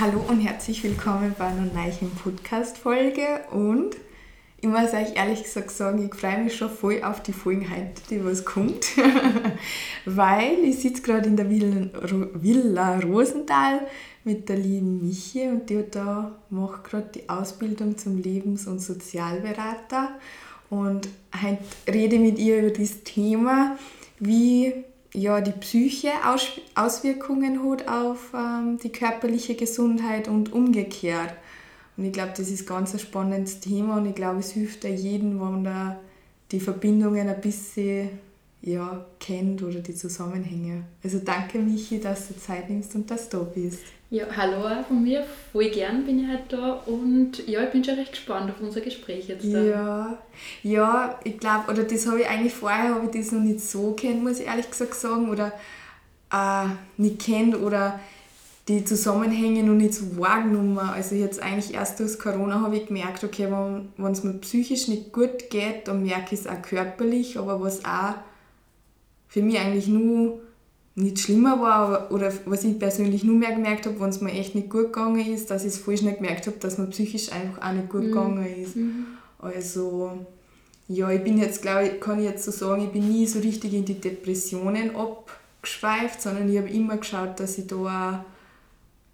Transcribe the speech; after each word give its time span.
Hallo 0.00 0.24
und 0.26 0.40
herzlich 0.40 0.82
willkommen 0.82 1.36
bei 1.38 1.44
einer 1.44 1.66
neuen 1.66 2.10
Podcast-Folge. 2.20 3.42
Und 3.52 3.94
ich 4.60 4.68
muss 4.68 4.92
euch 4.92 5.14
ehrlich 5.14 5.44
gesagt 5.44 5.70
sagen, 5.70 6.04
ich 6.04 6.12
freue 6.12 6.42
mich 6.42 6.56
schon 6.56 6.68
voll 6.68 7.00
auf 7.04 7.22
die 7.22 7.32
Folgen 7.32 7.70
heute, 7.70 8.02
die 8.10 8.24
was 8.24 8.44
kommt, 8.44 8.86
weil 10.04 10.58
ich 10.64 10.80
sitze 10.80 11.00
gerade 11.00 11.28
in 11.28 11.36
der 11.36 11.48
Villa, 11.48 12.98
Rosenthal 12.98 13.86
mit 14.24 14.48
der 14.48 14.56
lieben 14.56 15.00
Michi 15.00 15.46
und 15.46 15.70
die 15.70 15.84
da 15.88 16.32
macht 16.50 16.82
gerade 16.82 17.10
die 17.14 17.28
Ausbildung 17.28 17.96
zum 17.96 18.20
Lebens- 18.20 18.66
und 18.66 18.80
Sozialberater. 18.80 20.08
Und 20.70 21.08
heute 21.40 21.62
rede 21.86 22.16
ich 22.16 22.22
mit 22.22 22.38
ihr 22.40 22.66
über 22.66 22.76
das 22.76 23.04
Thema, 23.04 23.78
wie 24.18 24.72
ja, 25.14 25.40
die 25.40 25.52
Psyche 25.52 26.10
Aus 26.26 26.60
Auswirkungen 26.74 27.70
hat 27.70 27.88
auf 27.88 28.32
ähm, 28.34 28.78
die 28.82 28.90
körperliche 28.90 29.54
Gesundheit 29.54 30.28
und 30.28 30.52
umgekehrt. 30.52 31.34
Und 31.96 32.04
ich 32.04 32.12
glaube, 32.12 32.32
das 32.36 32.50
ist 32.50 32.66
ganz 32.66 32.92
ein 32.92 32.98
spannendes 32.98 33.60
Thema 33.60 33.98
und 33.98 34.06
ich 34.06 34.14
glaube, 34.16 34.40
es 34.40 34.50
hilft 34.50 34.82
ja 34.82 34.90
jedem, 34.90 35.40
wenn 35.40 35.64
er 35.64 36.00
die 36.50 36.58
Verbindungen 36.58 37.28
ein 37.28 37.40
bisschen 37.40 38.10
ja, 38.60 39.04
kennt 39.20 39.62
oder 39.62 39.80
die 39.80 39.94
Zusammenhänge. 39.94 40.84
Also 41.02 41.20
danke 41.24 41.58
Michi, 41.58 42.00
dass 42.00 42.28
du 42.28 42.36
Zeit 42.36 42.68
nimmst 42.68 42.94
und 42.96 43.08
dass 43.10 43.28
du 43.28 43.38
da 43.38 43.44
bist. 43.44 43.80
Ja, 44.14 44.26
hallo 44.36 44.64
auch 44.68 44.86
von 44.86 45.02
mir. 45.02 45.24
Voll 45.50 45.70
gern 45.70 46.06
bin 46.06 46.20
ich 46.20 46.28
heute 46.28 46.56
da 46.56 46.72
und 46.86 47.48
ja, 47.48 47.64
ich 47.64 47.70
bin 47.70 47.82
schon 47.82 47.96
recht 47.96 48.12
gespannt 48.12 48.48
auf 48.48 48.60
unser 48.60 48.80
Gespräch 48.80 49.26
jetzt. 49.26 49.44
Da. 49.44 49.60
Ja, 49.60 50.18
ja, 50.62 51.18
ich 51.24 51.36
glaube, 51.40 51.72
oder 51.72 51.82
das 51.82 52.06
habe 52.06 52.20
ich 52.20 52.28
eigentlich 52.28 52.54
vorher, 52.54 52.94
habe 52.94 53.06
ich 53.06 53.20
das 53.20 53.32
noch 53.32 53.40
nicht 53.40 53.58
so 53.58 53.90
kennt, 53.90 54.22
muss 54.22 54.38
ich 54.38 54.46
ehrlich 54.46 54.70
gesagt 54.70 54.94
sagen, 54.94 55.30
oder 55.30 55.50
äh, 56.32 56.66
nicht 56.96 57.22
kennt 57.22 57.56
oder 57.56 57.98
die 58.68 58.84
Zusammenhänge 58.84 59.64
noch 59.64 59.74
nicht 59.74 59.94
so 59.94 60.16
wahrgenommen. 60.16 60.78
Also 60.78 61.16
jetzt 61.16 61.42
eigentlich 61.42 61.74
erst 61.74 61.98
durch 61.98 62.16
Corona 62.16 62.60
habe 62.60 62.76
ich 62.76 62.86
gemerkt, 62.86 63.24
okay, 63.24 63.48
wenn 63.96 64.12
es 64.12 64.22
mir 64.22 64.34
psychisch 64.34 64.86
nicht 64.86 65.12
gut 65.12 65.50
geht, 65.50 65.88
dann 65.88 66.04
merke 66.04 66.36
ich 66.36 66.40
es 66.42 66.46
auch 66.46 66.62
körperlich, 66.62 67.36
aber 67.36 67.60
was 67.60 67.84
auch 67.84 68.14
für 69.26 69.42
mich 69.42 69.58
eigentlich 69.58 69.88
nur 69.88 70.40
nicht 70.96 71.18
schlimmer 71.18 71.60
war, 71.60 71.74
aber, 71.74 72.10
oder 72.12 72.32
was 72.46 72.64
ich 72.64 72.78
persönlich 72.78 73.24
nur 73.24 73.36
mehr 73.36 73.52
gemerkt 73.52 73.86
habe, 73.86 73.98
wenn 74.00 74.10
es 74.10 74.20
mir 74.20 74.32
echt 74.32 74.54
nicht 74.54 74.70
gut 74.70 74.92
gegangen 74.92 75.34
ist, 75.34 75.50
dass 75.50 75.64
ich 75.64 75.72
es 75.72 75.78
voll 75.78 75.96
schnell 75.96 76.14
gemerkt 76.14 76.46
habe, 76.46 76.56
dass 76.58 76.78
mir 76.78 76.86
psychisch 76.86 77.32
einfach 77.32 77.68
auch 77.68 77.72
nicht 77.72 77.88
gut 77.88 78.02
mhm. 78.02 78.08
gegangen 78.08 78.46
ist. 78.62 78.76
Mhm. 78.76 79.06
Also, 79.40 80.18
ja, 80.86 81.10
ich 81.10 81.24
bin 81.24 81.38
jetzt, 81.38 81.62
glaube 81.62 81.88
ich, 81.88 82.00
kann 82.00 82.20
ich 82.20 82.26
jetzt 82.26 82.44
so 82.44 82.52
sagen, 82.52 82.84
ich 82.84 82.90
bin 82.90 83.08
nie 83.08 83.26
so 83.26 83.40
richtig 83.40 83.74
in 83.74 83.84
die 83.84 84.00
Depressionen 84.00 84.94
abgeschweift, 84.94 86.22
sondern 86.22 86.48
ich 86.48 86.58
habe 86.58 86.68
immer 86.68 86.96
geschaut, 86.96 87.40
dass 87.40 87.58
ich 87.58 87.66
da 87.66 87.76
auch 87.76 88.18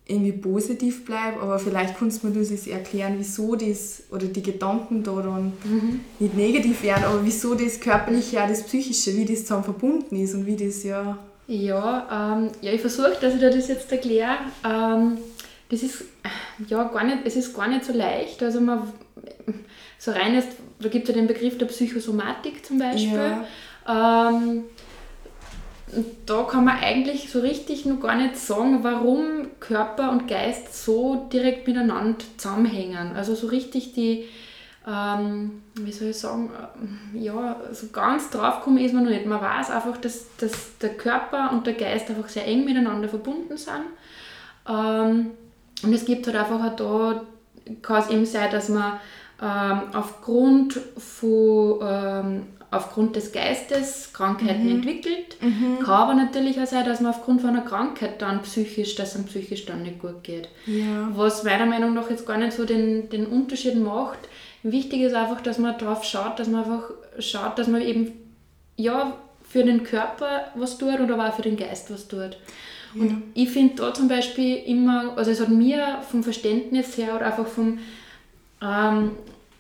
irgendwie 0.07 0.33
positiv 0.33 1.05
bleibe, 1.05 1.41
aber 1.41 1.59
vielleicht 1.59 1.97
kannst 1.97 2.23
du 2.23 2.29
mir 2.29 2.39
das 2.39 2.67
erklären, 2.67 3.15
wieso 3.17 3.55
das, 3.55 4.03
oder 4.11 4.27
die 4.27 4.43
Gedanken 4.43 5.03
da 5.05 5.23
dann 5.23 5.53
mhm. 5.65 6.01
nicht 6.19 6.37
negativ 6.37 6.83
werden, 6.83 7.05
aber 7.05 7.25
wieso 7.25 7.55
das 7.55 7.79
Körperliche, 7.81 8.43
auch 8.43 8.49
das 8.49 8.65
Psychische, 8.65 9.17
wie 9.17 9.25
das 9.25 9.43
zusammen 9.43 9.65
verbunden 9.65 10.17
ist 10.17 10.35
und 10.35 10.47
wie 10.47 10.57
das 10.57 10.83
ja 10.83 11.17
ja, 11.51 12.35
ähm, 12.37 12.51
ja 12.61 12.73
ich 12.73 12.81
versuche, 12.81 13.17
dass 13.21 13.35
ich 13.35 13.41
dir 13.41 13.51
das 13.51 13.69
jetzt 13.69 13.91
erkläre. 13.91 14.39
Ähm, 14.65 15.19
das 15.69 15.83
ist 15.83 16.05
ja 16.69 16.85
gar 16.85 17.05
nicht, 17.05 17.19
es 17.25 17.37
ist 17.37 17.55
gar 17.55 17.69
nicht 17.69 17.85
so 17.85 17.93
leicht. 17.93 18.43
Also 18.43 18.61
man, 18.61 18.93
so 19.99 20.13
rein 20.13 20.35
ist, 20.35 20.49
da 20.81 20.89
gibt 20.89 21.09
es 21.09 21.15
ja 21.15 21.21
den 21.21 21.29
Begriff 21.29 21.59
der 21.59 21.67
Psychosomatik 21.67 22.65
zum 22.65 22.79
Beispiel. 22.79 23.43
Ja. 23.87 24.33
Ähm, 24.33 24.65
da 26.25 26.45
kann 26.45 26.65
man 26.65 26.79
eigentlich 26.79 27.31
so 27.31 27.41
richtig 27.41 27.85
noch 27.85 28.01
gar 28.01 28.15
nicht 28.15 28.37
sagen, 28.37 28.85
warum 28.85 29.49
Körper 29.59 30.13
und 30.13 30.29
Geist 30.29 30.85
so 30.85 31.29
direkt 31.33 31.67
miteinander 31.67 32.19
zusammenhängen. 32.37 33.17
Also 33.17 33.35
so 33.35 33.49
richtig 33.49 33.93
die, 33.95 34.27
ähm, 34.91 35.63
wie 35.75 35.93
soll 35.93 36.09
ich 36.09 36.19
sagen, 36.19 36.51
äh, 37.15 37.19
ja, 37.19 37.57
so 37.73 37.89
ganz 37.89 38.31
drauf 38.31 38.63
kommen 38.63 38.79
ist 38.79 38.93
man 38.95 39.05
noch 39.05 39.11
nicht. 39.11 39.27
Man 39.27 39.41
weiß 39.41 39.71
einfach, 39.71 39.97
dass, 39.99 40.25
dass 40.37 40.79
der 40.79 40.95
Körper 40.95 41.51
und 41.53 41.67
der 41.67 41.75
Geist 41.75 42.11
einfach 42.11 42.29
sehr 42.29 42.47
eng 42.47 42.65
miteinander 42.65 43.09
verbunden 43.09 43.57
sind. 43.57 43.85
Ähm, 44.69 45.31
und 45.83 45.93
es 45.93 46.05
gibt 46.05 46.27
halt 46.27 46.37
einfach 46.37 46.65
auch 46.65 46.77
da, 46.77 47.23
kann 47.83 48.03
es 48.03 48.11
eben 48.11 48.27
sein, 48.27 48.51
dass 48.51 48.69
man 48.69 48.99
ähm, 49.41 49.81
aufgrund 49.93 50.75
von 50.75 51.79
ähm, 51.83 52.43
aufgrund 52.73 53.17
des 53.17 53.33
Geistes 53.33 54.13
Krankheiten 54.13 54.65
mhm. 54.65 54.77
entwickelt. 54.77 55.37
Mhm. 55.41 55.81
Kann 55.81 55.95
aber 55.95 56.15
natürlich 56.15 56.61
auch 56.61 56.67
sein, 56.67 56.85
dass 56.85 57.01
man 57.01 57.13
aufgrund 57.13 57.41
von 57.41 57.51
einer 57.51 57.63
Krankheit 57.63 58.23
dann 58.23 58.43
psychisch, 58.43 58.95
dass 58.95 59.17
es 59.17 59.25
psychisch 59.25 59.67
dann 59.67 59.83
nicht 59.83 59.99
gut 59.99 60.23
geht. 60.23 60.49
Ja. 60.67 61.11
Was 61.15 61.43
meiner 61.43 61.67
Meinung 61.67 61.95
nach 61.95 62.11
jetzt 62.11 62.27
gar 62.27 62.39
nicht 62.39 62.53
so 62.53 62.65
den, 62.65 63.11
den 63.11 63.27
Unterschied 63.27 63.77
macht, 63.77 64.21
Wichtig 64.63 65.03
ist 65.03 65.15
einfach, 65.15 65.41
dass 65.41 65.59
man 65.59 65.79
darauf 65.79 66.05
schaut, 66.05 66.39
dass 66.39 66.49
man 66.49 66.65
einfach 66.65 66.91
schaut, 67.19 67.59
dass 67.59 67.67
man 67.67 67.81
eben 67.81 68.13
ja 68.77 69.17
für 69.49 69.65
den 69.65 69.85
Körper 69.85 70.47
was 70.55 70.79
tut 70.79 71.01
oder 71.01 71.19
auch 71.19 71.35
für 71.35 71.43
den 71.43 71.57
Geist 71.57 71.91
was 71.91 72.09
tut. 72.09 72.37
Ja. 72.95 73.03
Und 73.03 73.23
ich 73.35 73.49
finde 73.51 73.77
da 73.77 73.95
zum 73.95 74.09
Beispiel 74.09 74.57
immer, 74.57 75.17
also 75.17 75.31
es 75.31 75.41
hat 75.41 75.49
mir 75.49 75.99
vom 76.11 76.23
Verständnis 76.23 76.97
her 76.97 77.17
oder 77.17 77.27
einfach 77.27 77.47
vom 77.47 77.79
ähm, 78.63 79.13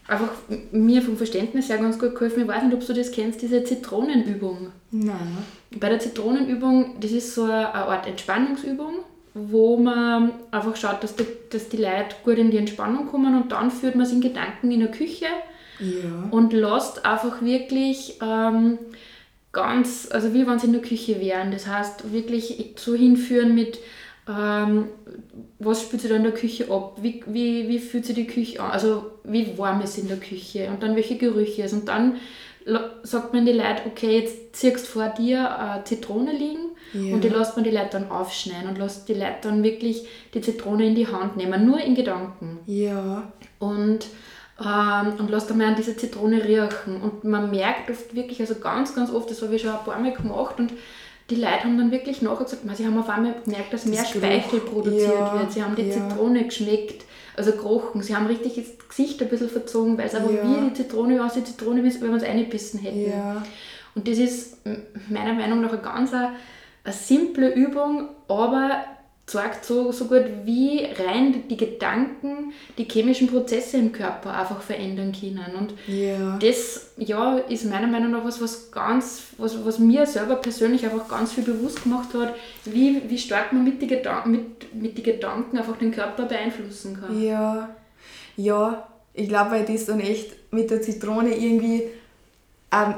einfach 0.06 0.30
mir 0.72 1.02
vom 1.02 1.16
Verständnis 1.16 1.68
her 1.68 1.78
ganz 1.78 1.98
gut 1.98 2.14
geholfen. 2.14 2.42
Ich 2.42 2.48
weiß 2.48 2.64
nicht, 2.64 2.74
ob 2.74 2.84
du 2.84 2.92
das 2.92 3.12
kennst, 3.12 3.40
diese 3.42 3.64
Zitronenübung. 3.64 4.72
Nein. 4.90 5.38
Bei 5.76 5.88
der 5.88 6.00
Zitronenübung, 6.00 6.96
das 7.00 7.12
ist 7.12 7.34
so 7.34 7.44
eine 7.44 7.72
Art 7.72 8.06
Entspannungsübung 8.06 8.96
wo 9.34 9.76
man 9.76 10.32
einfach 10.50 10.76
schaut, 10.76 11.02
dass 11.02 11.14
die, 11.14 11.26
dass 11.50 11.68
die 11.68 11.76
Leute 11.76 12.16
gut 12.24 12.38
in 12.38 12.50
die 12.50 12.56
Entspannung 12.56 13.06
kommen 13.06 13.40
und 13.40 13.52
dann 13.52 13.70
führt 13.70 13.94
man 13.94 14.06
es 14.06 14.12
in 14.12 14.20
Gedanken 14.20 14.70
in 14.70 14.80
der 14.80 14.90
Küche 14.90 15.26
ja. 15.78 16.28
und 16.30 16.52
lässt 16.52 17.04
einfach 17.04 17.40
wirklich 17.40 18.18
ähm, 18.22 18.78
ganz, 19.52 20.08
also 20.10 20.34
wie 20.34 20.46
wenn 20.46 20.58
sie 20.58 20.66
in 20.66 20.72
der 20.72 20.82
Küche 20.82 21.20
wären. 21.20 21.52
Das 21.52 21.66
heißt, 21.66 22.12
wirklich 22.12 22.74
so 22.76 22.94
hinführen 22.94 23.54
mit, 23.54 23.78
ähm, 24.28 24.88
was 25.60 25.82
spielt 25.82 26.02
sich 26.02 26.10
da 26.10 26.16
in 26.16 26.24
der 26.24 26.34
Küche 26.34 26.70
ab, 26.70 26.98
wie, 27.00 27.22
wie, 27.26 27.68
wie 27.68 27.78
fühlt 27.78 28.06
sich 28.06 28.16
die 28.16 28.26
Küche 28.26 28.60
an, 28.60 28.72
also 28.72 29.12
wie 29.22 29.56
warm 29.56 29.80
ist 29.80 29.96
in 29.96 30.08
der 30.08 30.18
Küche 30.18 30.68
und 30.68 30.82
dann 30.82 30.96
welche 30.96 31.16
Gerüche 31.16 31.62
ist. 31.62 31.72
Und 31.72 31.88
dann 31.88 32.16
sagt 33.04 33.32
man 33.32 33.46
die 33.46 33.52
Leute, 33.52 33.82
okay, 33.86 34.18
jetzt 34.20 34.56
ziehst 34.56 34.86
du 34.86 34.90
vor 34.90 35.08
dir 35.08 35.56
eine 35.56 35.84
Zitrone 35.84 36.32
liegen 36.32 36.69
ja. 36.92 37.14
Und 37.14 37.24
die 37.24 37.28
lässt 37.28 37.56
man 37.56 37.64
die 37.64 37.70
Leute 37.70 37.90
dann 37.92 38.10
aufschneiden 38.10 38.68
und 38.68 38.78
lässt 38.78 39.08
die 39.08 39.14
Leute 39.14 39.38
dann 39.42 39.62
wirklich 39.62 40.06
die 40.34 40.40
Zitrone 40.40 40.86
in 40.86 40.94
die 40.94 41.06
Hand 41.06 41.36
nehmen, 41.36 41.66
nur 41.66 41.80
in 41.80 41.94
Gedanken. 41.94 42.58
Ja. 42.66 43.30
Und, 43.58 44.06
ähm, 44.60 45.12
und 45.18 45.30
lässt 45.30 45.50
dann 45.50 45.58
mal 45.58 45.68
an 45.68 45.76
diese 45.76 45.96
Zitrone 45.96 46.44
riechen. 46.44 47.00
Und 47.02 47.24
man 47.24 47.50
merkt 47.50 47.90
oft 47.90 48.14
wirklich, 48.14 48.40
also 48.40 48.56
ganz, 48.56 48.94
ganz 48.94 49.10
oft, 49.10 49.30
das 49.30 49.42
habe 49.42 49.54
ich 49.54 49.62
schon 49.62 49.70
ein 49.70 49.84
paar 49.84 49.98
Mal 49.98 50.12
gemacht 50.12 50.58
und 50.58 50.72
die 51.30 51.36
Leute 51.36 51.64
haben 51.64 51.78
dann 51.78 51.92
wirklich 51.92 52.22
nachher 52.22 52.44
gesagt, 52.44 52.62
sie 52.76 52.84
haben 52.84 52.98
auf 52.98 53.08
einmal 53.08 53.34
gemerkt, 53.44 53.72
dass 53.72 53.86
mehr 53.86 54.04
Speichel 54.04 54.60
produziert 54.60 55.14
ja, 55.14 55.38
wird. 55.38 55.52
Sie 55.52 55.62
haben 55.62 55.76
die 55.76 55.82
ja. 55.82 55.92
Zitrone 55.92 56.44
geschmeckt, 56.44 57.04
also 57.36 57.52
gerochen. 57.52 58.02
Sie 58.02 58.16
haben 58.16 58.26
richtig 58.26 58.56
das 58.56 58.88
Gesicht 58.88 59.22
ein 59.22 59.28
bisschen 59.28 59.48
verzogen, 59.48 59.96
weil 59.96 60.06
es 60.06 60.14
einfach 60.14 60.32
ja. 60.32 60.42
wie 60.42 60.68
die 60.68 60.74
Zitrone 60.74 61.24
aus 61.24 61.34
die 61.34 61.44
Zitrone, 61.44 61.84
wenn 61.84 62.02
wir 62.02 62.10
uns 62.10 62.24
eingebissen 62.24 62.80
hätten. 62.80 63.10
Ja. 63.10 63.42
Und 63.94 64.08
das 64.08 64.18
ist 64.18 64.56
meiner 65.08 65.34
Meinung 65.34 65.60
nach 65.60 65.72
ein 65.72 65.82
ganz 65.82 66.12
eine 66.84 66.94
simple 66.94 67.54
Übung, 67.54 68.08
aber 68.28 68.84
zeigt 69.30 69.64
so, 69.64 69.92
so 69.92 70.06
gut, 70.06 70.24
wie 70.44 70.84
rein 70.84 71.44
die 71.48 71.56
Gedanken 71.56 72.52
die 72.76 72.84
chemischen 72.84 73.28
Prozesse 73.28 73.76
im 73.76 73.92
Körper 73.92 74.34
einfach 74.34 74.60
verändern 74.60 75.12
können. 75.12 75.54
Und 75.56 75.74
yeah. 75.88 76.36
das 76.40 76.90
ja, 76.96 77.38
ist 77.38 77.64
meiner 77.70 77.86
Meinung 77.86 78.10
nach 78.10 78.24
was, 78.24 78.42
was 78.42 78.72
ganz, 78.72 79.22
was, 79.38 79.64
was 79.64 79.78
mir 79.78 80.04
selber 80.06 80.36
persönlich 80.36 80.84
einfach 80.84 81.08
ganz 81.08 81.32
viel 81.32 81.44
bewusst 81.44 81.84
gemacht 81.84 82.08
hat, 82.14 82.34
wie, 82.64 83.02
wie 83.08 83.18
stark 83.18 83.52
man 83.52 83.62
mit 83.62 83.80
den 83.80 83.88
Gedanken, 83.88 84.32
mit, 84.32 84.74
mit 84.74 84.98
die 84.98 85.02
Gedanken 85.02 85.58
einfach 85.58 85.76
den 85.76 85.92
Körper 85.92 86.24
beeinflussen 86.24 87.00
kann. 87.00 87.22
Ja, 87.22 87.68
ja, 88.36 88.88
ich 89.14 89.28
glaube, 89.28 89.52
weil 89.52 89.64
das 89.64 89.86
dann 89.86 90.00
echt 90.00 90.52
mit 90.52 90.70
der 90.70 90.82
Zitrone 90.82 91.36
irgendwie 91.36 91.84
ähm, 92.72 92.94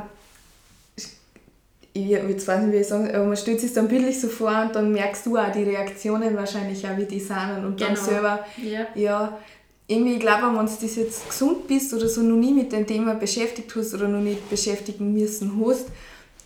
ich 1.95 2.09
jetzt 2.09 2.49
weiß 2.49 2.63
nicht, 2.63 2.73
wie 2.73 2.79
ich 2.79 2.89
sagen, 2.89 3.15
aber 3.15 3.25
man 3.25 3.37
stellt 3.37 3.61
sich 3.61 3.73
dann 3.73 3.89
bildlich 3.89 4.21
so 4.21 4.29
vor 4.29 4.63
und 4.63 4.75
dann 4.75 4.93
merkst 4.93 5.27
du 5.27 5.37
auch 5.37 5.53
die 5.53 5.63
Reaktionen 5.63 6.37
wahrscheinlich 6.37 6.87
auch, 6.87 6.97
wie 6.97 7.05
die 7.05 7.21
sind 7.21 7.65
und 7.65 7.81
dann 7.81 7.95
genau. 7.95 8.01
selber, 8.01 8.47
ja. 8.63 8.87
ja, 8.95 9.39
irgendwie, 9.87 10.15
ich 10.15 10.21
glaube, 10.21 10.47
wenn 10.47 10.67
du 10.67 10.73
das 10.73 10.97
jetzt 10.97 11.29
gesund 11.29 11.67
bist 11.67 11.93
oder 11.93 12.09
so 12.09 12.23
noch 12.23 12.37
nie 12.37 12.53
mit 12.53 12.73
dem 12.73 12.87
Thema 12.87 13.15
beschäftigt 13.15 13.75
hast 13.77 13.95
oder 13.95 14.09
noch 14.09 14.21
nicht 14.21 14.49
beschäftigen 14.49 15.13
müssen 15.13 15.61
hast, 15.65 15.87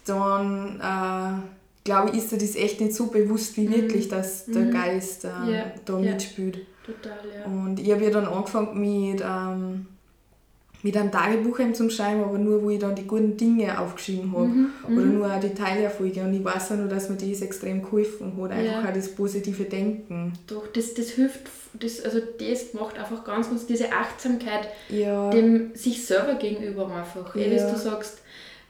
dann 0.04 0.81
äh, 0.81 1.43
glaube 1.84 2.10
ich, 2.10 2.19
ist 2.19 2.32
dir 2.32 2.38
das 2.38 2.56
echt 2.56 2.81
nicht 2.81 2.94
so 2.94 3.06
bewusst 3.06 3.56
wie 3.56 3.69
mhm. 3.69 3.75
wirklich, 3.75 4.08
dass 4.08 4.46
der 4.46 4.62
mhm. 4.62 4.70
Geist 4.72 5.25
äh, 5.25 5.28
ja. 5.28 5.64
da 5.84 5.98
ja. 5.98 6.12
mitspielt. 6.12 6.60
Total, 6.84 7.19
ja. 7.34 7.44
Und 7.44 7.78
ich 7.81 7.90
habe 7.90 8.04
ja 8.04 8.10
dann 8.10 8.26
angefangen 8.26 8.81
mit, 8.81 9.20
ähm, 9.20 9.87
mit 10.86 10.96
einem 10.96 11.10
Tagebuch 11.10 11.58
zum 11.72 11.90
Schreiben, 11.90 12.22
aber 12.22 12.38
nur, 12.38 12.62
wo 12.62 12.70
ich 12.70 12.78
dann 12.78 12.94
die 12.94 13.08
guten 13.08 13.36
Dinge 13.36 13.76
aufgeschrieben 13.76 14.32
habe. 14.32 14.46
Mhm, 14.46 14.70
oder 14.84 15.04
mhm. 15.04 15.18
nur 15.18 15.26
auch 15.26 15.40
die 15.40 15.52
Teilerfolge. 15.52 16.20
Und 16.20 16.32
ich 16.32 16.44
weiß 16.44 16.70
auch 16.70 16.76
nur, 16.76 16.86
dass 16.86 17.08
mir 17.08 17.16
das 17.16 17.42
extrem 17.42 17.82
geholfen 17.82 18.40
hat. 18.40 18.52
Einfach 18.52 18.84
ja. 18.84 18.88
auch 18.88 18.94
das 18.94 19.12
positive 19.12 19.64
Denken. 19.64 20.32
Doch, 20.46 20.68
das, 20.72 20.94
das 20.94 21.08
hilft, 21.10 21.40
das, 21.72 22.04
also 22.04 22.20
das 22.20 22.72
macht 22.72 23.00
einfach 23.00 23.24
ganz, 23.24 23.48
ganz 23.48 23.66
diese 23.66 23.92
Achtsamkeit 23.92 24.68
ja. 24.88 25.28
dem 25.30 25.74
sich 25.74 26.06
selber 26.06 26.36
gegenüber 26.36 26.86
einfach. 26.86 27.34
Ja. 27.34 27.46
wie 27.46 27.56
du 27.56 27.76
sagst, 27.76 28.18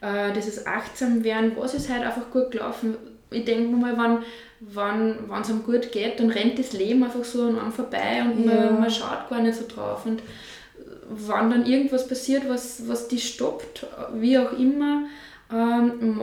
äh, 0.01 0.33
dieses 0.33 0.67
Achtsamwerden, 0.67 1.53
was 1.59 1.75
ist 1.75 1.91
halt 1.91 2.03
einfach 2.03 2.31
gut 2.31 2.51
gelaufen. 2.51 2.97
Ich 3.31 3.45
denke 3.45 3.69
mir 3.69 3.77
mal, 3.77 3.99
wenn 3.99 4.25
wenn 4.61 5.41
es 5.43 5.51
einem 5.51 5.65
gut 5.65 5.93
geht, 5.93 6.19
dann 6.19 6.31
rennt 6.31 6.59
das 6.59 6.73
Leben 6.73 7.05
einfach 7.05 7.25
so 7.25 7.43
an 7.43 7.59
einem 7.59 7.73
vorbei 7.73 8.23
und 8.25 8.47
ja. 8.47 8.71
man, 8.71 8.81
man 8.81 8.91
schaut 8.91 9.29
gar 9.29 9.43
nicht 9.43 9.59
so 9.59 9.67
drauf. 9.69 10.07
Und 10.07 10.23
wenn 11.09 11.51
dann 11.51 11.67
irgendwas 11.67 12.09
passiert, 12.09 12.49
was, 12.49 12.89
was 12.89 13.09
die 13.09 13.19
stoppt, 13.19 13.87
wie 14.15 14.39
auch 14.39 14.53
immer, 14.53 15.05
ähm, 15.53 16.21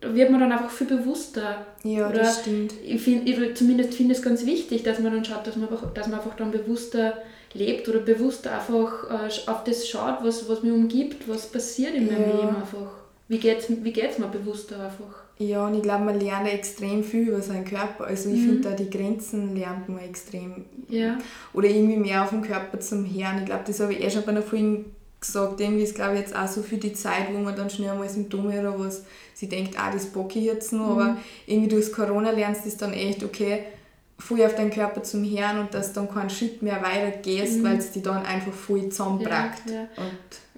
wird 0.00 0.30
man 0.30 0.40
dann 0.40 0.52
einfach 0.52 0.70
viel 0.70 0.86
bewusster. 0.86 1.66
Ja, 1.82 2.08
Oder 2.08 2.18
das 2.18 2.40
stimmt. 2.40 2.74
Ich, 2.84 3.02
find, 3.02 3.28
ich 3.28 3.56
zumindest 3.56 3.94
finde 3.94 4.14
es 4.14 4.22
ganz 4.22 4.46
wichtig, 4.46 4.82
dass 4.82 5.00
man 5.00 5.12
dann 5.12 5.24
schaut, 5.24 5.46
dass 5.46 5.56
man 5.56 5.68
einfach, 5.68 5.92
dass 5.92 6.06
man 6.06 6.20
einfach 6.20 6.36
dann 6.36 6.50
bewusster 6.50 7.14
lebt 7.54 7.88
oder 7.88 8.00
bewusster 8.00 8.52
einfach 8.52 9.10
äh, 9.10 9.50
auf 9.50 9.64
das 9.64 9.88
schaut, 9.88 10.18
was, 10.22 10.48
was 10.48 10.62
mich 10.62 10.72
umgibt, 10.72 11.28
was 11.28 11.46
passiert 11.46 11.94
in 11.94 12.06
meinem 12.06 12.30
Leben 12.30 12.56
einfach. 12.56 12.92
Wie 13.28 13.38
geht 13.38 13.58
es 13.58 13.66
wie 13.68 13.92
geht's 13.92 14.18
mir 14.18 14.26
bewusster 14.26 14.76
einfach? 14.76 15.23
Ja, 15.38 15.66
und 15.66 15.74
ich 15.74 15.82
glaube, 15.82 16.04
man 16.04 16.20
lernt 16.20 16.48
extrem 16.48 17.02
viel 17.02 17.28
über 17.28 17.42
seinen 17.42 17.64
Körper. 17.64 18.04
Also 18.04 18.30
ich 18.30 18.40
mhm. 18.40 18.46
finde 18.46 18.70
da 18.70 18.76
die 18.76 18.90
Grenzen 18.90 19.56
lernt 19.56 19.88
man 19.88 19.98
extrem. 19.98 20.64
Ja. 20.88 21.18
Oder 21.52 21.68
irgendwie 21.68 21.96
mehr 21.96 22.22
auf 22.22 22.30
den 22.30 22.42
Körper 22.42 22.78
zum 22.78 23.04
Hören. 23.04 23.38
Ich 23.40 23.46
glaube, 23.46 23.64
das 23.66 23.80
habe 23.80 23.92
ich 23.92 24.02
eh 24.02 24.10
schon 24.10 24.22
bei 24.22 24.28
einer 24.28 24.42
Folge 24.42 24.84
gesagt. 25.20 25.60
Irgendwie 25.60 25.82
ist, 25.82 25.96
glaube 25.96 26.14
ich, 26.14 26.20
jetzt 26.20 26.36
auch 26.36 26.46
so 26.46 26.62
für 26.62 26.76
die 26.76 26.92
Zeit, 26.92 27.32
wo 27.32 27.38
man 27.38 27.56
dann 27.56 27.68
schnell 27.68 27.90
einmal 27.90 28.08
Symptome 28.08 28.60
oder 28.60 28.78
was, 28.78 29.04
sie 29.34 29.48
denkt, 29.48 29.74
ah, 29.78 29.90
das 29.90 30.06
bocke 30.06 30.38
ich 30.38 30.44
jetzt 30.44 30.72
noch. 30.72 30.94
Mhm. 30.94 31.00
Aber 31.00 31.16
irgendwie 31.46 31.68
durchs 31.68 31.92
Corona 31.92 32.30
lernst 32.30 32.64
du 32.64 32.68
das 32.68 32.78
dann 32.78 32.92
echt, 32.92 33.24
okay, 33.24 33.64
voll 34.18 34.42
auf 34.42 34.54
deinen 34.54 34.70
Körper 34.70 35.02
zum 35.02 35.24
Hören 35.24 35.58
und 35.58 35.74
dass 35.74 35.92
du 35.92 36.00
dann 36.00 36.14
keinen 36.14 36.30
Schritt 36.30 36.62
mehr 36.62 36.80
weiter 36.80 37.18
gehst, 37.18 37.58
mhm. 37.58 37.64
weil 37.64 37.78
es 37.78 37.90
dich 37.90 38.02
dann 38.02 38.24
einfach 38.24 38.52
voll 38.52 38.88
zusammenbrackt. 38.88 39.68
Ja, 39.68 39.82
ja. 39.82 39.88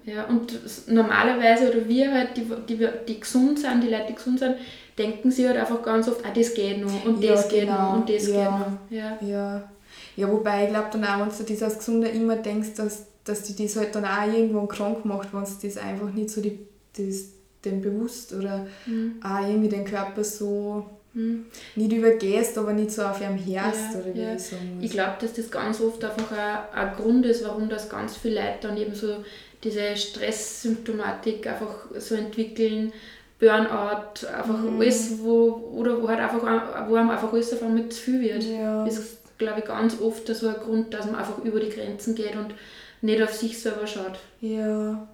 Ja, 0.07 0.23
und 0.27 0.57
normalerweise, 0.87 1.69
oder 1.69 1.87
wir 1.87 2.13
halt, 2.13 2.29
die, 2.37 2.45
die, 2.67 2.87
die 3.07 3.19
gesund 3.19 3.59
sind, 3.59 3.83
die 3.83 3.89
Leute, 3.89 4.05
die 4.07 4.15
gesund 4.15 4.39
sind, 4.39 4.55
denken 4.97 5.29
sie 5.31 5.45
halt 5.45 5.57
einfach 5.57 5.83
ganz 5.83 6.07
oft, 6.07 6.25
ah, 6.25 6.31
das 6.33 6.53
geht 6.53 6.79
noch 6.79 7.05
und 7.05 7.21
das 7.21 7.51
ja, 7.51 7.59
geht 7.59 7.67
noch 7.67 7.77
genau. 7.77 7.93
und 7.93 8.09
das 8.09 8.27
ja. 8.27 8.33
geht 8.33 8.59
noch. 8.59 8.97
Ja. 8.97 9.17
ja. 9.21 9.69
Ja, 10.15 10.31
wobei 10.31 10.63
ich 10.63 10.69
glaube 10.69 10.87
dann 10.93 11.03
auch, 11.03 11.19
wenn 11.19 11.45
du 11.45 11.53
das 11.53 11.61
als 11.63 11.77
Gesunder 11.77 12.09
immer 12.09 12.37
denkst, 12.37 12.73
dass, 12.75 13.05
dass 13.25 13.43
die 13.43 13.61
das 13.61 13.75
halt 13.75 13.93
dann 13.93 14.05
auch 14.05 14.25
irgendwann 14.25 14.67
krank 14.67 15.05
macht, 15.05 15.33
wenn 15.33 15.43
du 15.43 15.49
das 15.61 15.77
einfach 15.77 16.11
nicht 16.11 16.29
so 16.29 16.41
die, 16.41 16.59
das, 16.97 17.25
dem 17.65 17.81
bewusst 17.81 18.33
oder 18.33 18.65
mhm. 18.85 19.19
auch 19.21 19.45
irgendwie 19.45 19.69
den 19.69 19.85
Körper 19.85 20.23
so 20.23 20.85
mhm. 21.13 21.45
nicht 21.75 21.91
übergehst, 21.91 22.57
aber 22.57 22.73
nicht 22.73 22.91
so 22.91 23.03
auf 23.03 23.21
ihrem 23.21 23.37
Herz 23.37 23.77
ja, 23.93 23.99
oder 23.99 24.13
wie 24.13 24.21
ja. 24.21 24.35
ich 24.35 24.41
sagen 24.41 24.75
muss. 24.75 24.85
Ich 24.85 24.91
glaube, 24.91 25.17
dass 25.19 25.33
das 25.33 25.51
ganz 25.51 25.81
oft 25.81 26.03
einfach 26.03 26.31
ein, 26.31 26.57
ein 26.73 26.95
Grund 26.95 27.25
ist, 27.25 27.43
warum 27.43 27.69
das 27.69 27.89
ganz 27.89 28.17
viele 28.17 28.35
Leute 28.35 28.57
dann 28.61 28.77
eben 28.77 28.95
so 28.95 29.17
diese 29.63 29.95
Stresssymptomatik 29.95 31.47
einfach 31.47 31.85
so 31.97 32.15
entwickeln, 32.15 32.93
Burnout, 33.39 34.25
einfach 34.35 34.57
mhm. 34.57 34.81
alles, 34.81 35.19
wo, 35.19 35.71
oder 35.75 36.01
wo 36.01 36.07
halt 36.07 36.19
einfach, 36.19 36.41
wo 36.89 36.95
einem 36.95 37.09
einfach 37.11 37.31
alles 37.31 37.53
auf 37.53 37.61
einmal 37.61 37.87
zu 37.89 38.01
viel 38.01 38.21
wird. 38.21 38.43
Ja. 38.43 38.83
Das 38.83 38.97
ist, 38.97 39.17
glaube 39.37 39.59
ich, 39.59 39.65
ganz 39.65 39.99
oft 40.01 40.27
so 40.27 40.47
ein 40.47 40.55
Grund, 40.55 40.93
dass 40.93 41.05
man 41.05 41.15
einfach 41.15 41.43
über 41.43 41.59
die 41.59 41.69
Grenzen 41.69 42.15
geht 42.15 42.35
und 42.35 42.55
nicht 43.01 43.21
auf 43.21 43.33
sich 43.33 43.59
selber 43.59 43.85
schaut. 43.85 44.19
Ja. 44.41 45.07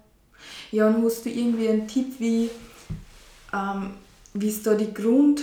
Ja, 0.70 0.88
und 0.88 1.04
hast 1.04 1.24
du 1.24 1.30
irgendwie 1.30 1.68
einen 1.68 1.86
Tipp, 1.86 2.14
wie 2.18 2.50
ähm, 3.52 3.94
es 4.40 4.62
da 4.62 4.74
die 4.74 4.92
Grund, 4.92 5.42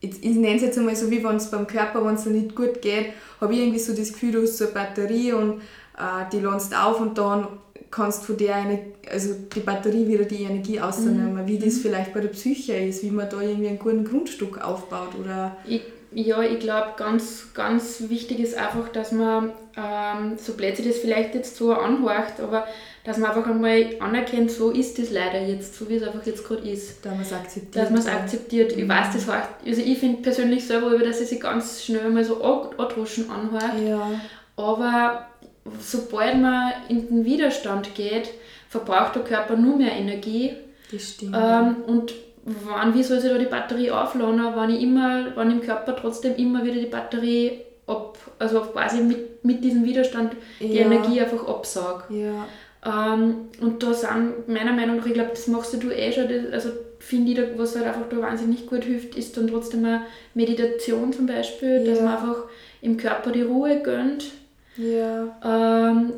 ich, 0.00 0.22
ich 0.22 0.36
nenne 0.36 0.56
es 0.56 0.62
jetzt 0.62 0.78
einmal 0.78 0.96
so, 0.96 1.10
wie 1.10 1.24
wenn 1.24 1.36
es 1.36 1.50
beim 1.50 1.66
Körper, 1.66 2.04
wenn 2.04 2.14
es 2.14 2.26
nicht 2.26 2.54
gut 2.54 2.80
geht, 2.82 3.12
habe 3.40 3.52
ich 3.52 3.60
irgendwie 3.60 3.78
so 3.78 3.94
das 3.94 4.12
Gefühl, 4.12 4.32
du 4.32 4.42
hast 4.42 4.58
so 4.58 4.64
eine 4.64 4.74
Batterie 4.74 5.32
und 5.32 5.60
äh, 5.98 6.24
die 6.32 6.40
lässt 6.40 6.74
auf 6.76 7.00
und 7.00 7.18
dann 7.18 7.48
kannst 7.94 8.24
von 8.24 8.36
der 8.36 8.56
eine, 8.56 8.80
also 9.10 9.34
die 9.54 9.60
Batterie 9.60 10.08
wieder 10.08 10.24
die 10.24 10.42
Energie 10.42 10.80
ausnehmen, 10.80 11.34
mhm. 11.34 11.46
wie 11.46 11.58
das 11.58 11.78
vielleicht 11.78 12.12
bei 12.12 12.20
der 12.20 12.28
Psyche 12.28 12.74
ist, 12.74 13.04
wie 13.04 13.10
man 13.10 13.30
da 13.30 13.40
irgendwie 13.40 13.68
einen 13.68 13.78
guten 13.78 14.04
Grundstück 14.04 14.60
aufbaut 14.60 15.14
oder 15.18 15.56
ich, 15.64 15.82
ja, 16.12 16.42
ich 16.42 16.58
glaube, 16.58 16.94
ganz, 16.96 17.52
ganz 17.54 18.04
wichtig 18.08 18.40
ist 18.40 18.56
einfach, 18.56 18.88
dass 18.88 19.12
man, 19.12 19.52
ähm, 19.76 20.36
so 20.36 20.54
blöd 20.54 20.76
sich 20.76 20.86
das 20.86 20.98
vielleicht 20.98 21.34
jetzt 21.34 21.56
so 21.56 21.72
anhorcht, 21.72 22.40
aber 22.40 22.66
dass 23.04 23.18
man 23.18 23.30
einfach 23.30 23.48
einmal 23.48 23.86
anerkennt, 24.00 24.50
so 24.50 24.70
ist 24.70 24.98
das 24.98 25.10
leider 25.10 25.40
jetzt, 25.42 25.76
so 25.76 25.88
wie 25.88 25.96
es 25.96 26.02
einfach 26.02 26.24
jetzt 26.24 26.46
gerade 26.46 26.68
ist. 26.68 27.04
Dass 27.04 27.12
man 27.12 27.22
es 27.22 27.32
akzeptiert. 27.32 27.76
Dass 27.76 27.90
man 27.90 27.98
es 28.00 28.06
akzeptiert. 28.06 28.76
Mhm. 28.76 28.82
Ich 28.82 28.88
weiß, 28.88 29.06
das 29.12 29.28
heißt, 29.28 29.48
also 29.66 29.82
ich 29.82 29.98
finde 29.98 30.22
persönlich 30.22 30.66
selber, 30.66 30.98
dass 30.98 31.20
es 31.20 31.30
sich 31.30 31.40
ganz 31.40 31.84
schnell 31.84 32.10
mal 32.10 32.24
so 32.24 32.42
androschen 32.42 33.28
anhört. 33.30 33.74
Ja. 33.86 34.08
Aber 34.56 35.26
sobald 35.80 36.40
man 36.40 36.72
in 36.88 37.08
den 37.08 37.24
Widerstand 37.24 37.94
geht, 37.94 38.30
verbraucht 38.68 39.14
der 39.14 39.22
Körper 39.22 39.56
nur 39.56 39.76
mehr 39.76 39.92
Energie. 39.92 40.52
Das 40.90 41.12
stimmt. 41.12 41.36
Ähm, 41.38 41.76
und 41.86 42.12
wann, 42.44 42.94
wie 42.94 43.02
soll 43.02 43.20
sich 43.20 43.30
da 43.30 43.38
die 43.38 43.46
Batterie 43.46 43.90
aufladen, 43.90 44.40
wenn 44.54 44.70
ich 44.70 44.82
immer, 44.82 45.36
wenn 45.36 45.50
im 45.50 45.60
Körper 45.60 45.96
trotzdem 45.96 46.36
immer 46.36 46.64
wieder 46.64 46.80
die 46.80 46.86
Batterie 46.86 47.60
ab, 47.86 48.18
also 48.38 48.60
quasi 48.60 49.02
mit, 49.02 49.44
mit 49.44 49.64
diesem 49.64 49.84
Widerstand 49.84 50.34
die 50.60 50.74
ja. 50.74 50.82
Energie 50.82 51.20
einfach 51.20 51.46
absaugt. 51.46 52.10
Ja. 52.10 52.46
Ähm, 52.84 53.48
und 53.60 53.82
da 53.82 53.94
sind 53.94 54.46
meiner 54.48 54.72
Meinung 54.72 54.98
nach, 54.98 55.06
ich 55.06 55.14
glaube, 55.14 55.30
das 55.30 55.46
machst 55.46 55.72
du 55.72 55.90
eh 55.90 56.12
schon, 56.12 56.28
das, 56.28 56.52
also 56.52 56.68
finde 56.98 57.32
ich, 57.32 57.58
was 57.58 57.76
halt 57.76 57.86
einfach 57.86 58.08
da 58.10 58.20
wahnsinnig 58.20 58.66
gut 58.66 58.84
hilft, 58.84 59.16
ist 59.16 59.36
dann 59.36 59.48
trotzdem 59.48 59.84
eine 59.84 60.02
Meditation 60.34 61.12
zum 61.12 61.26
Beispiel, 61.26 61.82
ja. 61.82 61.90
dass 61.90 62.00
man 62.00 62.16
einfach 62.16 62.44
im 62.82 62.96
Körper 62.96 63.30
die 63.32 63.42
Ruhe 63.42 63.80
gönnt 63.82 64.24
ja. 64.76 65.36
Ähm, 65.44 66.12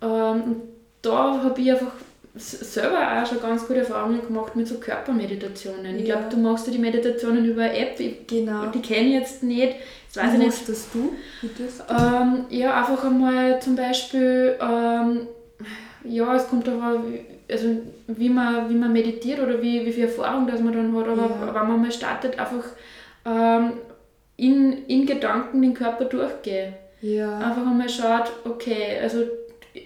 ähm, 0.00 0.56
da 1.02 1.42
habe 1.42 1.60
ich 1.60 1.70
einfach 1.72 1.92
selber 2.38 2.98
auch 2.98 3.26
schon 3.26 3.40
ganz 3.40 3.66
gute 3.66 3.80
Erfahrungen 3.80 4.24
gemacht 4.24 4.54
mit 4.54 4.68
so 4.68 4.76
Körpermeditationen. 4.76 5.94
Ja. 5.94 5.98
Ich 5.98 6.04
glaube, 6.04 6.24
du 6.30 6.36
machst 6.36 6.66
ja 6.66 6.72
die 6.72 6.78
Meditationen 6.78 7.44
über 7.44 7.62
eine 7.62 7.76
App. 7.76 7.98
Ich, 7.98 8.26
genau. 8.26 8.66
Die 8.66 8.80
kenne 8.80 9.08
ich 9.08 9.14
jetzt 9.14 9.42
nicht. 9.42 9.76
Das 10.12 10.24
weiß 10.24 10.32
Wie 10.32 10.42
ich 10.42 10.46
nicht. 10.46 10.68
das 10.68 10.88
du? 10.92 11.12
Ähm, 11.90 12.44
ja, 12.50 12.78
einfach 12.78 13.04
einmal 13.04 13.60
zum 13.60 13.76
Beispiel, 13.76 14.56
ähm, 14.60 15.26
ja, 16.04 16.34
es 16.34 16.48
kommt 16.48 16.66
darauf, 16.66 17.00
also 17.50 17.68
wie 18.06 18.28
man, 18.28 18.70
wie 18.70 18.74
man 18.74 18.92
meditiert 18.92 19.40
oder 19.40 19.60
wie, 19.60 19.84
wie 19.84 19.92
viel 19.92 20.04
Erfahrung 20.04 20.46
das 20.46 20.60
man 20.60 20.72
dann 20.72 20.96
hat. 20.96 21.08
Aber 21.08 21.22
ja. 21.22 21.54
wenn 21.54 21.68
man 21.68 21.82
mal 21.82 21.92
startet, 21.92 22.38
einfach 22.38 22.64
ähm, 23.26 23.72
in, 24.36 24.86
in 24.86 25.06
Gedanken 25.06 25.60
den 25.60 25.74
Körper 25.74 26.04
durchgehen. 26.04 26.74
Ja. 27.00 27.38
Einfach 27.38 27.66
einmal 27.66 27.88
schaut, 27.88 28.32
okay, 28.44 28.98
also 29.00 29.24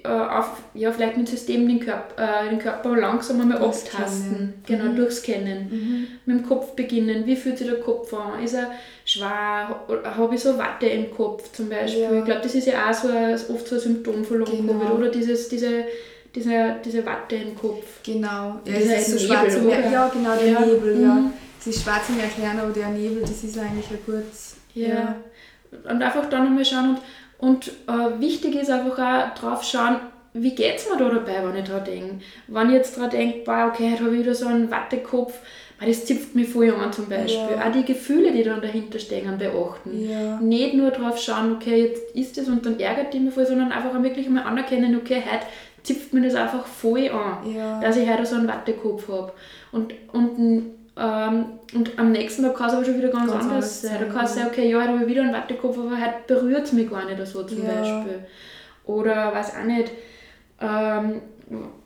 äh, 0.05 0.09
auf, 0.09 0.63
ja, 0.75 0.91
vielleicht 0.93 1.17
mit 1.17 1.29
System 1.29 1.69
den, 1.69 1.81
Körp 1.81 2.19
äh, 2.19 2.49
den 2.49 2.59
Körper 2.59 2.97
langsam 2.97 3.41
einmal 3.41 3.59
abtasten. 3.59 4.55
Genau, 4.67 4.85
mhm. 4.85 4.97
durchscannen. 4.97 5.69
Mhm. 5.71 6.07
Mit 6.25 6.39
dem 6.39 6.49
Kopf 6.49 6.73
beginnen. 6.75 7.27
Wie 7.27 7.37
fühlt 7.37 7.59
sich 7.59 7.69
der 7.69 7.81
Kopf 7.81 8.13
an? 8.15 8.43
Ist 8.43 8.55
er 8.55 8.71
schwer? 9.05 9.27
Habe 9.27 10.35
ich 10.35 10.41
so 10.41 10.57
Watte 10.57 10.87
im 10.87 11.11
Kopf 11.11 11.53
zum 11.53 11.69
Beispiel? 11.69 12.03
Ja. 12.03 12.19
Ich 12.19 12.25
glaube, 12.25 12.41
das 12.43 12.55
ist 12.55 12.67
ja 12.67 12.89
auch 12.89 12.95
so 12.95 13.09
ein, 13.09 13.35
oft 13.35 13.67
so 13.67 13.75
ein 13.77 13.81
Symptom 13.81 14.25
von 14.25 14.39
Long-Covid, 14.39 14.67
genau. 14.67 14.95
oder? 14.95 15.11
Dieses, 15.11 15.49
diese, 15.49 15.85
diese, 16.35 16.77
diese 16.85 17.05
Watte 17.05 17.37
im 17.37 17.55
Kopf. 17.55 18.03
Genau. 18.05 18.61
Ja, 18.65 18.79
das 18.79 18.89
heißt 18.89 19.11
so 19.11 19.17
Nebel, 19.17 19.51
schwarz? 19.51 19.93
Ja, 19.93 20.09
genau, 20.09 20.37
der 20.37 20.47
ja. 20.47 20.61
Nebel, 20.61 21.03
ja. 21.03 21.15
Mhm. 21.15 21.33
Das 21.59 21.77
ist 21.77 21.83
schwarz 21.83 22.09
im 22.09 22.19
Erklären, 22.19 22.59
aber 22.59 22.73
der 22.73 22.89
Nebel, 22.89 23.21
das 23.21 23.45
ist 23.45 23.59
eigentlich 23.59 23.89
ein 23.91 23.99
kurz. 24.05 24.57
ja. 24.75 24.89
ja 24.89 25.17
und 25.89 26.03
einfach 26.03 26.29
da 26.29 26.43
nochmal 26.43 26.65
schauen. 26.65 26.99
Und, 27.39 27.69
und 27.69 27.69
äh, 27.89 28.21
wichtig 28.21 28.55
ist 28.55 28.71
einfach 28.71 28.99
auch 28.99 29.35
drauf 29.35 29.65
schauen, 29.65 29.97
wie 30.35 30.55
geht 30.55 30.77
es 30.77 30.89
mir 30.89 30.97
da 30.97 31.11
dabei, 31.11 31.43
wenn 31.45 31.63
ich 31.63 31.69
da 31.69 31.79
denke. 31.79 32.25
Wenn 32.49 32.69
ich 32.69 32.75
jetzt 32.75 32.97
daran 32.97 33.11
denke, 33.11 33.41
okay, 33.41 33.93
heute 33.93 34.05
habe 34.05 34.15
ich 34.15 34.21
wieder 34.21 34.35
so 34.35 34.47
einen 34.47 34.71
Wattekopf, 34.71 35.39
das 35.85 36.05
zipft 36.05 36.35
mich 36.35 36.49
voll 36.49 36.73
an 36.73 36.93
zum 36.93 37.09
Beispiel. 37.09 37.57
Ja. 37.57 37.67
Auch 37.67 37.73
die 37.73 37.85
Gefühle, 37.85 38.33
die 38.33 38.45
dann 38.45 38.63
dahinter 38.63 39.01
stehen, 39.01 39.37
beachten. 39.37 40.09
Ja. 40.09 40.39
Nicht 40.41 40.75
nur 40.75 40.91
drauf 40.91 41.19
schauen, 41.19 41.57
okay, 41.57 41.87
jetzt 41.87 42.15
ist 42.15 42.39
es 42.39 42.49
und 42.49 42.65
dann 42.65 42.79
ärgert 42.79 43.13
die 43.13 43.19
mich 43.19 43.35
voll, 43.35 43.47
sondern 43.47 43.73
einfach 43.73 43.95
auch 43.95 44.03
wirklich 44.03 44.29
mal 44.29 44.45
anerkennen, 44.45 44.97
okay, 44.97 45.23
heute 45.29 45.47
zipft 45.83 46.13
mir 46.13 46.23
das 46.23 46.37
einfach 46.37 46.65
voll 46.65 47.09
an, 47.09 47.53
ja. 47.53 47.81
dass 47.81 47.97
ich 47.97 48.09
heute 48.09 48.25
so 48.25 48.37
einen 48.37 48.47
Wattekopf 48.47 49.09
habe. 49.09 49.33
Und, 49.73 49.93
und 50.13 50.73
ähm, 50.97 51.45
und 51.75 51.99
am 51.99 52.13
nächsten 52.13 52.43
Tag 52.43 52.55
kann 52.55 52.69
es 52.69 52.75
aber 52.75 52.85
schon 52.85 52.99
wieder 52.99 53.09
ganz, 53.09 53.33
ganz 53.33 53.45
anders 53.45 53.83
sein. 53.83 53.97
Da 54.01 54.13
kann 54.13 54.25
es 54.25 54.35
sein, 54.35 54.47
okay, 54.49 54.71
ja, 54.71 54.79
heute 54.79 54.89
habe 54.91 55.03
ich 55.03 55.09
wieder 55.09 55.23
einen 55.23 55.33
Wattekopf, 55.33 55.79
aber 55.79 55.93
heute 55.93 56.15
berührt 56.27 56.65
es 56.65 56.73
mich 56.73 56.91
gar 56.91 57.05
nicht 57.05 57.27
so 57.27 57.43
zum 57.45 57.65
ja. 57.65 57.73
Beispiel. 57.73 58.25
Oder 58.85 59.33
weiß 59.35 59.55
auch 59.57 59.65
nicht, 59.65 59.91
ähm, 60.61 61.23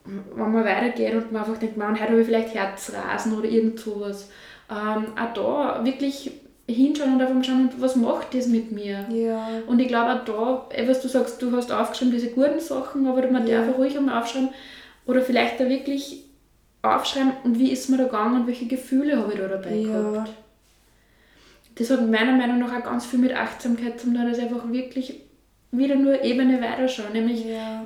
wenn 0.05 0.53
man 0.53 0.65
weitergeht 0.65 1.15
und 1.15 1.33
man 1.33 1.43
einfach 1.43 1.59
denkt, 1.59 1.77
man, 1.77 1.95
heute 1.95 2.11
habe 2.11 2.21
ich 2.21 2.27
vielleicht 2.27 2.55
Herzrasen 2.55 3.37
oder 3.39 3.49
irgend 3.49 3.79
sowas. 3.79 4.31
Ähm, 4.71 5.07
auch 5.17 5.35
da 5.35 5.85
wirklich 5.85 6.33
hinschauen 6.69 7.15
und 7.15 7.21
einfach 7.21 7.35
mal 7.35 7.45
schauen, 7.45 7.71
was 7.79 7.95
macht 7.97 8.35
das 8.35 8.49
mit 8.49 8.73
mir? 8.73 9.07
Ja. 9.11 9.49
Und 9.67 9.79
ich 9.79 9.89
glaube 9.89 10.13
auch 10.13 10.25
da, 10.25 10.77
eh, 10.77 10.89
was 10.89 11.01
du 11.01 11.09
sagst, 11.09 11.41
du 11.41 11.53
hast 11.53 11.71
aufgeschrieben, 11.71 12.13
diese 12.13 12.31
guten 12.31 12.59
Sachen, 12.59 13.07
aber 13.07 13.25
man 13.31 13.47
Ja. 13.47 13.65
darf 13.65 13.79
ruhig 13.79 13.97
einmal 13.97 14.21
aufschreiben 14.21 14.51
oder 15.07 15.21
vielleicht 15.23 15.61
da 15.61 15.69
wirklich 15.69 16.25
aufschreiben, 16.95 17.33
und 17.45 17.59
wie 17.59 17.71
ist 17.73 17.89
mir 17.91 17.97
da 17.99 18.05
gegangen 18.05 18.41
und 18.43 18.47
welche 18.47 18.67
Gefühle 18.67 19.17
habe 19.19 19.33
ich 19.33 19.39
da 19.39 19.49
dabei 19.49 19.75
Ja. 19.75 19.89
gehabt. 20.11 20.33
Das 21.77 21.91
hat 21.91 22.09
meiner 22.09 22.33
Meinung 22.33 22.59
nach 22.61 22.75
auch 22.75 22.85
ganz 22.85 23.05
viel 23.05 23.19
mit 23.19 23.35
Achtsamkeit 23.35 24.01
zu 24.01 24.07
tun, 24.07 24.15
dass 24.29 24.39
einfach 24.39 24.71
wirklich 24.73 25.21
wieder 25.73 25.95
nur 25.97 26.23
Ebene 26.25 26.61
weiterschauen, 26.63 27.13
nämlich 27.13 27.45
Ja. 27.45 27.85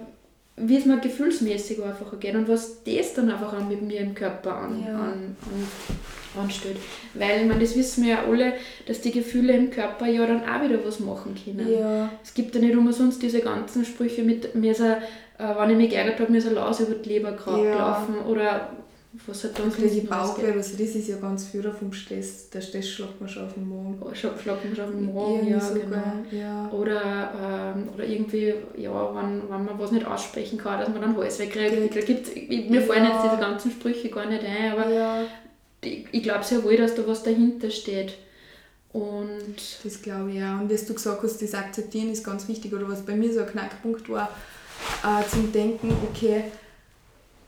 wie 0.57 0.77
es 0.77 0.85
mir 0.85 0.99
gefühlsmäßig 0.99 1.83
einfach 1.83 2.19
geht 2.21 2.35
und 2.37 2.47
was 2.49 2.85
das 2.85 3.15
dann 3.15 3.31
einfach 3.31 3.53
auch 3.53 3.69
mit 3.69 3.83
mir 3.83 4.01
im 4.01 4.15
Körper 4.15 4.55
an, 4.55 4.85
Ja. 4.87 4.95
an, 4.95 5.37
an, 5.45 6.43
anstellt. 6.43 6.77
Weil, 7.15 7.47
meine, 7.47 7.59
das 7.61 7.75
wissen 7.77 8.05
wir 8.05 8.11
ja 8.13 8.25
alle, 8.29 8.53
dass 8.87 9.01
die 9.01 9.11
Gefühle 9.11 9.55
im 9.55 9.71
Körper 9.71 10.07
ja 10.07 10.25
dann 10.25 10.43
auch 10.49 10.63
wieder 10.63 10.79
was 10.85 11.01
machen 11.01 11.35
können. 11.45 11.69
Ja. 11.73 12.11
Es 12.23 12.33
gibt 12.35 12.55
ja 12.55 12.61
nicht 12.61 12.77
umsonst 12.77 13.21
diese 13.23 13.41
ganzen 13.41 13.85
Sprüche 13.85 14.23
mit, 14.23 14.55
mir 14.55 14.71
ist 14.71 14.83
ein, 14.83 14.99
äh, 15.39 15.57
wenn 15.59 15.71
ich 15.71 15.77
mich 15.77 15.91
geärgert 15.91 16.21
habe, 16.21 16.31
mir 16.31 16.39
ist 16.39 16.47
ein 16.47 16.55
Laus 16.55 16.79
über 16.79 16.95
die 16.95 17.09
Leber 17.09 17.33
gelaufen 17.33 18.15
oder 18.29 18.71
was 19.27 19.43
hat 19.43 19.59
dann 19.59 19.73
alles 19.73 20.05
Bauchweh, 20.05 20.53
also 20.53 20.77
das 20.77 20.95
ist 20.95 21.09
ja 21.09 21.17
ganz 21.17 21.47
viel 21.49 21.69
vom 21.73 21.93
Stress. 21.93 22.49
Der 22.51 22.61
Stress 22.61 22.89
schlägt 22.89 23.21
man 23.21 23.29
schon 23.29 23.45
auf 23.47 23.55
den 23.55 23.69
Magen. 23.69 23.99
gegeben? 23.99 24.15
Schlag 24.15 24.41
schlag 24.41 24.65
mich 24.65 24.77
schon 24.77 24.85
auf 24.85 24.91
den 24.93 25.17
Irgendwie 25.17 25.51
ja, 25.51 25.61
sogar, 25.61 26.15
genau. 26.31 26.43
Ja. 26.43 26.71
Oder, 26.71 27.75
ähm, 27.77 27.89
oder 27.93 28.05
irgendwie, 28.05 28.55
ja, 28.77 29.15
wenn, 29.15 29.43
wenn 29.51 29.65
man 29.65 29.79
was 29.79 29.91
nicht 29.91 30.07
aussprechen 30.07 30.59
kann, 30.59 30.79
dass 30.79 30.89
man 30.91 31.01
dann 31.01 31.17
Hals 31.17 31.41
wegkriegt. 31.41 31.91
Kriegt. 31.91 31.97
Da 31.97 32.01
gibt's, 32.01 32.31
ich, 32.35 32.71
mir 32.71 32.83
fallen 32.83 33.05
Ja. 33.05 33.15
jetzt 33.15 33.25
diese 33.25 33.41
ganzen 33.41 33.73
Sprüche 33.73 34.11
gar 34.11 34.27
nicht 34.27 34.45
ein, 34.45 34.73
aber 34.73 34.89
ja, 34.89 35.25
ich, 35.83 36.07
ich 36.13 36.23
glaube 36.23 36.45
sehr 36.45 36.63
wohl, 36.63 36.77
dass 36.77 36.95
da 36.95 37.05
was 37.07 37.25
dahinter 37.25 37.71
steht. 37.71 38.15
Und 38.93 39.57
das 39.85 40.03
glaube 40.03 40.33
ich 40.33 40.43
auch. 40.43 40.61
Und 40.61 40.73
was 40.73 40.87
du 40.87 40.95
gesagt 40.95 41.23
hast, 41.23 41.43
das 41.43 41.55
Akzeptieren 41.55 42.11
ist 42.11 42.25
ganz 42.25 42.47
wichtig. 42.49 42.73
Oder 42.75 42.89
was 42.89 43.03
bei 43.05 43.15
mir 43.15 43.33
so 43.33 43.41
ein 43.41 43.47
Knackpunkt 43.47 44.09
war, 44.09 44.31
äh, 45.05 45.29
zum 45.29 45.53
Denken, 45.53 45.93
okay, 46.11 46.45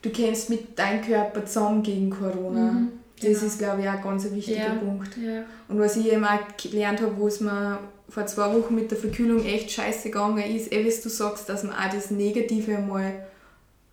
du 0.03 0.11
kämpfst 0.11 0.51
mit 0.51 0.79
deinem 0.79 1.03
Körper 1.03 1.45
zusammen 1.47 1.83
gegen 1.83 2.11
Corona. 2.11 2.73
Mhm, 2.73 2.89
das 3.17 3.25
genau. 3.31 3.47
ist, 3.47 3.59
glaube 3.59 3.83
ich, 3.83 3.89
auch 3.89 3.93
ein 3.95 4.03
ganz 4.03 4.31
wichtiger 4.31 4.59
Ja. 4.59 4.75
Punkt. 4.75 5.17
ja, 5.17 5.43
Und 5.69 5.79
was 5.79 5.97
ich 5.97 6.13
eben 6.13 6.25
auch 6.25 6.39
gelernt 6.61 7.01
habe, 7.01 7.17
wo 7.17 7.29
es 7.29 7.41
mir 7.41 7.79
vor 8.09 8.27
zwei 8.27 8.53
Wochen 8.55 8.75
mit 8.75 8.91
der 8.91 8.99
Verkühlung 8.99 9.45
echt 9.45 9.71
scheiße 9.71 10.11
gegangen 10.11 10.39
ist, 10.55 10.73
eh, 10.73 10.85
wie 10.85 10.91
du 11.03 11.09
sagst, 11.09 11.49
dass 11.49 11.63
man 11.63 11.73
auch 11.75 11.91
das 11.95 12.11
Negative 12.11 12.79
mal 12.79 13.13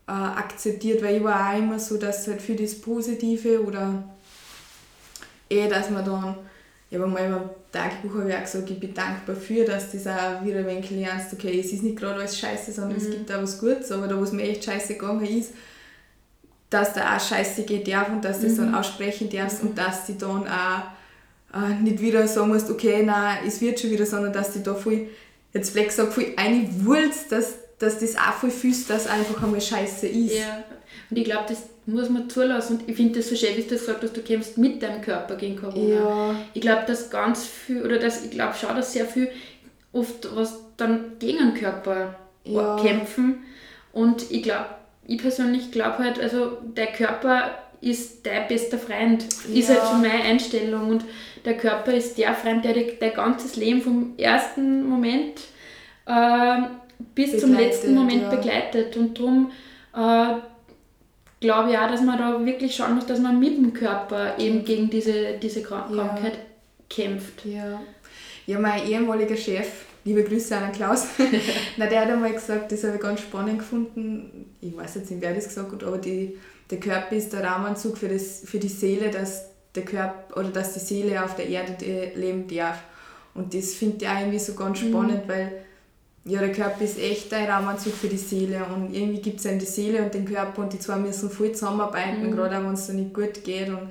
äh, 0.07 0.11
akzeptiert, 0.11 1.01
weil 1.03 1.17
ich 1.17 1.23
war 1.23 1.53
auch 1.53 1.57
immer 1.57 1.77
so, 1.79 1.97
dass 1.97 2.27
halt 2.27 2.41
für 2.41 2.55
das 2.55 2.75
Positive 2.81 3.63
oder 3.63 4.03
eh, 5.49 5.67
dass 5.67 5.89
man 5.89 6.03
dann, 6.05 6.35
ich 6.89 6.97
habe 6.97 7.07
mal 7.07 7.23
im 7.25 7.37
Tagebuch 7.71 8.15
habe 8.19 8.29
ich 8.29 8.35
auch 8.35 8.41
gesagt, 8.41 8.69
ich 8.71 8.79
bin 8.79 8.93
dankbar 8.93 9.35
für, 9.35 9.63
dass 9.63 9.91
das 9.91 10.07
auch 10.07 10.43
wieder 10.43 10.59
ein 10.59 10.67
wenig 10.67 10.89
lernst, 10.89 11.31
okay, 11.33 11.59
es 11.59 11.71
ist 11.71 11.83
nicht 11.83 11.97
gerade 11.97 12.15
alles 12.15 12.37
scheiße, 12.39 12.71
sondern 12.71 12.97
es 12.97 13.07
Mhm. 13.07 13.11
gibt 13.11 13.31
auch 13.31 13.41
was 13.43 13.59
Gutes, 13.59 13.91
aber 13.91 14.07
da, 14.07 14.17
wo 14.17 14.23
es 14.23 14.31
mir 14.31 14.43
echt 14.43 14.63
scheiße 14.63 14.93
gegangen 14.95 15.25
ist, 15.25 15.51
dass 16.69 16.93
da 16.93 17.15
auch 17.15 17.19
scheiße 17.19 17.63
geht 17.63 17.87
darf 17.87 18.09
und 18.09 18.23
dass 18.23 18.39
du 18.41 18.47
das 18.47 18.57
dann 18.57 18.69
Mhm. 18.69 18.75
aussprechen 18.75 19.29
darfst 19.29 19.61
und 19.63 19.77
dass 19.77 20.05
die 20.05 20.17
dann 20.17 20.47
auch 20.47 20.83
äh, 21.55 21.81
nicht 21.81 21.99
wieder 21.99 22.27
sagen 22.27 22.49
musst, 22.49 22.69
okay, 22.69 23.01
nein, 23.03 23.39
es 23.47 23.59
wird 23.59 23.79
schon 23.79 23.89
wieder, 23.89 24.05
sondern 24.05 24.31
dass 24.33 24.53
die 24.53 24.61
da 24.61 24.75
voll, 24.75 25.07
jetzt 25.51 25.71
vielleicht 25.71 25.89
gesagt, 25.89 26.13
voll 26.13 26.27
einwulst, 26.35 27.31
dass, 27.31 27.55
dass 27.79 27.97
das 27.99 28.15
auch 28.15 28.33
voll 28.39 28.51
fühlst, 28.51 28.87
dass 28.89 29.07
einfach 29.07 29.41
einmal 29.41 29.59
scheiße 29.61 30.07
ist. 30.07 30.35
ja. 30.37 30.63
Und 31.09 31.17
ich 31.17 31.23
glaube, 31.23 31.45
das 31.49 31.63
muss 31.87 32.07
man 32.09 32.29
zulassen. 32.29 32.77
Und 32.77 32.87
ich 32.89 32.95
finde 32.95 33.17
das 33.17 33.29
so 33.29 33.35
schön, 33.35 33.57
wie 33.57 33.63
du 33.63 33.69
das 33.69 33.79
gesagt 33.81 34.03
hast, 34.03 34.15
du 34.15 34.21
kämpfst 34.21 34.59
mit 34.59 34.79
deinem 34.83 35.01
Körper 35.01 35.35
gegen 35.37 35.55
Corona. 35.55 35.89
Ja, 36.33 36.35
Ich 36.53 36.61
glaube, 36.61 36.83
dass 36.85 37.09
ganz 37.09 37.45
viel, 37.45 37.81
oder 37.83 37.97
dass, 37.97 38.23
ich 38.23 38.29
glaube 38.29 38.53
schon, 38.53 38.75
dass 38.75 38.93
sehr 38.93 39.05
viel 39.07 39.29
oft 39.91 40.29
was 40.35 40.53
dann 40.77 41.13
gegen 41.17 41.39
den 41.39 41.53
Körper 41.55 42.13
Ja. 42.43 42.77
kämpfen. 42.79 43.37
Und 43.91 44.29
ich 44.29 44.43
glaube, 44.43 44.65
ich 45.09 45.21
persönlich 45.21 45.71
glaube 45.71 45.99
halt, 45.99 46.19
also 46.19 46.57
der 46.77 46.87
Körper 46.87 47.51
ist 47.81 48.25
dein 48.25 48.47
bester 48.47 48.77
Freund, 48.77 49.23
ist 49.23 49.69
Ja. 49.69 49.75
halt 49.75 49.83
so 49.85 49.93
meine 49.95 50.23
Einstellung. 50.23 50.89
Und 50.89 51.05
der 51.45 51.57
Körper 51.57 51.93
ist 51.93 52.17
der 52.17 52.33
Freund, 52.33 52.63
der 52.65 52.73
dein 52.73 53.13
ganzes 53.13 53.55
Leben 53.55 53.81
vom 53.81 54.13
ersten 54.17 54.87
Moment 54.87 55.41
ähm, 56.07 56.65
bis 57.15 57.39
zum 57.39 57.51
Begleitet, 57.51 57.71
letzten 57.73 57.95
Moment 57.95 58.21
ja. 58.23 58.29
begleitet. 58.29 58.97
Und 58.97 59.17
darum 59.17 59.51
äh, 59.95 60.33
glaube 61.39 61.71
ich 61.71 61.77
auch, 61.77 61.89
dass 61.89 62.01
man 62.01 62.17
da 62.17 62.45
wirklich 62.45 62.75
schauen 62.75 62.95
muss, 62.95 63.05
dass 63.05 63.19
man 63.19 63.39
mit 63.39 63.57
dem 63.57 63.73
Körper 63.73 64.37
eben 64.37 64.65
gegen 64.65 64.89
diese, 64.89 65.37
diese 65.41 65.63
Krank 65.63 65.85
Ja. 65.95 66.03
Krankheit 66.07 66.39
kämpft. 66.89 67.45
ja. 67.45 67.79
Ja, 68.45 68.57
mein 68.59 68.87
ehemaliger 68.87 69.37
Chef, 69.37 69.85
liebe 70.05 70.23
Grüße 70.23 70.55
an 70.55 70.63
den 70.63 70.71
Klaus, 70.73 71.05
na, 71.77 71.85
der 71.87 72.01
hat 72.01 72.09
einmal 72.09 72.33
gesagt, 72.33 72.71
das 72.71 72.83
habe 72.83 72.95
ich 72.95 73.01
ganz 73.01 73.21
spannend 73.21 73.59
gefunden, 73.59 74.45
ich 74.61 74.75
weiß 74.75 74.95
jetzt 74.95 75.11
nicht, 75.11 75.21
wer 75.21 75.33
das 75.33 75.47
gesagt 75.47 75.71
hat, 75.71 75.83
aber 75.83 75.97
die, 75.97 76.37
der 76.69 76.79
Körper 76.79 77.15
ist 77.15 77.33
der 77.33 77.43
Rahmenanzug 77.43 77.97
für, 77.97 78.07
das, 78.07 78.41
für 78.45 78.59
die 78.59 78.69
Seele, 78.69 79.09
dass 79.09 79.45
der 79.75 79.83
Körper 79.83 80.37
oder 80.39 80.49
dass 80.49 80.73
die 80.73 80.79
Seele 80.79 81.23
auf 81.23 81.35
der 81.35 81.47
Erde 81.47 81.75
leben 82.15 82.47
darf. 82.47 82.79
Und 83.35 83.53
das 83.53 83.73
finde 83.75 83.97
ich 84.03 84.07
auch 84.09 84.19
irgendwie 84.19 84.39
so 84.39 84.53
ganz 84.53 84.79
spannend, 84.79 85.27
weil 85.27 85.51
ja, 86.25 86.39
der 86.39 86.51
Körper 86.51 86.83
ist 86.83 86.99
echt 86.99 87.33
ein 87.33 87.45
Rahmenanzug 87.49 87.93
für 87.93 88.07
die 88.07 88.17
Seele. 88.17 88.65
Und 88.65 88.93
irgendwie 88.93 89.21
gibt 89.21 89.39
es 89.39 89.45
eben 89.45 89.59
die 89.59 89.65
Seele 89.65 90.03
und 90.03 90.13
den 90.13 90.25
Körper 90.25 90.61
und 90.63 90.73
die 90.73 90.79
zwei 90.79 90.97
müssen 90.97 91.29
voll 91.29 91.53
zusammenarbeiten, 91.53 92.27
Mhm. 92.29 92.35
gerade 92.35 92.57
auch 92.57 92.63
wenn 92.63 92.73
es 92.73 92.87
so 92.87 92.93
nicht 92.93 93.13
gut 93.13 93.43
geht. 93.43 93.69
Und 93.69 93.89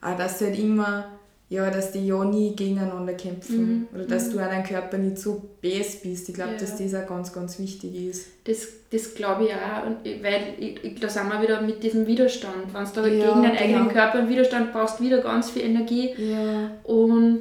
auch, 0.00 0.16
dass 0.16 0.38
sie 0.38 0.46
halt 0.46 0.58
immer, 0.58 1.19
ja, 1.50 1.68
dass 1.68 1.90
die 1.92 2.06
ja 2.06 2.24
nie 2.24 2.54
gegeneinander 2.56 3.12
kämpfen 3.14 3.58
Mhm. 3.58 3.88
oder 3.92 4.04
dass 4.04 4.30
du 4.30 4.38
auch 4.38 4.46
deinen 4.48 4.62
Körper 4.64 4.96
nicht 4.98 5.18
so 5.18 5.42
best 5.60 6.02
bist. 6.04 6.28
Ich 6.28 6.34
glaube, 6.36 6.52
Ja. 6.52 6.58
dass 6.58 6.78
das 6.78 6.94
auch 6.94 7.06
ganz, 7.08 7.32
ganz 7.32 7.58
wichtig 7.58 7.94
ist. 8.08 8.26
Das, 8.44 8.68
das 8.92 9.14
glaube 9.14 9.44
ich 9.44 9.50
auch, 9.50 9.84
und 9.86 9.96
ich- 10.04 10.22
weil 10.22 10.54
ich, 10.60 10.84
ich, 10.84 11.00
da 11.00 11.08
sind 11.08 11.28
wir 11.28 11.42
wieder 11.42 11.60
mit 11.60 11.82
diesem 11.82 12.06
Widerstand. 12.06 12.72
Wenn 12.72 12.84
du 12.84 12.90
da 12.94 13.06
Ja, 13.08 13.26
gegen 13.26 13.42
deinen 13.42 13.56
genau. 13.56 13.60
eigenen 13.64 13.88
Körper 13.88 14.18
einen 14.20 14.28
Widerstand 14.28 14.72
brauchst, 14.72 15.00
wieder 15.02 15.18
ganz 15.18 15.50
viel 15.50 15.62
Energie. 15.64 16.14
Ja, 16.16 16.70
Und 16.84 17.40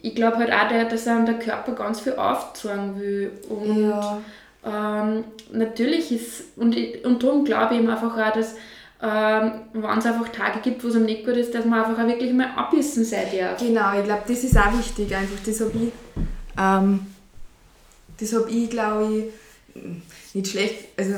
ich 0.00 0.14
glaube 0.14 0.38
halt 0.38 0.50
auch, 0.50 0.68
der- 0.68 0.86
dass 0.86 1.06
einem 1.06 1.26
der 1.26 1.38
Körper 1.38 1.72
ganz 1.72 2.00
viel 2.00 2.14
aufzeigen 2.14 2.98
will. 2.98 3.30
Und 3.50 3.92
ähm, 4.64 5.24
natürlich 5.52 6.10
ist, 6.12 6.44
und, 6.56 6.74
und 7.04 7.22
darum 7.22 7.44
glaube 7.44 7.74
ich 7.74 7.80
eben 7.80 7.90
einfach 7.90 8.16
auch, 8.16 8.32
dass 8.32 8.54
ähm, 9.02 9.52
wenn 9.72 9.98
es 9.98 10.06
einfach 10.06 10.28
Tage 10.28 10.60
gibt, 10.60 10.84
wo 10.84 10.88
es 10.88 10.94
einem 10.94 11.06
nicht 11.06 11.24
gut 11.24 11.36
ist, 11.36 11.52
dass 11.52 11.64
man 11.64 11.84
einfach 11.84 12.04
auch 12.04 12.06
wirklich 12.06 12.32
mal 12.32 12.50
abbissen 12.54 13.04
sein 13.04 13.26
darf. 13.36 13.58
genau, 13.58 13.98
ich 13.98 14.04
glaube, 14.04 14.22
das 14.28 14.44
ist 14.44 14.56
auch 14.56 14.78
wichtig. 14.78 15.14
Einfach, 15.14 15.38
das 15.44 15.60
habe 15.60 15.72
ich, 15.74 15.92
ähm, 16.56 17.00
das 18.18 18.32
habe 18.32 18.48
ich, 18.48 18.70
glaube 18.70 19.32
ich, 19.74 20.34
nicht 20.34 20.46
schlecht, 20.46 20.88
also 20.96 21.14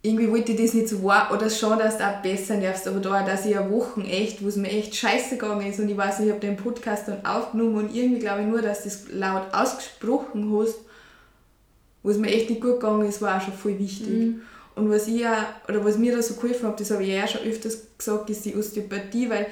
irgendwie 0.00 0.30
wollte 0.30 0.52
ich 0.52 0.62
das 0.62 0.74
nicht 0.74 0.88
so 0.88 1.02
wahr, 1.02 1.30
oder 1.34 1.50
schon, 1.50 1.78
dass 1.78 1.98
du 1.98 2.06
auch 2.06 2.22
besser 2.22 2.56
nervst, 2.56 2.86
aber 2.88 3.00
da, 3.00 3.22
dass 3.24 3.44
ich 3.44 3.52
ja 3.52 3.70
Wochen 3.70 4.02
echt, 4.02 4.42
wo 4.42 4.48
es 4.48 4.56
mir 4.56 4.70
echt 4.70 4.94
scheiße 4.94 5.36
gegangen 5.36 5.66
ist 5.66 5.80
und 5.80 5.88
ich 5.88 5.96
weiß, 5.96 6.20
ich 6.20 6.30
habe 6.30 6.40
den 6.40 6.56
Podcast 6.56 7.08
dann 7.08 7.26
aufgenommen 7.26 7.74
und 7.74 7.94
irgendwie 7.94 8.20
glaube 8.20 8.42
ich 8.42 8.46
nur, 8.46 8.62
dass 8.62 8.84
du 8.84 8.88
das 8.88 9.08
laut 9.10 9.52
ausgesprochen 9.52 10.56
hast, 10.56 10.78
wo 12.02 12.10
es 12.10 12.16
mir 12.16 12.30
echt 12.30 12.48
nicht 12.48 12.62
gut 12.62 12.80
gegangen 12.80 13.06
ist, 13.08 13.20
war 13.20 13.36
auch 13.36 13.42
schon 13.42 13.54
voll 13.54 13.78
wichtig. 13.78 14.36
Und 14.78 14.90
was 14.90 15.08
ich 15.08 15.26
auch, 15.26 15.68
oder 15.68 15.84
was 15.84 15.98
mir 15.98 16.14
da 16.14 16.22
so 16.22 16.34
geholfen 16.34 16.68
hat, 16.68 16.80
das 16.80 16.90
habe 16.90 17.02
ich 17.02 17.10
ja 17.10 17.24
auch 17.24 17.28
schon 17.28 17.42
öfters 17.42 17.78
gesagt, 17.96 18.30
ist 18.30 18.44
die 18.44 18.56
Osteopathie, 18.56 19.28
weil 19.28 19.46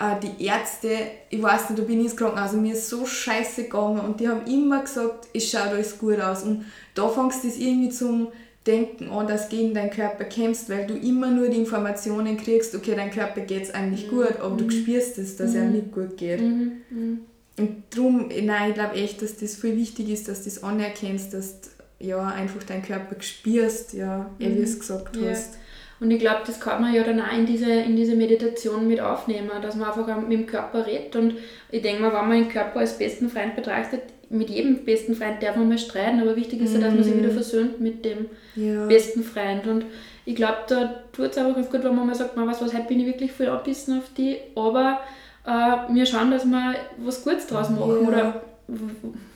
äh, 0.00 0.20
die 0.22 0.44
Ärzte, 0.44 0.88
ich 1.30 1.42
weiß 1.42 1.70
nicht, 1.70 1.80
da 1.80 1.84
bin 1.84 2.00
ich 2.00 2.06
ins 2.06 2.16
Krankenhaus 2.16 2.52
und 2.52 2.62
mir 2.62 2.74
ist 2.74 2.88
so 2.88 3.06
scheiße 3.06 3.64
gegangen 3.64 4.00
und 4.00 4.20
die 4.20 4.28
haben 4.28 4.46
immer 4.46 4.82
gesagt, 4.82 5.28
es 5.32 5.50
schaut 5.50 5.68
alles 5.68 5.98
gut 5.98 6.20
aus. 6.20 6.42
Und 6.42 6.64
da 6.94 7.08
fängst 7.08 7.44
du 7.44 7.48
das 7.48 7.56
irgendwie 7.56 7.90
zum 7.90 8.28
Denken 8.66 9.10
an, 9.10 9.26
dass 9.28 9.48
du 9.48 9.56
gegen 9.56 9.74
deinen 9.74 9.90
Körper 9.90 10.24
kämpfst, 10.24 10.70
weil 10.70 10.86
du 10.86 10.94
immer 10.94 11.30
nur 11.30 11.48
die 11.48 11.58
Informationen 11.58 12.36
kriegst, 12.36 12.74
okay, 12.74 12.94
dein 12.96 13.10
Körper 13.10 13.42
geht 13.42 13.64
es 13.64 13.70
eigentlich 13.74 14.08
gut, 14.08 14.40
aber 14.40 14.56
du 14.56 14.70
spürst 14.70 15.18
es, 15.18 15.36
dass 15.36 15.54
er 15.54 15.64
nicht 15.64 15.92
gut 15.92 16.16
geht. 16.16 16.40
Mhm. 16.40 16.72
Mhm. 16.90 17.20
Und 17.56 17.84
darum, 17.90 18.28
nein, 18.42 18.70
ich 18.70 18.74
glaube 18.74 18.94
echt, 18.96 19.22
dass 19.22 19.36
das 19.36 19.54
viel 19.54 19.76
wichtig 19.76 20.08
ist, 20.08 20.28
dass 20.28 20.42
du 20.42 20.50
das 20.50 20.62
anerkennst, 20.62 21.34
dass 21.34 21.60
du 21.60 21.68
ja, 22.00 22.26
einfach 22.26 22.62
deinen 22.64 22.82
Körper 22.82 23.16
spürst, 23.20 23.94
ja, 23.94 24.30
eh, 24.38 24.50
wie 24.50 24.54
du 24.56 24.62
es 24.62 24.78
gesagt 24.78 25.16
Ja. 25.16 25.30
hast. 25.30 25.58
Und 26.00 26.10
ich 26.10 26.18
glaube, 26.18 26.40
das 26.44 26.60
kann 26.60 26.82
man 26.82 26.92
ja 26.92 27.02
dann 27.04 27.20
auch 27.20 27.32
in 27.32 27.46
diese, 27.46 27.70
in 27.70 27.96
diese 27.96 28.14
Meditation 28.16 28.88
mit 28.88 29.00
aufnehmen, 29.00 29.50
dass 29.62 29.76
man 29.76 29.88
einfach 29.88 30.20
mit 30.20 30.32
dem 30.32 30.46
Körper 30.46 30.86
redet. 30.86 31.14
Und 31.16 31.34
ich 31.70 31.82
denke 31.82 32.02
mal, 32.02 32.12
wenn 32.12 32.28
man 32.28 32.42
den 32.42 32.48
Körper 32.48 32.80
als 32.80 32.98
besten 32.98 33.30
Freund 33.30 33.54
betrachtet, 33.56 34.02
mit 34.28 34.50
jedem 34.50 34.84
besten 34.84 35.14
Freund 35.14 35.40
darf 35.42 35.54
man 35.56 35.68
mal 35.68 35.78
streiten, 35.78 36.20
aber 36.20 36.34
wichtig 36.34 36.60
ist 36.62 36.74
ja, 36.74 36.80
dass 36.80 36.92
man 36.94 37.04
sich 37.04 37.16
wieder 37.16 37.30
versöhnt 37.30 37.80
mit 37.80 38.04
dem 38.04 38.26
Ja. 38.56 38.86
besten 38.86 39.22
Freund. 39.22 39.66
Und 39.66 39.86
ich 40.24 40.34
glaube, 40.34 40.56
da 40.66 41.02
tut 41.12 41.30
es 41.30 41.38
einfach 41.38 41.54
ganz 41.54 41.70
gut, 41.70 41.84
wenn 41.84 41.94
man 41.94 42.06
mal 42.06 42.14
sagt, 42.14 42.36
man 42.36 42.48
weiß 42.48 42.60
was, 42.60 42.74
heute 42.74 42.88
bin 42.88 43.00
ich 43.00 43.06
wirklich 43.06 43.30
voll 43.32 43.46
abbissen 43.48 43.96
auf 43.98 44.04
die, 44.16 44.38
aber 44.56 45.00
äh, 45.46 45.94
wir 45.94 46.06
schauen, 46.06 46.30
dass 46.32 46.44
wir 46.44 46.74
was 46.98 47.22
Gutes 47.22 47.46
draus 47.46 47.70
machen 47.70 47.98
Ja. 48.02 48.08
oder 48.08 48.42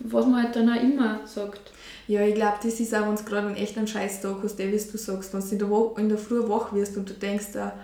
was 0.01 0.27
man 0.27 0.43
halt 0.43 0.57
dann 0.57 0.69
auch 0.71 0.83
immer 0.83 1.21
sagt. 1.25 1.71
Ja, 2.09 2.23
ich 2.23 2.35
glaube, 2.35 2.57
das 2.63 2.81
ist 2.81 2.95
auch, 2.95 3.07
wenn 3.07 3.17
du 3.17 3.23
gerade 3.23 3.49
einen 3.49 3.57
echten 3.57 3.87
Scheißtag 3.87 4.39
hast, 4.43 4.59
eh, 4.59 4.73
wie 4.73 4.91
du 4.91 4.97
sagst, 4.99 5.35
wenn 5.35 5.41
du 5.41 5.49
in 5.49 5.59
der, 5.59 5.69
Wo 5.69 5.95
in 5.99 6.09
der 6.09 6.17
Früh 6.17 6.49
wach 6.49 6.73
wirst 6.73 6.97
und 6.97 7.09
du 7.09 7.13
denkst, 7.13 7.55
ah, 7.57 7.75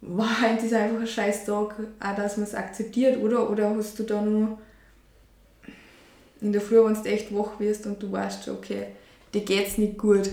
wow, 0.00 0.28
heute 0.40 0.66
ist 0.66 0.72
einfach 0.72 1.00
ein 1.00 1.06
scheiß 1.06 1.46
Tag, 1.46 1.74
auch 1.98 2.16
dass 2.16 2.36
man 2.36 2.46
es 2.46 2.54
akzeptiert, 2.54 3.20
oder? 3.20 3.50
Oder 3.50 3.74
hast 3.74 3.98
du 3.98 4.04
da 4.04 4.22
nur 4.22 4.56
in 6.40 6.52
der 6.52 6.60
Früh, 6.60 6.76
wenn 6.84 6.94
du 6.94 7.08
echt 7.08 7.34
wach 7.34 7.58
wirst 7.58 7.86
und 7.86 8.00
du 8.00 8.12
weißt 8.12 8.44
schon, 8.44 8.56
okay, 8.56 8.86
dir 9.34 9.40
geht's 9.40 9.78
nicht 9.78 9.98
gut. 9.98 10.30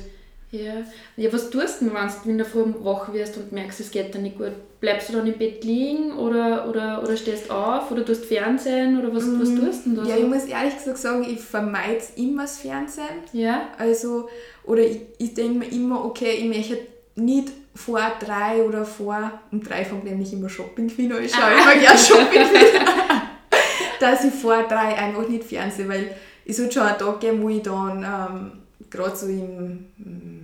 Ja. 0.54 0.74
ja, 1.18 1.34
was 1.34 1.50
tust 1.50 1.82
du, 1.82 1.86
wenn 1.88 2.08
du 2.24 2.30
in 2.30 2.38
der 2.38 2.46
Früh 2.46 2.64
wach 2.84 3.12
wirst 3.12 3.38
und 3.38 3.52
merkst, 3.52 3.80
es 3.80 3.90
geht 3.90 4.14
dir 4.14 4.20
nicht 4.20 4.38
gut? 4.38 4.52
Bleibst 4.80 5.10
du 5.10 5.14
dann 5.14 5.26
im 5.26 5.34
Bett 5.34 5.64
liegen 5.64 6.12
oder, 6.14 6.70
oder, 6.70 7.02
oder 7.02 7.18
stehst 7.18 7.50
auf 7.50 7.90
oder 7.90 8.06
tust 8.06 8.26
Fernsehen 8.26 9.00
oder 9.00 9.10
was, 9.16 9.24
was 9.24 9.50
Mm, 9.50 9.60
tust 9.66 9.86
du 9.86 9.90
denn 9.90 9.96
da? 9.96 10.04
Ja, 10.06 10.18
ich 10.18 10.28
muss 10.28 10.46
ehrlich 10.46 10.76
gesagt 10.78 11.00
sagen, 11.00 11.24
ich 11.28 11.40
vermeide 11.40 12.04
immer 12.18 12.44
das 12.44 12.60
Fernsehen. 12.60 13.08
ja? 13.34 13.70
Also, 13.80 14.30
oder 14.64 14.84
ich, 14.84 15.00
ich 15.18 15.34
denke 15.34 15.60
mir 15.60 15.72
immer, 15.72 16.06
okay, 16.06 16.34
ich 16.34 16.46
möchte 16.46 16.78
nicht 17.16 17.50
vor 17.74 18.02
drei 18.20 18.62
oder 18.64 18.86
vor, 18.86 19.32
um 19.52 19.64
drei 19.64 19.84
fängt 19.84 20.04
nämlich 20.04 20.32
immer 20.34 20.50
Shopping 20.50 20.88
an, 20.88 21.24
ich 21.24 21.34
schaue 21.34 21.52
immer 21.52 21.76
gerne 21.82 21.98
Shopping 21.98 22.44
Queen, 22.44 22.82
dass 24.00 24.24
ich 24.24 24.34
vor 24.34 24.64
drei 24.70 24.96
einfach 24.96 25.28
nicht 25.28 25.46
Fernsehen, 25.46 25.90
weil 25.90 26.12
es 26.46 26.62
hat 26.62 26.72
schon 26.72 26.84
einen 26.84 26.98
Tag 27.00 27.20
gegeben, 27.20 27.42
wo 27.42 27.50
ich 27.50 27.62
dann, 27.64 28.04
ähm, 28.04 28.52
gerade 28.90 29.16
so 29.16 29.26
im, 29.28 29.86
mm, 29.98 30.43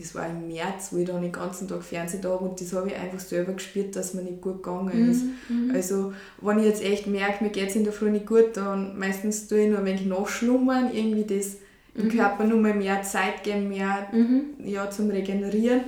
das 0.00 0.14
war 0.14 0.26
im 0.28 0.46
März, 0.48 0.88
wo 0.90 0.98
ich 0.98 1.06
dann 1.06 1.22
den 1.22 1.32
ganzen 1.32 1.68
Tag 1.68 1.82
Fernsehen 1.82 2.22
da 2.22 2.34
und 2.34 2.60
das 2.60 2.72
habe 2.72 2.88
ich 2.88 2.96
einfach 2.96 3.20
selber 3.20 3.52
gespürt, 3.52 3.94
dass 3.96 4.14
mir 4.14 4.22
nicht 4.22 4.40
gut 4.40 4.62
gegangen 4.62 5.10
ist. 5.10 5.22
Also, 5.74 6.12
wenn 6.40 6.58
ich 6.58 6.64
jetzt 6.66 6.82
echt 6.84 7.06
merke, 7.06 7.44
mir 7.44 7.50
geht 7.50 7.70
es 7.70 7.76
in 7.76 7.84
der 7.84 7.92
Früh 7.92 8.10
nicht 8.10 8.26
gut, 8.26 8.56
dann 8.56 8.98
meistens 8.98 9.48
tue 9.48 9.60
ich 9.60 9.68
nur 9.70 9.78
ein 9.80 9.84
wenig 9.84 10.06
nachschlummern, 10.06 10.90
irgendwie 10.92 11.24
das 11.38 11.56
dem 11.96 12.10
Körper 12.10 12.44
nur 12.44 12.58
mal 12.60 12.74
mehr 12.74 13.02
Zeit 13.02 13.42
geben, 13.42 13.68
mehr 13.70 14.06
ja, 14.64 14.90
zum 14.90 15.08
Regenerieren. 15.10 15.80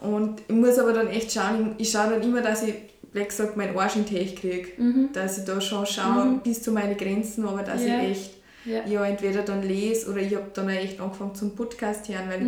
Und 0.00 0.40
ich 0.48 0.54
muss 0.54 0.78
aber 0.78 0.92
dann 0.94 1.08
echt 1.08 1.32
schauen, 1.32 1.74
ich, 1.76 1.86
ich 1.86 1.90
schaue 1.92 2.10
dann 2.12 2.22
immer, 2.22 2.40
dass 2.40 2.62
ich, 2.62 2.74
wie 3.12 3.24
gesagt, 3.24 3.58
meinen 3.58 3.76
Arsch 3.76 3.96
in 3.96 4.06
Tech 4.06 4.36
kriege. 4.36 4.68
Dass 5.12 5.36
ich 5.38 5.44
da 5.44 5.60
schon 5.60 5.84
schaue, 5.84 6.40
bis 6.42 6.62
zu 6.62 6.72
meinen 6.72 6.96
Grenzen, 6.96 7.44
aber 7.44 7.62
dass 7.62 7.84
Ja. 7.84 8.00
ich 8.02 8.10
echt 8.10 8.39
Ja. 8.66 8.84
ja, 8.86 9.04
entweder 9.06 9.42
dann 9.42 9.62
lese 9.62 10.10
oder 10.10 10.20
ich 10.20 10.34
habe 10.34 10.50
dann 10.52 10.66
auch 10.66 10.72
echt 10.72 11.00
angefangen 11.00 11.34
zum 11.34 11.56
Podcast 11.56 12.08
hören, 12.08 12.28
weil 12.28 12.42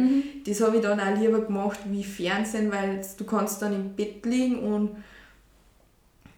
das 0.47 0.61
habe 0.61 0.77
ich 0.77 0.83
dann 0.83 1.01
auch 1.01 1.19
lieber 1.19 1.41
gemacht 1.41 1.81
wie 1.91 2.05
Fernsehen, 2.05 2.71
weil 2.71 3.01
du 3.17 3.25
kannst 3.25 3.63
dann 3.63 3.73
im 3.75 3.91
Bett 3.95 4.25
liegen 4.27 4.59
und 4.59 4.91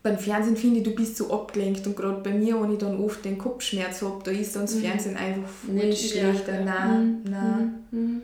beim 0.03 0.19
Fernsehen 0.19 0.57
finde 0.57 0.79
ich, 0.79 0.85
du 0.85 0.95
bist 0.95 1.17
so 1.17 1.33
abgelenkt 1.33 1.87
und 1.87 1.97
gerade 1.97 2.21
bei 2.23 2.31
mir, 2.31 2.61
wenn 2.61 2.73
ich 2.73 2.79
dann 2.79 3.01
oft 3.03 3.25
den 3.25 3.39
Kopfschmerz 3.39 4.03
habe, 4.03 4.21
da 4.23 4.31
ist 4.31 4.55
dann 4.55 4.63
das 4.63 4.75
Fernsehen 4.75 5.17
einfach 5.17 5.49
voll 5.49 5.75
Nicht 5.75 6.11
schlechter. 6.11 6.37
stärker. 6.43 6.65
Nein, 6.65 7.23
Mhm. 7.25 7.31
nein. 7.31 7.75
Mhm. 7.91 8.23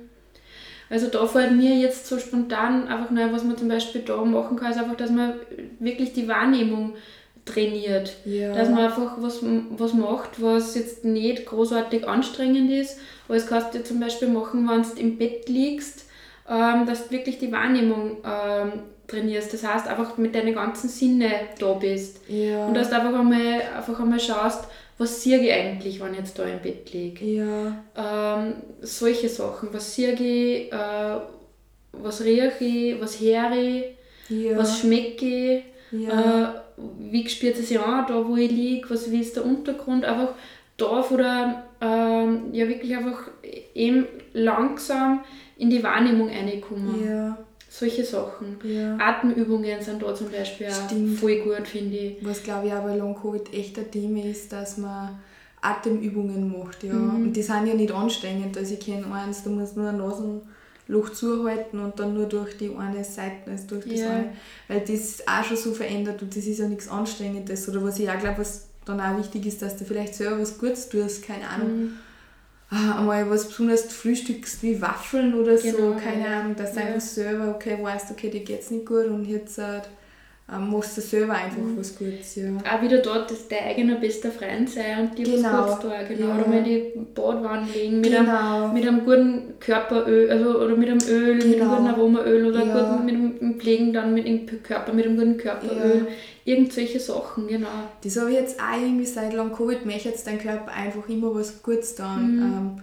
Also 0.90 1.06
da 1.06 1.26
fällt 1.26 1.56
mir 1.56 1.76
jetzt 1.76 2.06
so 2.06 2.18
spontan 2.18 2.86
einfach 2.88 3.10
nur, 3.10 3.32
was 3.32 3.44
man 3.44 3.56
zum 3.56 3.68
Beispiel 3.68 4.02
da 4.02 4.22
machen 4.24 4.56
kann, 4.56 4.72
ist 4.72 4.78
einfach, 4.78 4.96
dass 4.96 5.10
man 5.10 5.34
wirklich 5.78 6.12
die 6.12 6.28
Wahrnehmung 6.28 6.94
trainiert. 7.44 8.16
Ja. 8.24 8.52
Dass 8.54 8.68
man 8.68 8.84
einfach 8.86 9.14
was, 9.18 9.40
was 9.70 9.94
macht, 9.94 10.40
was 10.42 10.74
jetzt 10.74 11.04
nicht 11.04 11.46
großartig 11.46 12.06
anstrengend 12.06 12.70
ist. 12.70 12.98
Aber 13.26 13.34
das 13.36 13.46
kannst 13.46 13.74
du 13.74 13.82
zum 13.82 14.00
Beispiel 14.00 14.28
machen, 14.28 14.68
wenn 14.68 14.82
du 14.82 15.00
im 15.00 15.18
Bett 15.18 15.48
liegst, 15.48 16.06
ähm, 16.48 16.86
dass 16.86 17.06
du 17.08 17.12
wirklich 17.14 17.38
die 17.38 17.50
Wahrnehmung 17.52 18.18
ähm, 18.24 18.72
trainierst. 19.08 19.52
Das 19.54 19.64
heißt, 19.66 19.88
einfach 19.88 20.16
mit 20.18 20.34
deinen 20.34 20.54
ganzen 20.54 20.88
Sinne 20.88 21.30
da 21.58 21.72
bist. 21.74 22.20
Ja. 22.28 22.66
Und 22.66 22.74
dass 22.74 22.90
du 22.90 22.96
einfach 22.96 23.18
einmal, 23.18 23.62
einfach 23.76 23.98
einmal 24.00 24.20
schaust, 24.20 24.64
was 24.98 25.22
sehe 25.22 25.38
ich 25.40 25.50
eigentlich, 25.52 26.00
wenn 26.00 26.12
ich 26.12 26.18
jetzt 26.18 26.38
da 26.38 26.44
im 26.44 26.60
Bett 26.60 26.92
liege. 26.92 27.24
ja. 27.24 28.36
Ähm, 28.36 28.54
solche 28.82 29.28
Sachen. 29.30 29.70
Was 29.72 29.94
sehe 29.94 30.12
ich, 30.12 30.70
äh, 30.72 31.16
was 31.92 32.22
rieche 32.22 32.64
ich, 32.64 33.00
was 33.00 33.18
höre 33.20 33.52
ich, 33.56 33.84
Ja. 34.28 34.56
was 34.58 34.78
schmecke 34.80 35.26
ich, 35.56 35.62
ja. 35.92 36.50
äh, 36.50 36.54
wie 36.98 37.28
spürt 37.28 37.58
es 37.58 37.68
sich 37.68 37.80
an, 37.80 38.06
da 38.08 38.26
wo 38.26 38.36
ich 38.36 38.50
liege, 38.50 38.90
was, 38.90 39.10
wie 39.10 39.20
ist 39.20 39.36
der 39.36 39.44
Untergrund. 39.44 40.04
Einfach 40.04 40.34
da 40.76 41.02
von 41.02 41.18
der, 41.18 41.64
ähm, 41.80 42.52
ja 42.52 42.68
wirklich 42.68 42.96
einfach 42.96 43.28
eben 43.74 44.06
langsam 44.32 45.20
in 45.56 45.70
die 45.70 45.82
Wahrnehmung 45.82 46.28
reinkommen. 46.28 47.06
ja. 47.06 47.38
Solche 47.72 48.04
Sachen. 48.04 48.58
Ja. 48.64 48.96
Atemübungen 48.98 49.80
sind 49.80 50.02
da 50.02 50.12
zum 50.12 50.28
Beispiel 50.28 50.66
auch 50.66 51.18
voll 51.20 51.36
gut, 51.36 51.68
finde 51.68 51.96
ich. 51.96 52.16
Was 52.20 52.42
glaube 52.42 52.66
ich 52.66 52.72
auch 52.72 52.82
bei 52.82 52.96
Long 52.96 53.14
Covid 53.14 53.54
echt 53.54 53.78
ein 53.78 53.88
Thema 53.92 54.24
ist, 54.24 54.52
dass 54.52 54.76
man 54.76 55.20
Atemübungen 55.60 56.58
macht. 56.58 56.82
Ja. 56.82 56.94
Mhm. 56.94 57.26
Und 57.26 57.32
die 57.32 57.42
sind 57.42 57.68
ja 57.68 57.74
nicht 57.74 57.92
anstrengend. 57.92 58.58
Also 58.58 58.74
ich 58.74 58.80
kenne 58.80 59.06
eins, 59.14 59.44
da 59.44 59.50
muss 59.50 59.76
nur 59.76 59.88
ein 59.88 60.00
Nasenloch 60.90 61.10
zuhalten 61.12 61.78
und 61.80 61.98
dann 61.98 62.14
nur 62.14 62.26
durch 62.26 62.56
die 62.56 62.74
eine 62.76 63.04
Seite, 63.04 63.50
also 63.50 63.66
durch 63.68 63.84
das 63.86 64.00
Ja. 64.00 64.10
eine. 64.10 64.32
Weil 64.68 64.80
das 64.80 65.26
auch 65.26 65.44
schon 65.44 65.56
so 65.56 65.72
verändert 65.72 66.22
und 66.22 66.36
das 66.36 66.44
ist 66.46 66.58
ja 66.58 66.68
nichts 66.68 66.88
Anstrengendes. 66.88 67.68
Oder 67.68 67.82
was 67.84 67.98
ich 67.98 68.10
auch 68.10 68.18
glaube, 68.18 68.38
was 68.38 68.66
dann 68.84 69.00
auch 69.00 69.18
wichtig 69.18 69.46
ist, 69.46 69.62
dass 69.62 69.76
du 69.76 69.84
vielleicht 69.84 70.14
selber 70.14 70.40
was 70.40 70.58
Gutes 70.58 70.88
tust, 70.88 71.22
keine 71.26 71.48
Ahnung. 71.48 71.80
Mhm. 71.80 71.96
Ah, 72.72 73.00
einmal 73.00 73.28
was 73.28 73.48
besonders 73.48 73.82
frühstückst 73.92 74.62
wie 74.62 74.80
Waffeln 74.80 75.34
oder 75.34 75.58
so, 75.58 75.76
Genau, 75.76 75.96
keine 75.96 76.24
ja. 76.24 76.40
Ahnung, 76.40 76.54
dass 76.54 76.72
du 76.72 76.80
Ja. 76.80 76.86
einfach 76.86 77.00
selber, 77.00 77.52
okay, 77.54 77.76
weißt, 77.82 78.12
okay, 78.12 78.30
dir 78.30 78.44
geht's 78.44 78.70
nicht 78.70 78.86
gut 78.86 79.06
und 79.06 79.24
jetzt 79.24 79.58
äh, 79.58 79.80
ähm, 80.52 80.70
machst 80.70 80.96
du 80.96 81.00
selber 81.00 81.34
einfach 81.34 81.58
Mhm. 81.58 81.76
was 81.78 81.96
Gutes, 81.96 82.34
ja. 82.36 82.44
auch 82.68 82.82
wieder 82.82 82.98
dort, 82.98 83.30
dass 83.30 83.46
dein 83.48 83.64
eigener 83.68 83.96
bester 83.96 84.30
Freund 84.30 84.68
sein 84.68 85.00
und 85.00 85.18
dir 85.18 85.24
Genau, 85.24 85.48
was 85.52 85.80
Gutes 85.80 85.80
tun. 85.80 85.92
Genau. 86.16 86.28
ja. 86.28 86.34
Oder 86.38 86.48
mal 86.48 86.58
in 86.58 86.64
die 86.64 86.92
Badwanne 87.14 87.66
legen 87.74 88.00
mit, 88.00 88.10
Genau. 88.10 88.64
einem, 88.64 88.74
mit 88.74 88.86
einem 88.88 89.04
guten 89.04 89.42
Körperöl, 89.60 90.30
also 90.30 90.58
oder 90.58 90.76
mit 90.76 90.88
einem 90.88 91.00
Öl, 91.08 91.34
mit 91.36 91.44
einem 91.44 91.52
Genau. 91.54 91.76
guten 91.76 91.86
Aromaöl 91.88 92.46
oder 92.46 92.64
Ja. 92.64 92.90
guten, 92.96 93.04
mit 93.06 93.14
einem 93.42 93.60
Pflegen 93.60 93.92
dann 93.92 94.12
mit 94.14 94.26
dem 94.26 94.62
Körper, 94.62 94.92
mit 94.92 95.06
einem 95.06 95.16
guten 95.16 95.36
Körperöl. 95.36 96.06
Irgend 96.44 96.72
solche 96.72 96.98
Sachen, 96.98 97.46
genau. 97.46 97.68
Das 98.02 98.18
habe 98.18 98.30
ich 98.30 98.36
jetzt 98.36 98.58
auch 98.60 98.80
irgendwie 98.80 99.06
seit 99.06 99.32
lang 99.34 99.52
Covid, 99.52 99.86
möchte 99.86 100.08
jetzt 100.08 100.26
dein 100.26 100.38
Körper 100.40 100.72
einfach 100.72 101.08
immer 101.08 101.34
was 101.34 101.62
Gutes 101.62 101.94
tun. 101.94 102.36
Mhm. 102.36 102.42
Ähm, 102.42 102.82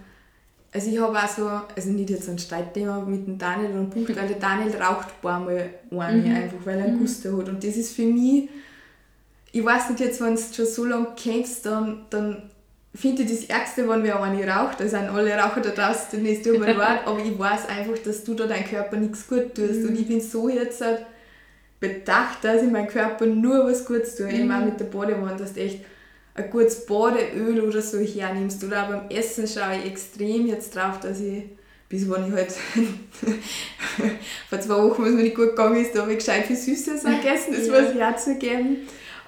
also 0.72 0.90
ich 0.90 1.00
habe 1.00 1.16
auch 1.16 1.28
so, 1.28 1.48
also 1.74 1.90
nicht 1.90 2.10
jetzt 2.10 2.28
ein 2.28 2.38
Streitthema 2.38 3.00
mit 3.00 3.26
dem 3.26 3.38
Daniel 3.38 3.70
einem 3.70 3.90
Punkt, 3.90 4.08
weil 4.16 4.28
der 4.28 4.38
Daniel 4.38 4.74
raucht 4.76 5.08
ein 5.08 5.22
paar 5.22 5.40
Mal 5.40 5.70
eine 5.90 6.20
Mhm. 6.20 6.34
einfach, 6.34 6.58
weil 6.64 6.78
er 6.78 6.84
einen 6.86 6.98
Guster 6.98 7.36
hat. 7.36 7.48
Und 7.48 7.64
das 7.64 7.76
ist 7.76 7.94
für 7.94 8.06
mich, 8.06 8.48
ich 9.52 9.64
weiß 9.64 9.90
nicht 9.90 10.00
jetzt, 10.00 10.20
wenn 10.20 10.34
du 10.34 10.40
schon 10.40 10.66
so 10.66 10.84
lange 10.84 11.08
kennst, 11.16 11.64
dann, 11.64 12.02
dann 12.10 12.50
finde 12.94 13.22
ich 13.22 13.30
das 13.30 13.44
Ärgste, 13.48 13.88
wenn 13.88 14.02
wer 14.02 14.22
eine 14.22 14.46
raucht. 14.46 14.80
Da 14.80 14.88
sind 14.88 15.08
alle 15.08 15.34
Raucher 15.36 15.60
da 15.60 15.70
draußen, 15.70 16.08
dann 16.12 16.26
ist 16.26 16.44
tut 16.44 16.58
mir 16.58 16.74
leid, 16.74 17.00
aber 17.06 17.18
ich 17.18 17.38
weiß 17.38 17.68
einfach, 17.68 17.98
dass 18.04 18.24
du 18.24 18.34
da 18.34 18.46
deinem 18.46 18.64
Körper 18.66 18.96
nichts 18.96 19.26
gut 19.26 19.54
tust. 19.54 19.82
Mhm. 19.82 19.88
Und 19.88 20.00
ich 20.00 20.06
bin 20.06 20.20
so 20.20 20.48
jetzt 20.48 20.80
halt 20.80 21.06
bedacht, 21.80 22.42
dass 22.42 22.62
ich 22.62 22.70
meinem 22.70 22.88
Körper 22.88 23.24
nur 23.26 23.64
was 23.64 23.84
Gutes 23.84 24.16
tue. 24.16 24.30
Eben 24.30 24.50
auch 24.50 24.64
mit 24.64 24.80
der 24.80 24.86
Badewanne, 24.86 25.36
dass 25.36 25.54
du 25.54 25.60
echt 25.60 25.84
ein 26.44 26.50
gutes 26.50 26.86
Badeöl 26.86 27.60
oder 27.60 27.82
so 27.82 27.98
hernimmst. 27.98 28.62
Oder 28.64 28.84
auch 28.84 28.88
beim 28.88 29.10
Essen 29.10 29.46
schaue 29.46 29.76
ich 29.82 29.90
extrem 29.90 30.46
jetzt 30.46 30.74
drauf, 30.74 31.00
dass 31.00 31.20
ich, 31.20 31.44
bis 31.88 32.08
wann 32.08 32.26
ich 32.28 32.32
halt, 32.32 32.52
vor 34.48 34.60
zwei 34.60 34.74
Wochen, 34.82 35.02
was 35.04 35.10
mir 35.12 35.22
nicht 35.22 35.36
gut 35.36 35.50
gegangen 35.50 35.76
ist, 35.82 35.94
da 35.94 36.02
habe 36.02 36.12
ich 36.12 36.18
gescheit 36.18 36.46
viel 36.46 36.56
Süßes 36.56 37.04
auch 37.04 37.10
gegessen, 37.10 37.54
das 37.56 37.66
Ja. 37.68 37.80
muss 37.80 37.90
ich 37.92 37.98
herzugeben. 38.00 38.76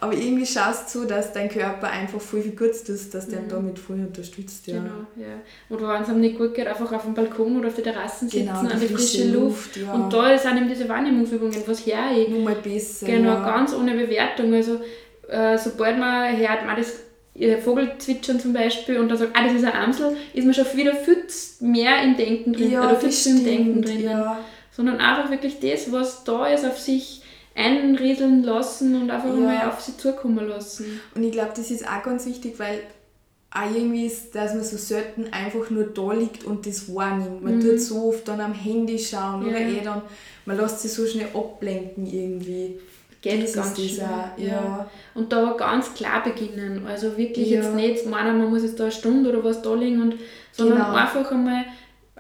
Aber 0.03 0.15
irgendwie 0.15 0.47
schaust 0.47 0.95
du 0.95 1.01
so, 1.01 1.05
dass 1.05 1.35
dein 1.35 1.51
Körper 1.51 1.91
einfach 1.91 2.19
voll 2.23 2.41
viel 2.41 2.53
Gutes 2.53 2.85
tut, 2.85 3.13
dass 3.13 3.29
der 3.29 3.41
damit 3.43 3.79
voll 3.79 3.97
unterstützt. 3.97 4.67
Ja. 4.67 4.77
Genau, 4.79 5.05
ja. 5.17 5.35
Oder 5.69 5.93
wenn 5.93 6.03
es 6.03 6.09
einem 6.09 6.21
nicht 6.21 6.39
gut 6.39 6.55
geht, 6.55 6.67
einfach 6.69 6.91
auf 6.91 7.03
dem 7.03 7.13
Balkon 7.13 7.59
oder 7.59 7.69
auf 7.69 7.75
der 7.75 7.85
Terrasse 7.85 8.25
sitzen, 8.25 8.47
Genau, 8.47 8.61
an 8.61 8.71
die 8.81 8.87
die 8.87 8.95
frische 8.95 9.29
Luft. 9.29 9.77
Luft, 9.77 9.77
ja. 9.77 9.93
Und 9.93 10.11
da 10.11 10.39
sind 10.39 10.57
eben 10.57 10.69
diese 10.69 10.89
Wahrnehmungsübungen, 10.89 11.55
was 11.67 11.85
her. 11.85 12.05
Nur 12.31 12.41
mal 12.41 12.55
besser. 12.55 13.05
Genau, 13.05 13.35
ja. 13.35 13.45
ganz 13.45 13.75
ohne 13.75 13.93
Bewertung. 13.93 14.55
Also 14.55 14.81
äh, 15.31 15.57
sobald 15.59 15.99
man 15.99 16.37
hört, 16.37 16.67
man 16.67 16.77
das 16.77 16.95
äh, 17.35 17.57
Vogelzwitschern 17.59 18.41
zum 18.41 18.53
Beispiel 18.53 18.99
und 18.99 19.09
dann 19.09 19.19
sagt, 19.19 19.37
ah, 19.37 19.45
das 19.45 19.55
ist 19.55 19.65
ein 19.65 19.73
Amsel, 19.75 20.17
ist 20.35 20.45
man 20.45 20.55
schon 20.55 20.67
wieder 20.75 20.95
viel 20.95 21.25
mehr 21.61 22.03
im 22.03 22.17
Denken 22.17 22.53
drin 22.53 22.71
Ja, 22.73 22.85
oder 22.87 22.97
viel 22.97 23.11
zu 23.11 23.31
im 23.31 23.45
Denken 23.45 23.83
stimmt, 23.85 23.89
drin. 23.89 24.05
ja. 24.11 24.39
Sondern 24.73 24.99
einfach 24.99 25.31
wirklich 25.31 25.59
das, 25.61 25.91
was 25.93 26.25
da 26.25 26.47
ist, 26.47 26.65
auf 26.65 26.79
sich 26.79 27.23
einrieseln 27.55 28.43
lassen 28.43 29.01
und 29.01 29.11
einfach 29.11 29.29
Ja. 29.29 29.35
mal 29.41 29.69
auf 29.69 29.81
sie 29.81 29.97
zukommen 29.97 30.49
lassen. 30.49 31.01
Und 31.15 31.23
ich 31.23 31.33
glaube, 31.33 31.51
das 31.57 31.71
ist 31.71 31.87
auch 31.87 32.03
ganz 32.03 32.25
wichtig, 32.27 32.59
weil 32.59 32.81
auch 33.53 33.75
irgendwie 33.75 34.07
ist, 34.07 34.35
dass 34.37 34.55
man 34.55 34.63
so 34.63 34.77
selten 34.77 35.27
einfach 35.33 35.71
nur 35.71 35.85
da 35.85 36.13
liegt 36.13 36.45
und 36.45 36.67
das 36.67 36.95
wahrnimmt. 36.95 37.43
Man 37.43 37.61
tut 37.61 37.81
so 37.81 38.09
oft 38.11 38.29
dann 38.29 38.41
am 38.41 38.55
Handy 38.55 38.97
schauen 38.99 39.43
oder 39.43 39.59
Mhm. 39.61 39.69
Ja. 39.75 39.81
eh 39.81 39.85
dann, 39.85 40.03
man 40.47 40.57
lässt 40.57 40.81
sich 40.81 40.93
so 40.93 41.05
schnell 41.07 41.27
ablenken 41.35 42.07
irgendwie. 42.07 42.79
Geht 43.23 43.43
das 43.43 43.53
ganz 43.53 43.69
ist 43.71 43.77
dieser, 43.79 44.33
ja. 44.39 44.89
Und 45.15 45.31
da 45.33 45.53
ganz 45.53 45.93
klar 45.95 46.23
beginnen. 46.23 46.87
Also 46.87 47.17
wirklich 47.19 47.51
Ja. 47.51 47.59
jetzt 47.61 47.75
nicht 47.75 48.07
meinen, 48.07 48.39
man 48.39 48.49
muss 48.51 48.63
jetzt 48.63 48.79
da 48.81 48.85
eine 48.85 48.93
Stunde 48.93 49.29
oder 49.31 49.45
was 49.45 49.61
da 49.61 49.75
liegen, 49.75 50.01
und, 50.01 50.15
sondern 50.53 50.79
Genau. 50.79 50.95
einfach 50.95 51.31
einmal, 51.31 51.65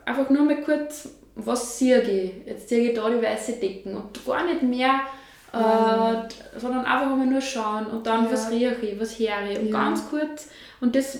einfach 0.04 0.28
nur 0.28 0.44
mal 0.44 0.60
kurz, 0.60 1.08
was 1.36 1.78
sehe 1.78 2.02
ich? 2.02 2.32
Jetzt 2.46 2.68
sehe 2.68 2.90
ich 2.90 2.94
da 2.94 3.08
die 3.08 3.22
weiße 3.22 3.52
Decken 3.54 3.96
und 3.96 4.24
gar 4.26 4.44
nicht 4.44 4.62
mehr, 4.62 5.00
äh, 5.54 6.58
sondern 6.58 6.84
einfach 6.84 7.10
einmal 7.10 7.26
nur 7.26 7.40
schauen 7.40 7.86
und 7.86 8.06
dann, 8.06 8.24
Ja. 8.26 8.32
was 8.32 8.50
rieche 8.50 8.76
ich, 8.82 9.00
was 9.00 9.18
höre 9.18 9.50
ich 9.50 9.58
und 9.58 9.68
Ja. 9.68 9.72
ganz 9.72 10.08
kurz. 10.10 10.48
Und 10.82 10.94
das, 10.94 11.18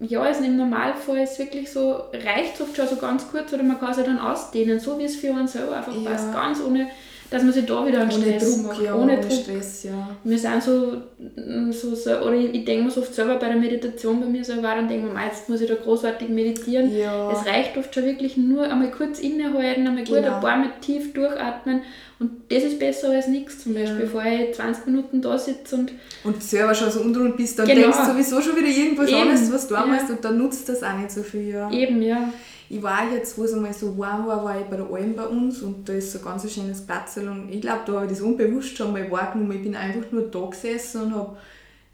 ja, 0.00 0.24
ist 0.26 0.40
im 0.42 0.56
Normalfall 0.56 1.18
ist 1.18 1.38
wirklich 1.38 1.70
so, 1.70 2.04
reicht 2.12 2.60
oft 2.60 2.74
schon 2.76 2.88
so 2.88 2.96
ganz 2.96 3.30
kurz 3.30 3.52
oder 3.52 3.62
man 3.62 3.78
kann 3.78 3.90
es 3.90 3.98
ja 3.98 4.04
dann 4.04 4.18
ausdehnen, 4.18 4.80
so 4.80 4.98
wie 4.98 5.04
es 5.04 5.16
für 5.16 5.28
einen 5.30 5.48
selber 5.48 5.76
einfach 5.76 5.94
Ja. 5.94 6.10
passt, 6.10 6.32
ganz 6.32 6.60
ohne 6.62 6.88
dass 7.30 7.42
man 7.42 7.52
sich 7.52 7.66
da 7.66 7.86
wieder 7.86 8.00
einen 8.00 8.10
ohne 8.10 8.22
Stress 8.22 8.56
Druck, 8.56 8.66
macht. 8.68 8.82
ja, 8.82 8.94
ohne 8.94 9.20
Druck. 9.20 9.32
Stress, 9.32 9.82
ja. 9.84 10.16
Wir 10.24 10.38
sind 10.38 10.62
so, 10.62 11.02
mm, 11.36 11.70
so, 11.72 11.94
so 11.94 12.10
oder 12.20 12.32
ich, 12.34 12.54
ich 12.54 12.64
denke 12.64 12.84
mir 12.84 12.90
so 12.90 13.00
oft 13.02 13.14
selber 13.14 13.36
bei 13.36 13.48
der 13.48 13.56
Meditation 13.56 14.20
bei 14.20 14.26
mir 14.26 14.44
selber, 14.44 14.68
auch, 14.70 14.74
dann 14.76 14.88
denke 14.88 15.06
ich 15.06 15.12
mir, 15.12 15.18
"Mei, 15.18 15.26
jetzt 15.26 15.48
muss 15.48 15.60
ich 15.60 15.68
da 15.68 15.74
großartig 15.74 16.28
meditieren. 16.30 16.96
Ja. 16.96 17.30
Es 17.30 17.46
reicht 17.46 17.76
oft 17.76 17.94
schon 17.94 18.04
wirklich 18.04 18.36
nur 18.36 18.62
einmal 18.64 18.90
kurz 18.90 19.18
innehalten, 19.20 19.86
einmal 19.86 20.04
gut 20.04 20.14
Genau. 20.16 20.36
ein 20.36 20.40
paar 20.40 20.56
Mal 20.56 20.70
tief 20.80 21.12
durchatmen 21.12 21.82
und 22.20 22.30
das 22.48 22.64
ist 22.64 22.78
besser 22.78 23.10
als 23.10 23.28
nichts 23.28 23.62
zum 23.62 23.74
Beispiel, 23.74 23.94
Ja. 23.98 24.04
bevor 24.04 24.22
ich 24.24 24.54
20 24.54 24.86
Minuten 24.86 25.20
da 25.22 25.36
sitze 25.38 25.76
und 25.76 25.92
Und 26.24 26.42
selber 26.42 26.74
schon 26.74 26.90
so 26.90 27.00
unten 27.00 27.36
bist, 27.36 27.58
dann 27.58 27.66
Genau. 27.68 27.82
denkst 27.82 27.98
du 27.98 28.12
sowieso 28.12 28.40
schon 28.40 28.56
wieder 28.56 28.68
irgendwas 28.68 29.08
Eben, 29.10 29.20
anderes, 29.20 29.52
was 29.52 29.68
du 29.68 29.74
ja. 29.74 29.84
machst 29.86 30.10
und 30.10 30.24
dann 30.24 30.38
nutzt 30.38 30.68
das 30.68 30.82
auch 30.82 30.96
nicht 30.96 31.10
so 31.10 31.22
viel, 31.22 31.48
ja. 31.50 31.70
eben, 31.70 32.00
ja. 32.02 32.32
Ich 32.70 32.82
war 32.82 33.10
jetzt, 33.10 33.38
wo 33.38 33.44
es 33.44 33.54
einmal 33.54 33.72
so 33.72 33.96
warm 33.96 34.26
war, 34.26 34.44
war 34.44 34.60
ich 34.60 34.66
bei 34.66 34.76
der 34.76 34.86
Alm 34.90 35.14
bei 35.16 35.26
uns 35.26 35.62
und 35.62 35.88
da 35.88 35.94
ist 35.94 36.12
so 36.12 36.18
ein 36.18 36.24
ganz 36.24 36.52
schönes 36.52 36.82
Platz 36.82 37.16
und 37.16 37.48
ich 37.50 37.60
glaube, 37.62 37.80
da 37.86 37.92
habe 37.94 38.04
ich 38.06 38.12
das 38.12 38.20
unbewusst 38.20 38.76
schon 38.76 38.92
mal 38.92 39.10
wahrgenommen. 39.10 39.52
Ich 39.56 39.62
bin 39.62 39.74
einfach 39.74 40.10
nur 40.12 40.28
da 40.30 40.46
gesessen 40.46 41.02
und 41.04 41.14
habe 41.14 41.36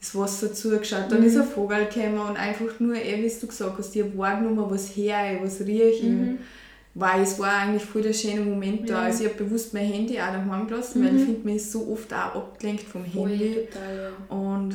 das 0.00 0.14
Wasser 0.16 0.52
zugeschaut. 0.52 1.04
Dann 1.10 1.22
ist 1.22 1.36
ein 1.36 1.44
Vogel 1.46 1.86
gekommen 1.86 2.18
und 2.18 2.36
einfach 2.36 2.80
nur, 2.80 2.96
eh, 2.96 3.22
wie 3.22 3.40
du 3.40 3.46
gesagt 3.46 3.78
hast, 3.78 3.94
ich 3.94 4.02
habe 4.02 4.18
wahrgenommen, 4.18 4.64
was 4.68 4.88
her, 4.96 5.38
was 5.42 5.60
rieche. 5.60 6.06
Mhm. 6.06 6.38
Weil 6.96 7.22
es 7.22 7.38
war 7.40 7.52
eigentlich 7.52 7.84
voll 7.84 8.02
der 8.02 8.12
schöne 8.12 8.40
Moment 8.42 8.88
da. 8.88 8.94
Ja. 8.94 9.00
Also 9.06 9.24
ich 9.24 9.30
habe 9.32 9.44
bewusst 9.44 9.74
mein 9.74 9.86
Handy 9.86 10.14
auch 10.20 10.26
daheim 10.32 10.66
gelassen, 10.68 11.04
weil 11.04 11.16
ich 11.16 11.24
finde, 11.24 11.40
man 11.46 11.56
ist 11.56 11.72
so 11.72 11.88
oft 11.92 12.12
auch 12.12 12.34
abgelenkt 12.36 12.82
vom 12.84 13.04
Voll, 13.06 13.30
Handy. 13.30 13.66
total, 13.72 13.96
ja. 14.30 14.36
Und 14.36 14.74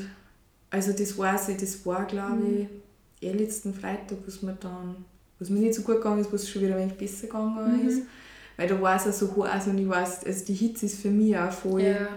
also 0.70 0.92
das 0.94 1.18
war 1.18 1.38
sie, 1.38 1.56
das 1.58 1.86
war 1.86 2.06
glaube 2.06 2.36
Mhm. 2.44 2.68
ich 3.22 3.28
eh 3.30 3.32
letzten 3.34 3.74
Freitag, 3.74 4.18
was 4.26 4.42
mir 4.42 4.58
dann, 4.60 4.96
was 5.39 5.49
mir 5.49 5.60
nicht 5.60 5.73
so 5.75 5.82
gut 5.84 5.97
gegangen 5.97 6.21
ist, 6.21 6.32
was 6.34 6.49
schon 6.49 6.62
wieder 6.62 6.75
ein 6.75 6.82
wenig 6.82 6.97
besser 6.97 7.28
gegangen 7.28 7.82
Mhm. 7.82 7.88
ist. 7.88 8.02
Weil 8.58 8.67
da 8.67 8.82
war 8.82 8.95
es 8.97 9.08
auch 9.08 9.13
so 9.13 9.45
heiß 9.47 9.67
und 9.67 9.78
ich 9.78 9.88
weiß, 9.88 10.25
also 10.25 10.45
die 10.45 10.54
Hitze 10.54 10.86
ist 10.88 11.02
für 11.02 11.10
mich 11.10 11.38
auch 11.38 11.52
voll 11.52 11.82
Ja. 11.82 12.08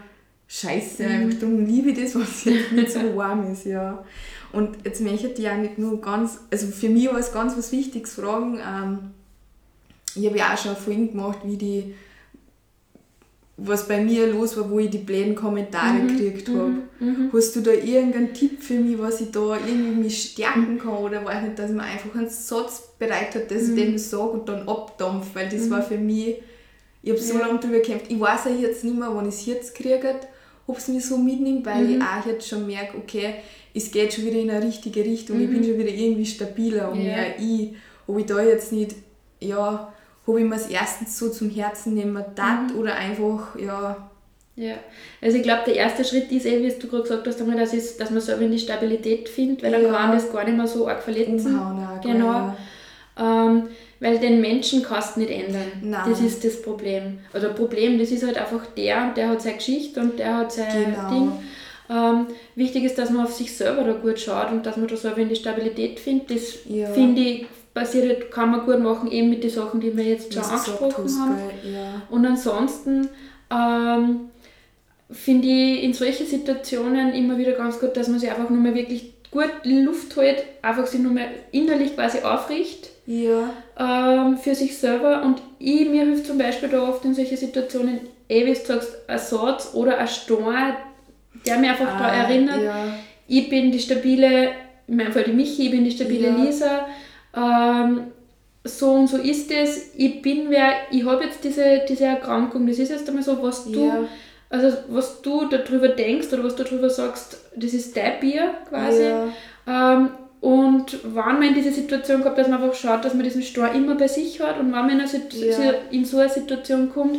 scheiße. 0.49 1.05
Mhm. 1.05 1.09
Einfach 1.09 1.39
darum 1.41 1.65
liebe 1.67 1.91
ich 1.91 2.01
das, 2.03 2.15
was 2.21 2.45
jetzt 2.45 2.73
nicht 2.73 2.91
so 2.93 3.17
warm 3.17 3.53
ist, 3.53 3.65
ja. 3.65 4.05
Und 4.53 4.77
jetzt 4.85 5.01
möchte 5.01 5.29
ich 5.29 5.49
auch 5.49 5.57
nicht 5.57 5.79
nur 5.79 6.01
ganz, 6.01 6.39
also 6.51 6.67
für 6.67 6.89
mich 6.89 7.07
war 7.09 7.19
es 7.19 7.33
ganz 7.33 7.57
was 7.57 7.73
Wichtiges 7.73 8.15
fragen. 8.15 8.59
Ähm, 8.59 8.99
ich 10.15 10.27
habe 10.27 10.37
ja 10.37 10.53
auch 10.53 10.59
schon 10.59 10.77
Folgen 10.77 11.11
gemacht, 11.13 11.39
wie 11.45 11.57
die, 11.57 11.95
was 13.65 13.87
bei 13.87 14.01
mir 14.01 14.27
los 14.27 14.57
war, 14.57 14.69
wo 14.71 14.79
ich 14.79 14.91
die 14.91 14.99
blöden 14.99 15.35
Kommentare 15.35 16.01
gekriegt 16.07 16.49
habe. 16.49 16.73
Mhm. 17.01 17.31
Hast 17.33 17.55
du 17.55 17.61
da 17.61 17.71
irgendeinen 17.73 18.33
Tipp 18.35 18.63
für 18.63 18.75
mich, 18.75 18.99
was 18.99 19.21
ich 19.21 19.31
da 19.31 19.57
irgendwie 19.57 20.03
mich 20.03 20.23
stärken 20.33 20.79
kann 20.79 20.97
oder 20.97 21.25
weiß 21.25 21.43
nicht, 21.45 21.59
dass 21.59 21.71
mir 21.71 21.83
einfach 21.83 22.15
einen 22.15 22.29
Satz 22.29 22.83
bereit 22.99 23.35
hat, 23.35 23.51
dass 23.51 23.69
ich 23.69 23.75
den 23.75 23.99
sage 23.99 24.31
und 24.31 24.49
dann 24.49 24.69
abdampf, 24.69 25.27
weil 25.35 25.49
das 25.49 25.71
war 25.71 25.83
für 25.83 25.99
mich, 25.99 26.37
ich 27.03 27.11
habe 27.11 27.21
so 27.21 27.35
Ja. 27.39 27.47
lange 27.47 27.61
drüber 27.61 27.77
gekämpft. 27.79 28.07
Ich 28.09 28.19
weiß 28.21 28.47
auch 28.47 28.61
jetzt 28.61 28.85
nicht 28.85 28.99
mehr, 28.99 29.11
wann 29.15 29.29
ich 29.29 29.35
es 29.35 29.47
jetzt 29.47 29.75
kriege, 29.75 30.15
ob 30.67 30.79
es 30.79 30.89
mich 30.89 31.05
so 31.05 31.17
mitnimmt, 31.19 31.65
weil 31.67 31.91
ich 31.91 32.01
auch 32.03 32.25
jetzt 32.27 32.49
schon 32.49 32.67
merke, 32.67 32.97
okay, 32.97 33.35
es 33.75 33.91
geht 33.91 34.13
schon 34.13 34.25
wieder 34.27 34.39
in 34.39 34.51
eine 34.51 34.65
richtige 34.65 35.05
Richtung, 35.05 35.41
ich 35.41 35.49
bin 35.51 35.63
schon 35.65 35.79
wieder 35.79 35.91
irgendwie 35.91 36.27
stabiler 36.27 36.91
und 36.93 36.99
Ja. 36.99 37.05
mehr 37.05 37.39
ich, 37.39 37.75
ob 38.07 38.19
ich 38.19 38.27
da 38.27 38.43
jetzt 38.43 38.73
nicht, 38.73 38.95
ja, 39.41 39.93
ob 40.27 40.39
ich 40.39 40.45
mir 40.45 40.55
es 40.57 40.67
erstens 40.69 41.19
so 41.19 41.29
zum 41.31 41.51
Herzen 41.51 41.95
nehmen 41.95 42.25
darf 42.35 42.75
oder 42.79 42.95
einfach, 42.95 43.59
ja, 43.59 44.09
Ja, 44.55 44.75
also 45.23 45.39
ich 45.39 45.43
glaube, 45.43 45.63
der 45.67 45.77
erste 45.77 46.05
Schritt 46.05 46.31
ist 46.31 46.45
eh, 46.45 46.63
wie 46.63 46.79
du 46.79 46.87
gerade 46.87 47.05
gesagt 47.05 47.27
hast, 47.27 47.41
einmal, 47.41 47.57
dass, 47.57 47.73
es, 47.73 47.97
dass 47.97 48.11
man 48.11 48.21
selber 48.21 48.43
in 48.43 48.51
die 48.53 48.59
Stabilität 48.59 49.27
findet, 49.31 49.63
weil 49.63 49.73
dann 49.73 49.83
Ja. 49.85 49.93
kann 49.95 50.13
das 50.13 50.31
gar 50.31 50.45
nicht 50.45 50.57
mehr 50.59 50.67
so 50.67 50.87
arg 50.87 51.03
verletzen. 51.03 51.59
auch. 51.59 52.01
Genau. 52.03 52.27
ja. 52.27 52.57
Ähm, 53.19 53.69
weil 54.01 54.19
den 54.19 54.41
Menschen 54.43 54.83
kannst 54.83 55.17
du 55.17 55.21
nicht 55.21 55.31
ändern. 55.33 55.73
Nein. 55.83 56.03
Das 56.09 56.21
ist 56.21 56.45
das 56.45 56.61
Problem. 56.61 57.21
Oder 57.35 57.49
Problem, 57.51 57.99
das 57.99 58.11
ist 58.11 58.27
halt 58.27 58.37
einfach 58.37 58.67
der 58.77 59.05
und 59.05 59.17
der 59.17 59.29
hat 59.31 59.41
seine 59.43 59.57
Geschichte 59.57 60.01
und 60.01 60.19
der 60.19 60.37
hat 60.39 60.53
sein 60.53 60.95
Genau. 60.97 61.09
Ding. 61.09 61.33
Ähm, 61.91 62.27
wichtig 62.55 62.85
ist, 62.85 62.99
dass 62.99 63.11
man 63.11 63.25
auf 63.27 63.33
sich 63.35 63.55
selber 63.57 63.85
da 63.85 63.93
gut 63.93 64.19
schaut 64.21 64.51
und 64.51 64.67
dass 64.67 64.77
man 64.77 64.87
da 64.89 64.97
selber 64.97 65.19
in 65.19 65.29
die 65.31 65.37
Stabilität 65.37 65.99
findet. 66.01 66.31
Das 66.31 66.59
Ja. 66.67 66.89
finde 66.89 67.23
ich, 67.23 67.47
basiert, 67.75 68.09
halt- 68.09 68.31
kann 68.31 68.51
man 68.51 68.65
gut 68.67 68.81
machen, 68.81 69.11
eben 69.11 69.31
mit 69.31 69.43
den 69.43 69.51
Sachen, 69.51 69.81
die 69.81 69.97
wir 69.97 70.05
jetzt 70.05 70.33
schon 70.35 70.43
angesprochen 70.43 71.05
hast, 71.05 71.19
haben. 71.21 71.39
ja. 71.65 72.03
Und 72.11 72.27
ansonsten 72.27 73.09
ähm, 73.51 74.21
finde 75.11 75.49
ich 75.49 75.83
in 75.85 75.93
solchen 75.95 76.27
Situationen 76.27 77.15
immer 77.15 77.39
wieder 77.39 77.53
ganz 77.53 77.79
gut, 77.79 77.97
dass 77.97 78.09
man 78.09 78.19
sich 78.19 78.31
einfach 78.31 78.49
nur 78.51 78.61
mal 78.61 78.75
wirklich 78.75 79.13
gut 79.31 79.51
Luft 79.65 80.17
hält, 80.17 80.45
einfach 80.61 80.87
sich 80.87 81.01
nur 81.01 81.13
mal 81.13 81.27
innerlich 81.53 81.95
quasi 81.95 82.19
aufricht 82.21 82.91
Ja, 83.07 83.51
ähm, 83.79 84.37
für 84.39 84.55
sich 84.55 84.77
selber. 84.79 85.23
Und 85.23 85.41
ich, 85.59 85.89
mir 85.89 86.05
hilft 86.05 86.27
zum 86.27 86.39
Beispiel 86.39 86.69
da 86.69 86.87
oft 86.89 87.05
in 87.05 87.15
solchen 87.15 87.37
Situationen, 87.37 88.01
eh 88.29 88.45
wie 88.45 88.53
du 88.53 88.61
sagst, 88.61 88.91
ein 89.09 89.19
Satz 89.19 89.71
oder 89.75 89.97
ein 89.99 90.09
Storn, 90.09 90.75
der 91.47 91.59
mir 91.59 91.71
einfach 91.71 91.99
da 91.99 92.05
Ah, 92.09 92.17
erinnert, 92.29 92.63
Ja, 92.63 92.85
ich 93.27 93.49
bin 93.49 93.73
die 93.73 93.79
stabile, 93.81 94.51
in 94.87 94.97
meinem 94.97 95.13
Fall 95.13 95.25
die 95.25 95.33
Michi, 95.33 95.65
ich 95.67 95.71
bin 95.71 95.85
die 95.85 95.91
stabile 95.91 96.29
Ja. 96.29 96.37
Lisa. 96.37 96.87
Ähm, 97.35 98.03
so 98.65 98.93
und 98.93 99.09
so 99.09 99.17
ist 99.17 99.51
es. 99.51 99.91
Ich 99.97 100.23
bin 100.23 100.49
wer, 100.49 100.73
ich 100.91 101.05
habe 101.05 101.25
jetzt 101.25 101.43
diese, 101.43 101.83
diese 101.89 102.05
Erkrankung. 102.05 102.67
Das 102.67 102.79
ist 102.79 102.91
jetzt 102.91 103.09
einmal 103.09 103.25
so, 103.25 103.43
was 103.43 103.65
du, 103.65 103.87
Ja. 103.87 104.05
also 104.51 104.77
was 104.89 105.21
du 105.23 105.47
darüber 105.47 105.89
denkst 105.89 106.33
oder 106.33 106.45
was 106.45 106.55
du 106.57 106.63
darüber 106.65 106.89
sagst, 106.91 107.39
das 107.57 107.73
ist 107.75 107.97
dein 107.97 108.21
Bier 108.21 108.55
quasi. 108.69 109.03
Ja. 109.03 109.29
Ähm, 109.67 110.11
und 110.41 110.99
wenn 111.05 111.15
man 111.15 111.43
in 111.43 111.55
diese 111.55 111.73
Situation 111.73 112.23
kommt, 112.23 112.37
dass 112.39 112.49
man 112.49 112.63
einfach 112.63 112.75
schaut, 112.77 113.05
dass 113.05 113.15
man 113.15 113.23
diesen 113.25 113.43
Stor 113.43 113.71
immer 113.73 113.95
bei 113.95 114.09
sich 114.09 114.41
hat 114.41 114.59
und 114.59 114.67
wenn 114.67 114.87
man 114.87 114.91
in, 114.91 115.01
eine 115.01 115.09
Ja. 115.11 115.73
in 115.91 116.05
so 116.05 116.19
eine 116.19 116.29
Situation 116.29 116.93
kommt, 116.93 117.19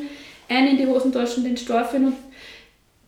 einen 0.49 0.67
in 0.71 0.77
die 0.77 0.87
Hosentaschen 0.87 1.43
den 1.43 1.55
Stor 1.57 1.83
finden 1.85 2.07
und 2.07 2.15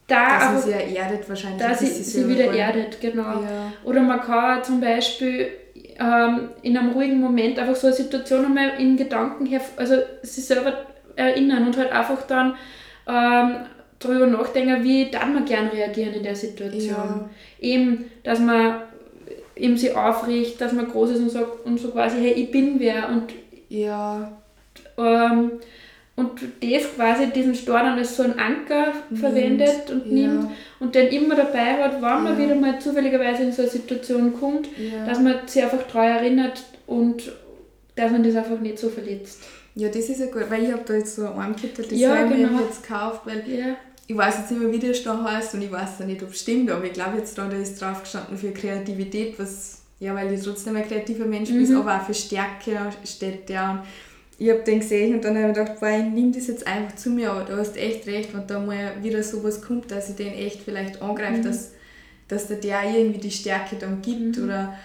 da 0.07 0.35
dass 0.39 0.43
einfach 0.49 0.61
sie 0.61 0.71
ja 0.71 1.03
erdet 1.03 1.27
wahrscheinlich. 1.27 1.61
dass 1.61 1.79
sie, 1.79 1.87
sie 1.87 2.29
wieder 2.29 2.53
erdet, 2.53 3.01
genau. 3.01 3.23
Ja. 3.41 3.73
Oder 3.83 4.01
man 4.01 4.21
kann 4.21 4.63
zum 4.63 4.79
Beispiel 4.79 5.49
ähm, 5.99 6.49
in 6.61 6.77
einem 6.77 6.91
ruhigen 6.91 7.19
Moment 7.19 7.57
einfach 7.59 7.75
so 7.75 7.87
eine 7.87 7.95
Situation 7.95 8.45
einmal 8.45 8.79
in 8.79 8.97
Gedanken, 8.97 9.47
also 9.77 9.95
sich 10.21 10.45
selber 10.45 10.85
erinnern 11.15 11.65
und 11.65 11.77
halt 11.77 11.91
einfach 11.91 12.23
dann 12.23 12.55
ähm, 13.07 13.65
darüber 13.99 14.27
nachdenken, 14.27 14.83
wie 14.83 15.09
darf 15.09 15.27
man 15.27 15.45
gern 15.45 15.67
reagieren 15.67 16.13
in 16.13 16.23
der 16.23 16.35
Situation. 16.35 16.89
Ja. 16.89 17.29
Eben, 17.59 18.05
dass 18.23 18.39
man 18.39 18.81
eben 19.55 19.77
sie 19.77 19.93
aufricht, 19.93 20.59
dass 20.59 20.73
man 20.73 20.89
groß 20.89 21.11
ist 21.11 21.19
und 21.19 21.29
sagt 21.29 21.65
und 21.65 21.79
so 21.79 21.91
quasi, 21.91 22.17
hey, 22.17 22.33
ich 22.33 22.51
bin 22.51 22.79
wer 22.79 23.09
und 23.09 23.33
Ja, 23.69 24.31
ähm, 24.97 25.51
und 26.17 26.31
das 26.61 26.95
quasi 26.95 27.27
diesen 27.31 27.55
Stor 27.55 27.79
dann 27.79 27.97
als 27.97 28.15
so 28.15 28.23
einen 28.23 28.39
Anker 28.39 28.93
verwendet 29.13 29.89
und 29.91 30.05
ja. 30.07 30.27
nimmt 30.29 30.49
und 30.79 30.95
den 30.95 31.07
immer 31.09 31.35
dabei 31.35 31.83
hat, 31.83 31.93
wenn 31.95 32.01
man 32.01 32.27
Ja. 32.27 32.37
wieder 32.45 32.55
mal 32.55 32.79
zufälligerweise 32.79 33.43
in 33.43 33.51
so 33.51 33.63
eine 33.63 33.71
Situation 33.71 34.33
kommt, 34.39 34.69
ja. 34.77 35.05
dass 35.05 35.19
man 35.19 35.47
sich 35.47 35.61
einfach 35.63 35.83
daran 35.91 36.11
erinnert 36.17 36.63
und 36.87 37.31
dass 37.95 38.11
man 38.11 38.23
das 38.23 38.35
einfach 38.35 38.59
nicht 38.59 38.79
so 38.79 38.89
verletzt. 38.89 39.41
ja, 39.75 39.89
das 39.89 40.07
ist 40.09 40.19
ja 40.21 40.27
gut, 40.27 40.45
weil 40.49 40.63
ich 40.63 40.71
habe 40.71 40.83
da 40.85 40.93
jetzt 40.93 41.15
so 41.15 41.23
ein 41.27 41.33
Armkittel, 41.37 41.85
das 41.89 41.99
Ja, 41.99 42.15
habe 42.15 42.33
ich 42.33 42.37
mir 42.39 42.47
genau. 42.47 42.61
jetzt 42.61 42.81
gekauft, 42.87 43.21
weil 43.25 43.43
Ja, 43.47 43.75
ich 44.07 44.15
weiß 44.15 44.37
jetzt 44.37 44.51
nicht 44.51 44.61
mehr, 44.61 44.71
wie 44.71 44.79
der 44.79 44.93
da 45.03 45.23
heißt 45.23 45.55
und 45.55 45.61
ich 45.63 45.71
weiß 45.71 46.01
auch 46.01 46.05
nicht, 46.05 46.21
ob 46.23 46.29
es 46.29 46.39
stimmt, 46.41 46.69
aber 46.71 46.85
ich 46.85 46.93
glaube 46.93 47.17
jetzt 47.17 47.37
da, 47.37 47.47
da 47.47 47.57
ist 47.57 47.81
drauf 47.81 48.03
gestanden 48.03 48.37
für 48.37 48.51
Kreativität, 48.51 49.37
was, 49.37 49.81
ja, 49.99 50.13
weil 50.15 50.31
ich 50.33 50.41
trotzdem 50.43 50.75
ein 50.77 50.87
kreativer 50.87 51.25
Mensch 51.25 51.49
bin, 51.49 51.67
Mhm. 51.69 51.77
aber 51.77 51.97
auch 51.97 52.05
für 52.05 52.13
Stärke 52.13 52.77
steht 53.03 53.49
der. 53.49 53.83
Ich 54.37 54.49
habe 54.49 54.59
den 54.63 54.79
gesehen 54.81 55.15
und 55.15 55.23
dann 55.23 55.37
habe 55.37 55.51
ich 55.51 55.57
gedacht, 55.57 55.79
boah, 55.79 55.89
ich 55.89 56.03
nehme 56.03 56.31
das 56.31 56.47
jetzt 56.47 56.67
einfach 56.67 56.95
zu 56.95 57.09
mir, 57.09 57.31
aber 57.31 57.43
du 57.45 57.55
hast 57.55 57.77
echt 57.77 58.05
recht, 58.07 58.33
wenn 58.33 58.45
da 58.47 58.59
mal 58.59 58.91
wieder 59.01 59.23
sowas 59.23 59.61
kommt, 59.61 59.89
dass 59.91 60.09
ich 60.09 60.15
den 60.17 60.33
echt 60.33 60.61
vielleicht 60.61 61.01
angreife, 61.01 61.37
Mhm. 61.39 61.43
dass, 61.43 61.71
dass 62.27 62.47
der 62.47 62.57
der 62.57 62.83
irgendwie 62.93 63.19
die 63.21 63.31
Stärke 63.31 63.77
dann 63.79 64.01
gibt 64.01 64.37
oder, 64.39 64.77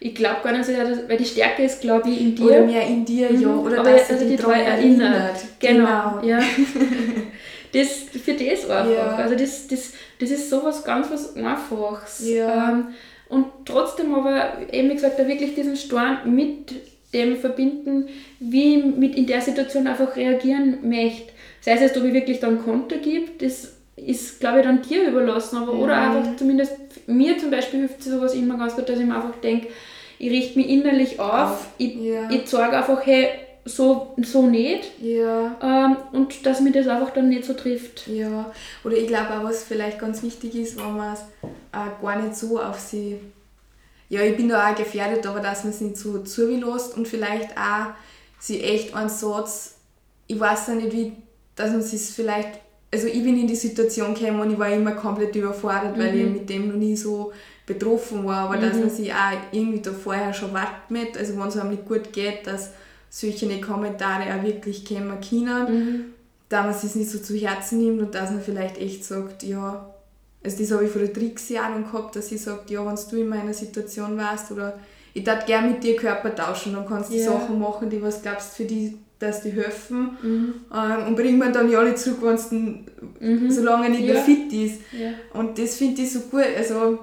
ich 0.00 0.14
glaube 0.14 0.38
gar 0.42 0.52
nicht 0.52 0.64
so, 0.64 0.72
weil 0.72 1.18
die 1.18 1.24
Stärke 1.24 1.62
ist, 1.62 1.80
glaube 1.82 2.08
ich, 2.10 2.20
in 2.20 2.34
dir. 2.34 2.44
oder 2.46 2.60
mehr 2.66 2.86
in 2.86 3.04
dir, 3.04 3.30
ja, 3.32 3.48
Mhm. 3.48 3.60
oder 3.60 3.80
Aber 3.80 3.90
dass 3.92 4.10
also 4.10 4.14
er 4.14 4.18
die 4.30 4.36
dich 4.36 4.40
daran 4.40 4.58
daran 4.58 4.78
erinnert. 4.78 5.36
Genau, 5.60 6.10
Genau. 6.20 6.26
ja. 6.26 6.40
das, 7.72 7.88
für 8.24 8.32
das 8.34 8.68
einfach. 8.68 8.90
Ja. 8.90 9.16
Also 9.16 9.36
das, 9.36 9.68
das, 9.68 9.92
das 10.18 10.30
ist 10.30 10.50
sowas 10.50 10.82
ganz 10.84 11.08
was 11.10 11.36
Einfaches. 11.36 12.22
Ja. 12.28 12.70
Ähm, 12.72 12.88
und 13.28 13.46
trotzdem 13.64 14.12
aber, 14.14 14.54
eben 14.72 14.90
wie 14.90 14.94
gesagt, 14.94 15.18
da 15.18 15.28
wirklich 15.28 15.54
diesen 15.54 15.76
Storn 15.76 16.34
mit 16.34 16.72
dem 17.12 17.36
verbinden, 17.36 18.08
wie 18.38 18.76
ich 18.78 18.84
mit 18.84 19.16
in 19.16 19.26
der 19.26 19.40
Situation 19.40 19.86
einfach 19.86 20.14
reagieren 20.16 20.78
möchte. 20.88 21.32
Sei 21.60 21.72
es 21.72 21.80
jetzt, 21.80 21.96
ob 21.96 22.04
ich 22.04 22.12
wirklich 22.14 22.40
dann 22.40 22.64
Konter 22.64 22.96
gebe, 22.98 23.30
das 23.38 23.72
ist, 23.96 24.40
glaube 24.40 24.60
ich, 24.60 24.64
dann 24.64 24.82
dir 24.82 25.08
überlassen. 25.08 25.58
Aber 25.58 25.72
oder 25.74 25.94
Ja. 25.94 26.10
einfach 26.10 26.36
zumindest, 26.36 26.72
mir 27.06 27.36
zum 27.38 27.50
Beispiel 27.50 27.80
hilft 27.80 28.02
sowas 28.02 28.34
immer 28.34 28.56
ganz 28.56 28.76
gut, 28.76 28.88
dass 28.88 28.98
ich 28.98 29.04
mir 29.06 29.14
einfach 29.16 29.36
denke, 29.42 29.68
ich 30.18 30.30
richte 30.30 30.58
mich 30.58 30.68
innerlich 30.68 31.18
auf, 31.18 31.68
ich, 31.78 31.96
ja. 31.96 32.30
ich 32.30 32.46
sage 32.48 32.76
einfach, 32.76 33.04
hey, 33.04 33.28
so, 33.64 34.14
so 34.22 34.46
nicht. 34.46 34.90
Ja. 35.02 35.56
Ähm, 35.62 35.96
und 36.12 36.46
dass 36.46 36.60
mir 36.60 36.72
das 36.72 36.86
einfach 36.88 37.10
dann 37.10 37.28
nicht 37.28 37.44
so 37.44 37.52
trifft. 37.54 38.06
Ja, 38.08 38.50
oder 38.84 38.96
ich 38.96 39.06
glaube 39.06 39.30
auch, 39.38 39.44
was 39.44 39.64
vielleicht 39.64 39.98
ganz 39.98 40.22
wichtig 40.22 40.54
ist, 40.54 40.78
wenn 40.78 40.96
man 40.96 41.12
es 41.14 41.20
äh, 41.42 42.02
gar 42.02 42.22
nicht 42.22 42.36
so 42.36 42.58
auf 42.60 42.78
sie. 42.78 43.18
Ja, 44.10 44.20
ich 44.22 44.36
bin 44.36 44.48
da 44.48 44.70
auch 44.70 44.74
gefährdet, 44.76 45.26
aber 45.26 45.40
dass 45.40 45.64
man 45.64 45.72
es 45.72 45.80
nicht 45.80 45.96
so 45.96 46.18
zulässt 46.18 46.96
und 46.96 47.08
vielleicht 47.08 47.56
auch 47.56 47.94
sie 48.38 48.60
echt 48.60 48.94
einen 48.94 49.08
Satz, 49.08 49.76
ich 50.26 50.38
weiß 50.38 50.66
ja 50.68 50.74
nicht, 50.74 50.92
wie 50.92 51.12
dass 51.56 51.70
man 51.72 51.82
sich 51.82 52.00
vielleicht, 52.02 52.48
also 52.92 53.06
ich 53.06 53.22
bin 53.22 53.38
in 53.38 53.46
die 53.46 53.54
Situation 53.56 54.14
gekommen 54.14 54.40
und 54.40 54.50
ich 54.52 54.58
war 54.58 54.68
immer 54.70 54.92
komplett 54.92 55.34
überfordert, 55.36 55.98
weil 55.98 56.14
ich 56.16 56.24
Mhm. 56.26 56.32
mit 56.32 56.48
dem 56.50 56.68
noch 56.68 56.76
nie 56.76 56.96
so 56.96 57.32
betroffen 57.66 58.24
war, 58.24 58.46
aber 58.48 58.56
dass 58.56 58.74
Mhm. 58.76 58.80
man 58.80 58.90
sich 58.90 59.12
auch 59.12 59.32
irgendwie 59.52 59.80
da 59.80 59.92
vorher 59.92 60.32
schon 60.32 60.52
wappnet, 60.54 61.16
also 61.18 61.38
wenn 61.38 61.48
es 61.48 61.56
einem 61.56 61.70
nicht 61.70 61.86
gut 61.86 62.12
geht, 62.12 62.46
dass 62.46 62.70
solche 63.10 63.60
Kommentare 63.60 64.34
auch 64.34 64.42
wirklich 64.44 64.84
kommen 64.86 65.18
können, 65.20 65.64
Mhm. 65.74 66.04
da 66.48 66.62
man 66.62 66.70
es 66.70 66.94
nicht 66.94 67.10
so 67.10 67.18
zu 67.18 67.36
Herzen 67.36 67.78
nimmt 67.78 68.00
und 68.00 68.14
dass 68.14 68.30
man 68.30 68.40
vielleicht 68.42 68.78
echt 68.78 69.04
sagt, 69.04 69.42
ja, 69.42 69.92
also 70.42 70.56
das 70.58 70.70
habe 70.72 70.84
ich 70.84 70.90
von 70.90 71.02
der 71.02 71.12
Trixie 71.12 71.58
auch 71.58 71.68
noch 71.76 71.90
gehabt, 71.92 72.16
dass 72.16 72.28
sie 72.28 72.38
sagt, 72.38 72.70
ja, 72.70 72.84
wenn 72.86 72.96
du 73.10 73.16
in 73.20 73.28
meiner 73.28 73.52
Situation 73.54 74.16
warst 74.16 74.50
oder 74.52 74.78
ich 75.12 75.24
darf 75.24 75.44
gerne 75.44 75.70
mit 75.72 75.82
dir 75.84 75.96
Körper 75.96 76.34
tauschen, 76.34 76.72
dann 76.72 76.86
kannst 76.86 77.10
du 77.12 77.16
Ja. 77.16 77.32
Sachen 77.32 77.58
machen, 77.58 77.90
die 77.90 78.00
was 78.00 78.22
glaubst 78.22 78.54
für 78.54 78.64
die, 78.64 78.96
dass 79.18 79.42
die 79.42 79.50
helfen 79.50 80.16
Mhm. 80.22 80.54
ähm, 80.74 81.08
und 81.08 81.16
bringen 81.16 81.38
mir 81.38 81.52
dann 81.52 81.70
ja 81.70 81.78
alle 81.80 81.94
zurück, 81.94 82.38
dann, 82.50 82.86
Mhm. 83.20 83.50
solange 83.50 83.84
er 83.86 83.90
nicht 83.90 84.06
Ja. 84.06 84.14
mehr 84.14 84.22
fit 84.22 84.52
ist. 84.52 84.80
Ja. 84.92 85.10
Und 85.34 85.58
das 85.58 85.76
finde 85.76 86.00
ich 86.02 86.12
so 86.12 86.20
gut, 86.20 86.44
also 86.56 86.98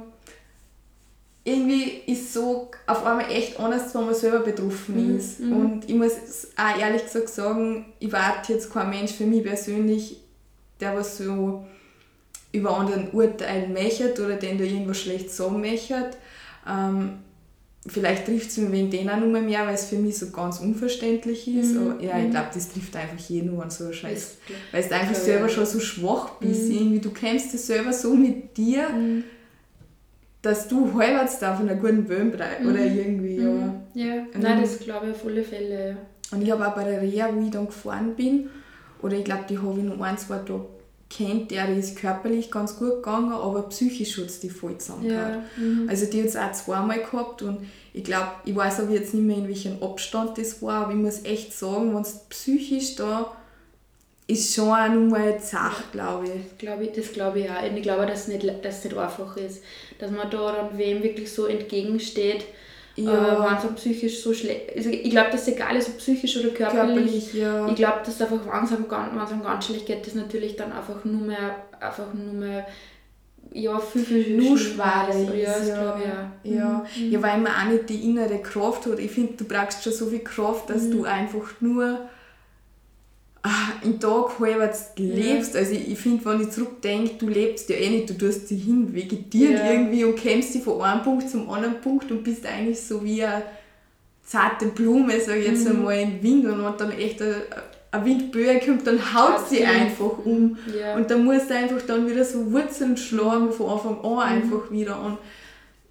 irgendwie 1.44 2.02
ist 2.08 2.34
so 2.34 2.70
auf 2.88 3.06
einmal 3.06 3.32
echt 3.32 3.58
anders, 3.60 3.94
wenn 3.96 4.06
man 4.06 4.14
selber 4.16 4.40
betroffen 4.40 4.96
Mhm, 5.12 5.18
ist. 5.18 5.40
mhm. 5.40 5.54
Und 5.56 5.90
ich 5.90 5.96
muss 5.96 6.12
auch 6.58 6.78
ehrlich 6.80 7.04
gesagt 7.06 7.30
sagen, 7.30 7.86
ich 8.00 8.12
warte 8.12 8.54
jetzt 8.54 8.72
kein 8.74 8.90
Mensch 8.90 9.14
für 9.14 9.26
mich 9.26 9.44
persönlich, 9.44 10.18
der 10.82 10.96
was 10.96 11.18
so 11.18 11.66
über 12.52 12.78
anderen 12.78 13.12
urteilen 13.12 13.74
möchte 13.74 14.14
oder 14.24 14.36
den 14.36 14.58
da 14.58 14.64
irgendwas 14.64 15.00
schlecht 15.00 15.32
sagen 15.32 15.62
möchte. 15.62 16.12
Ähm, 16.68 17.20
vielleicht 17.86 18.26
trifft 18.26 18.50
es 18.50 18.58
mich 18.58 18.72
wegen 18.72 18.90
denen 18.90 19.10
auch 19.10 19.18
nur 19.18 19.40
mehr, 19.42 19.66
weil 19.66 19.76
es 19.76 19.86
für 19.86 19.98
mich 19.98 20.18
so 20.18 20.30
ganz 20.32 20.60
unverständlich 20.60 21.48
ist. 21.48 21.74
Mhm, 21.74 21.92
Aber 21.92 22.04
ja, 22.04 22.18
ich 22.18 22.26
mhm. 22.26 22.32
glaube, 22.32 22.48
das 22.54 22.70
trifft 22.70 22.96
einfach 22.96 23.18
jeden 23.30 23.60
an 23.60 23.70
so 23.70 23.86
ein 23.86 23.94
Scheiß. 23.94 24.38
Weil 24.72 24.84
du 24.84 24.96
einfach 24.96 25.16
selber 25.16 25.48
ja. 25.48 25.50
schon 25.50 25.66
so 25.66 25.80
schwach 25.80 26.32
bist. 26.40 26.70
Mhm. 26.70 26.76
Irgendwie, 26.76 27.00
du 27.00 27.12
kämpfst 27.12 27.54
dich 27.54 27.62
selber 27.62 27.94
so 27.94 28.14
mit 28.16 28.58
dir, 28.58 28.90
Mhm. 28.90 29.24
dass 30.42 30.68
du 30.68 30.94
halbwegs 30.94 31.40
da 31.40 31.56
von 31.56 31.68
einer 31.70 31.80
guten 31.80 32.06
Böhm. 32.06 32.32
Oder 32.34 32.86
irgendwie, 32.86 33.38
ja. 33.38 33.50
Mhm. 33.50 33.74
Ja, 33.94 34.16
nein, 34.40 34.62
das 34.62 34.80
glaube 34.80 35.08
ich 35.08 35.16
auf 35.16 35.26
alle 35.26 35.44
Fälle. 35.44 35.98
Und 36.32 36.42
ich 36.42 36.52
habe 36.52 36.68
auch 36.68 36.76
bei 36.76 36.84
der 36.84 37.02
Reha, 37.02 37.30
wo 37.34 37.42
ich 37.42 37.52
dann 37.52 37.68
gefahren 37.68 38.16
bin, 38.16 38.50
oder 39.02 39.16
ich 39.16 39.24
glaube, 39.24 39.46
die 39.50 39.58
habe 39.58 39.80
ich 39.80 39.86
noch 39.86 40.00
ein, 40.02 40.18
zwei 40.18 40.38
Tage 40.38 40.66
kennt, 41.10 41.52
der 41.52 41.68
die 41.68 41.80
ist 41.80 41.98
körperlich 41.98 42.52
ganz 42.52 42.78
gut 42.78 42.96
gegangen, 42.96 43.32
aber 43.32 43.70
psychisch 43.70 44.18
hat 44.18 44.26
es 44.26 44.40
die 44.40 44.50
voll 44.50 44.78
zusammengehört. 44.78 45.44
Ja. 45.58 45.64
Mhm. 45.64 45.90
Also 45.90 46.06
die 46.06 46.22
hat 46.22 46.30
es 46.30 46.36
auch 46.36 46.52
zweimal 46.52 47.00
gehabt 47.00 47.42
und 47.42 47.68
ich 47.94 48.04
glaube, 48.04 48.32
ich 48.46 48.56
weiß 48.56 48.82
aber 48.82 48.92
jetzt 48.92 49.14
nicht 49.14 49.24
mehr, 49.24 49.38
in 49.38 49.48
welchem 49.48 49.82
Abstand 49.82 50.38
das 50.38 50.62
war, 50.62 50.84
aber 50.84 50.92
ich 50.92 50.98
muss 50.98 51.24
echt 51.24 51.54
sagen, 51.54 51.96
wenn 51.96 52.02
es 52.02 52.20
psychisch 52.30 52.96
da 52.96 53.32
ist 54.28 54.54
schon 54.54 54.70
auch 54.70 54.90
nochmal 54.90 55.40
zach, 55.40 55.90
glaube 55.92 56.26
ich. 56.28 56.58
Glaube 56.58 56.84
ich, 56.84 56.92
das 56.92 57.14
glaube 57.14 57.40
ich 57.40 57.50
auch. 57.50 57.64
Und 57.64 57.78
ich 57.78 57.84
glaube, 57.84 58.06
dass 58.06 58.22
es 58.22 58.28
nicht, 58.28 58.66
dass 58.66 58.84
nicht 58.84 58.98
einfach 58.98 59.38
ist. 59.38 59.64
Dass 60.00 60.12
man 60.12 60.30
da 60.30 60.52
dann 60.52 60.78
wem 60.78 61.02
wirklich 61.02 61.32
so 61.32 61.46
entgegensteht, 61.46 62.44
Ja. 62.98 63.12
äh, 63.12 63.40
wenn 63.50 63.58
es 63.58 63.64
einem 63.64 63.76
psychisch 63.76 64.22
so 64.24 64.34
schlecht 64.34 64.76
also 64.76 64.90
Ich 64.90 65.12
glaube, 65.12 65.30
dass 65.32 65.42
es 65.44 65.50
egal 65.50 65.76
ist, 65.76 65.88
ob 65.90 65.98
psychisch 65.98 66.36
oder 66.38 66.50
körperlich. 66.50 66.96
Körperlich, 66.96 67.34
ja. 67.36 67.68
Ich 67.68 67.76
glaube, 67.76 68.00
dass 68.06 68.20
einfach, 68.22 68.40
wenn 68.52 68.64
es 68.66 68.72
einem, 68.72 68.88
ganz- 68.88 69.44
ganz 69.44 69.66
schlecht 69.66 69.86
geht, 69.86 70.06
das 70.08 70.16
natürlich 70.16 70.56
dann 70.56 70.72
einfach 70.72 71.06
nur 71.06 71.22
mehr, 71.22 71.56
einfach 71.80 72.12
nur 72.14 72.34
mehr, 72.34 72.66
ja, 73.54 73.78
viel, 73.80 74.04
viel 74.04 74.36
nur 74.38 74.58
schwerer 74.58 75.10
ist. 75.10 75.30
Ja, 75.34 75.54
das 75.60 75.68
ja. 75.68 75.76
ich 76.44 76.52
auch. 76.52 76.56
Ja. 76.56 76.86
Mhm. 76.98 77.12
ja, 77.12 77.22
weil 77.22 77.38
man 77.40 77.52
auch 77.54 77.72
nicht 77.72 77.88
die 77.90 78.04
innere 78.10 78.40
Kraft 78.42 78.86
hat. 78.88 79.00
Ich 79.00 79.12
finde, 79.12 79.34
du 79.38 79.46
brauchst 79.46 79.84
schon 79.84 79.94
so 79.94 80.08
viel 80.08 80.20
Kraft, 80.20 80.70
dass 80.70 80.84
Mhm. 80.84 80.92
du 80.92 81.04
einfach 81.06 81.62
nur 81.62 82.00
ah, 83.48 83.74
im 83.84 84.00
Tag 84.00 84.40
halbwegs 84.40 84.92
lebst. 84.98 85.56
Also 85.56 85.72
ich, 85.74 85.92
ich 85.92 85.98
finde, 86.00 86.26
wenn 86.26 86.42
ich 86.42 86.50
zurückdenke, 86.52 87.12
du 87.20 87.28
lebst 87.28 87.70
ja 87.70 87.76
eh 87.78 87.90
nicht, 87.90 88.10
du 88.10 88.14
tust 88.18 88.50
dich 88.50 88.64
hin, 88.64 88.94
vegetieren 88.94 89.56
Ja. 89.58 89.72
irgendwie 89.72 90.04
und 90.04 90.16
kämpfst 90.16 90.56
dich 90.56 90.64
von 90.64 90.82
einem 90.82 91.02
Punkt 91.04 91.30
zum 91.30 91.50
anderen 91.50 91.80
Punkt 91.82 92.12
und 92.12 92.24
bist 92.24 92.46
eigentlich 92.46 92.80
so 92.82 93.04
wie 93.04 93.24
eine 93.24 93.44
zarte 94.24 94.66
Blume, 94.68 95.20
sag 95.20 95.38
ich 95.38 95.48
jetzt 95.48 95.64
Mhm. 95.66 95.72
einmal, 95.78 96.00
im 96.02 96.22
Wind 96.24 96.46
und 96.46 96.64
wenn 96.64 96.78
dann 96.78 96.92
echt 96.92 97.22
eine, 97.22 97.36
eine 97.92 98.06
Windböe 98.06 98.60
kommt, 98.60 98.86
dann 98.86 99.00
haut 99.14 99.48
sie 99.50 99.62
Ja. 99.62 99.70
einfach 99.70 100.18
um. 100.26 100.58
Ja. 100.78 100.96
Und 100.96 101.10
da 101.10 101.18
musst 101.18 101.50
du 101.50 101.56
einfach 101.56 101.82
dann 101.88 102.10
wieder 102.10 102.26
so 102.26 102.52
Wurzeln 102.52 102.98
schlagen 102.98 103.52
von 103.52 103.70
Anfang 103.70 104.02
an 104.04 104.20
einfach 104.20 104.70
wieder. 104.72 105.00
Und 105.02 105.18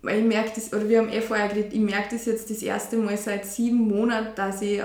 weil 0.03 0.19
ich 0.21 0.25
merke 0.27 0.51
das, 0.55 0.73
oder 0.73 0.89
wir 0.89 0.99
haben 0.99 1.09
eh 1.09 1.21
vorher 1.23 1.49
geredet, 1.49 1.73
ich 1.73 1.81
merke 1.81 2.09
das 2.15 2.27
jetzt 2.27 2.51
das 2.51 2.63
erste 2.63 2.97
Mal 2.99 3.17
seit 3.17 3.47
sieben 3.47 3.89
Monaten, 3.89 4.29
dass 4.37 4.61
ich, 4.63 4.81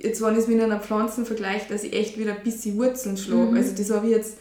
jetzt 0.00 0.22
wenn 0.22 0.32
ich 0.34 0.40
es 0.40 0.48
mit 0.48 0.60
einer 0.60 0.80
Pflanze 0.80 1.24
vergleiche, 1.24 1.72
dass 1.72 1.84
ich 1.84 1.92
echt 1.92 2.18
wieder 2.18 2.34
ein 2.36 2.42
bisschen 2.42 2.76
Wurzeln 2.78 3.16
schlage. 3.16 3.50
Mhm. 3.52 3.56
Also 3.56 3.74
das 3.76 3.90
habe 3.90 4.06
ich 4.06 4.12
jetzt 4.12 4.38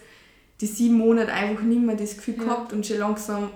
die 0.62 0.66
sieben 0.68 0.96
Monate 0.98 1.32
einfach 1.32 1.64
nicht 1.64 1.82
mehr 1.82 1.96
das 1.96 2.16
Gefühl 2.18 2.36
Ja. 2.38 2.44
gehabt 2.44 2.74
und 2.74 2.86
schon 2.86 2.98
langsam, 2.98 3.50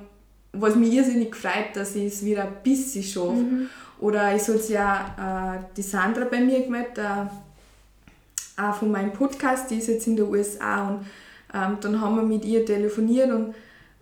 was 0.53 0.75
mich 0.75 0.93
irrsinnig 0.93 1.31
gefreut, 1.31 1.71
dass 1.73 1.95
ich 1.95 2.05
es 2.05 2.23
wieder 2.23 2.43
ein 2.43 2.63
bisschen 2.63 3.03
schaffe. 3.03 3.33
Mhm. 3.33 3.69
Oder 3.99 4.33
es 4.33 4.47
hat 4.49 4.67
ja 4.69 5.55
äh, 5.57 5.63
die 5.75 5.81
Sandra 5.81 6.25
bei 6.25 6.41
mir 6.41 6.61
gemeldet, 6.61 6.97
äh, 6.97 8.61
auch 8.61 8.75
von 8.75 8.91
meinem 8.91 9.13
Podcast, 9.13 9.71
die 9.71 9.77
ist 9.77 9.87
jetzt 9.87 10.05
in 10.07 10.15
den 10.15 10.27
USA 10.27 10.89
und 10.89 11.05
ähm, 11.53 11.77
dann 11.81 12.01
haben 12.01 12.15
wir 12.17 12.23
mit 12.23 12.45
ihr 12.45 12.65
telefoniert 12.65 13.31
und 13.31 13.55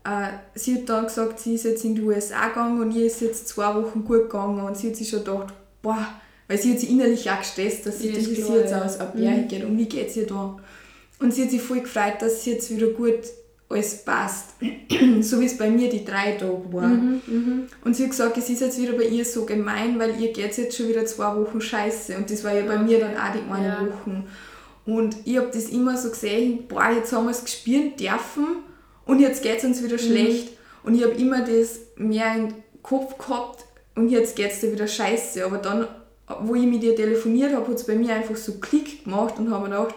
äh, 0.04 0.30
sie 0.56 0.76
hat 0.76 0.90
dann 0.90 1.06
gesagt, 1.06 1.40
sie 1.40 1.56
ist 1.56 1.64
jetzt 1.66 1.86
in 1.86 1.96
die 1.96 2.02
USA 2.02 2.48
gegangen 2.50 2.82
und 2.82 2.92
ihr 2.92 3.06
ist 3.06 3.22
jetzt 3.22 3.48
zwei 3.48 3.74
Wochen 3.76 4.04
gut 4.04 4.24
gegangen 4.24 4.60
und 4.62 4.76
sie 4.76 4.90
hat 4.90 4.96
sich 4.96 5.10
schon 5.10 5.20
gedacht, 5.24 5.54
boah, 5.82 6.06
weil 6.52 6.58
sie 6.62 6.74
hat 6.74 6.80
sich 6.82 6.90
innerlich 6.90 7.32
auch 7.32 7.40
gestresst, 7.40 7.86
dass 7.86 8.00
sie 8.00 8.12
das, 8.12 8.28
ist 8.28 8.36
klar, 8.36 8.48
sie 8.48 8.54
jetzt 8.60 8.72
ja. 8.72 8.84
aus 8.84 9.00
Au 9.00 9.06
pair 9.06 9.32
Mhm. 9.32 9.48
geht 9.48 9.64
und 9.64 9.78
wie 9.78 9.86
geht 9.86 10.10
es 10.10 10.18
ihr 10.18 10.28
da. 10.28 10.58
Und 11.20 11.34
sie 11.34 11.44
hat 11.44 11.52
sich 11.52 11.62
voll 11.62 11.80
gefreut, 11.80 12.16
dass 12.20 12.34
es 12.34 12.46
jetzt 12.46 12.70
wieder 12.76 12.88
gut 12.88 13.20
alles 13.70 14.04
passt, 14.04 14.50
so 15.22 15.40
wie 15.40 15.46
es 15.46 15.58
bei 15.58 15.70
mir 15.70 15.90
die 15.90 16.04
drei 16.04 16.34
Tage 16.34 16.62
war. 16.74 16.88
Mhm. 16.90 17.22
Mhm. 17.26 17.64
Und 17.86 17.96
sie 17.96 18.04
hat 18.04 18.10
gesagt, 18.12 18.38
es 18.38 18.50
ist 18.50 18.60
jetzt 18.60 18.82
wieder 18.82 18.94
bei 18.94 19.06
ihr 19.06 19.24
so 19.24 19.46
gemein, 19.46 19.98
weil 19.98 20.20
ihr 20.20 20.34
geht 20.34 20.58
jetzt 20.58 20.76
schon 20.76 20.90
wieder 20.90 21.06
zwei 21.06 21.34
Wochen 21.38 21.62
scheiße. 21.62 22.18
Und 22.18 22.30
das 22.30 22.44
war 22.44 22.54
ja 22.54 22.66
bei 22.66 22.78
mir 22.80 23.00
dann 23.00 23.16
auch 23.16 23.32
die 23.34 23.50
eine 23.50 23.66
Ja. 23.68 23.80
Woche. 23.88 24.24
Und 24.86 25.16
ich 25.24 25.38
habe 25.38 25.50
das 25.54 25.70
immer 25.70 25.96
so 25.98 26.10
gesehen, 26.10 26.68
boah, 26.68 26.90
jetzt 26.94 27.14
haben 27.14 27.26
wir 27.28 27.32
es 27.32 27.46
gespielt 27.46 27.98
dürfen 28.00 28.58
und 29.06 29.20
jetzt 29.22 29.42
geht 29.42 29.60
es 29.60 29.64
uns 29.64 29.80
Mhm. 29.80 29.86
wieder 29.86 29.98
schlecht. 30.00 30.50
Und 30.84 30.96
ich 30.96 31.04
habe 31.04 31.14
immer 31.14 31.40
das 31.46 31.80
mehr 31.96 32.36
im 32.36 32.54
Kopf 32.82 33.18
gehabt 33.20 33.64
und 33.96 34.10
jetzt 34.10 34.36
geht 34.36 34.52
es 34.52 34.60
dir 34.60 34.74
wieder 34.74 34.88
scheiße. 34.88 35.46
Aber 35.46 35.60
dann, 35.60 35.88
wo 36.42 36.56
ich 36.56 36.66
mit 36.66 36.84
ihr 36.84 36.96
telefoniert 36.96 37.54
habe, 37.54 37.68
hat 37.68 37.76
es 37.76 37.86
bei 37.86 37.96
mir 37.96 38.14
einfach 38.16 38.36
so 38.36 38.54
Klick 38.60 39.04
gemacht 39.04 39.36
und 39.38 39.52
habe 39.52 39.68
mir 39.70 39.76
gedacht, 39.76 39.96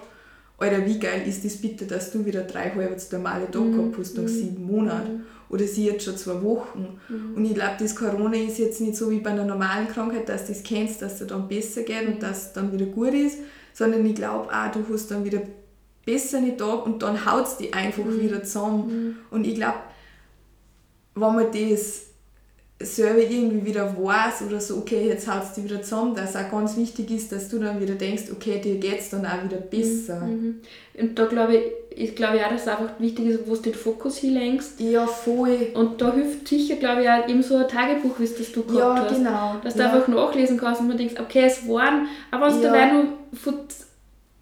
Alter, 0.58 0.86
wie 0.86 0.98
geil 0.98 1.22
ist 1.26 1.44
das 1.44 1.56
bitte, 1.56 1.84
dass 1.84 2.12
du 2.12 2.24
wieder 2.24 2.42
drei 2.42 2.70
halbwegs 2.70 3.10
normale 3.10 3.50
Tage 3.50 3.64
Mhm. 3.64 3.76
gehabt 3.76 3.98
hast 3.98 4.16
nach 4.16 4.28
sieben 4.28 4.64
Monaten. 4.64 5.26
Oder 5.50 5.66
sie 5.66 5.86
jetzt 5.86 6.04
schon 6.04 6.16
zwei 6.16 6.42
Wochen. 6.42 6.98
Mhm. 7.08 7.34
Und 7.36 7.44
ich 7.44 7.54
glaube, 7.54 7.74
das 7.78 7.94
Corona 7.94 8.36
ist 8.36 8.58
jetzt 8.58 8.80
nicht 8.80 8.96
so 8.96 9.10
wie 9.10 9.18
bei 9.20 9.30
einer 9.30 9.44
normalen 9.44 9.86
Krankheit, 9.88 10.28
dass 10.28 10.46
du 10.46 10.52
das 10.52 10.62
kennst, 10.62 11.02
dass 11.02 11.14
es 11.14 11.18
dir 11.18 11.26
dann 11.26 11.48
besser 11.48 11.82
geht 11.82 12.06
und 12.08 12.22
dass 12.22 12.46
es 12.46 12.52
dann 12.54 12.72
wieder 12.72 12.86
gut 12.86 13.12
ist, 13.14 13.38
sondern 13.72 14.06
ich 14.06 14.14
glaube 14.14 14.48
auch, 14.48 14.70
du 14.72 14.84
hast 14.92 15.10
dann 15.10 15.24
wieder 15.24 15.42
bessere 16.06 16.56
Tage 16.56 16.82
und 16.84 17.02
dann 17.02 17.24
haut 17.30 17.46
es 17.46 17.56
dich 17.58 17.74
einfach 17.74 18.04
wieder 18.20 18.42
zusammen. 18.42 19.18
Und 19.30 19.46
ich 19.46 19.54
glaube, 19.56 19.78
wenn 21.14 21.34
man 21.34 21.46
das 21.52 22.02
selber 22.80 23.20
irgendwie 23.20 23.64
wieder 23.66 23.94
weiß 23.96 24.42
oder 24.48 24.60
so, 24.60 24.78
okay, 24.78 25.06
jetzt 25.06 25.30
haut 25.32 25.44
es 25.44 25.52
dich 25.54 25.64
wieder 25.64 25.80
zusammen, 25.80 26.14
dass 26.14 26.34
auch 26.36 26.50
ganz 26.50 26.76
wichtig 26.76 27.10
ist, 27.12 27.30
dass 27.30 27.48
du 27.48 27.58
dann 27.60 27.80
wieder 27.80 27.94
denkst, 27.94 28.24
okay, 28.32 28.60
dir 28.60 28.76
geht 28.76 28.98
es 29.00 29.10
dann 29.10 29.24
auch 29.24 29.42
wieder 29.44 29.58
besser. 29.58 30.20
Mhm. 30.20 30.60
Und 30.98 31.18
da 31.18 31.26
glaube 31.26 31.56
ich, 31.56 31.62
ich 31.96 32.16
glaube 32.16 32.44
auch, 32.44 32.50
dass 32.50 32.62
es 32.62 32.68
einfach 32.68 32.90
wichtig 32.98 33.26
ist, 33.26 33.40
wo 33.46 33.54
du 33.54 33.62
den 33.62 33.74
Fokus 33.74 34.18
hinlenkst. 34.18 34.80
Ja, 34.80 35.06
voll. 35.06 35.68
Und 35.74 36.00
da 36.00 36.12
hilft 36.12 36.48
sicher, 36.48 36.74
glaube 36.76 37.02
ich, 37.04 37.08
auch 37.08 37.28
eben 37.28 37.42
so 37.44 37.56
ein 37.56 37.68
Tagebuch, 37.68 38.18
wie 38.18 38.24
es 38.24 38.36
das 38.36 38.50
du 38.50 38.64
gehabt 38.64 38.98
Ja, 38.98 39.04
hast. 39.04 39.16
genau. 39.16 39.54
Dass 39.62 39.74
du 39.74 39.80
ja. 39.80 39.92
einfach 39.92 40.08
nachlesen 40.08 40.56
kannst 40.58 40.80
und 40.80 40.88
man 40.88 40.98
denkst, 40.98 41.14
okay, 41.20 41.44
es 41.46 41.66
waren, 41.68 42.08
aber 42.32 42.46
wenn 42.48 42.56
es 42.56 42.62
Ja. 42.64 42.72
dabei 42.72 42.92
nur 42.92 43.04
von 43.34 43.54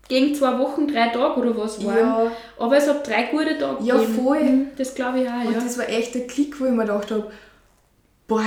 gegen 0.09 0.35
zwei 0.35 0.59
Wochen, 0.59 0.89
drei 0.89 1.09
Tage 1.09 1.39
oder 1.41 1.57
was 1.57 1.85
waren. 1.85 1.97
Ja, 1.99 2.33
Aber 2.59 2.77
es 2.77 2.89
hat 2.89 3.07
drei 3.07 3.25
gute 3.31 3.57
Tage 3.59 3.85
Ja, 3.85 3.97
gegeben. 3.97 4.15
voll. 4.15 4.43
Mhm, 4.43 4.67
Das 4.77 4.95
glaube 4.95 5.21
ich 5.21 5.29
auch, 5.29 5.45
Und 5.47 5.53
ja. 5.55 5.61
das 5.61 5.79
war 5.79 5.89
echt 5.89 6.15
der 6.15 6.27
Klick, 6.27 6.59
wo 6.61 6.65
ich 6.67 6.71
mir 6.73 6.83
gedacht 6.83 7.11
habe, 7.11 7.31
boah, 8.33 8.43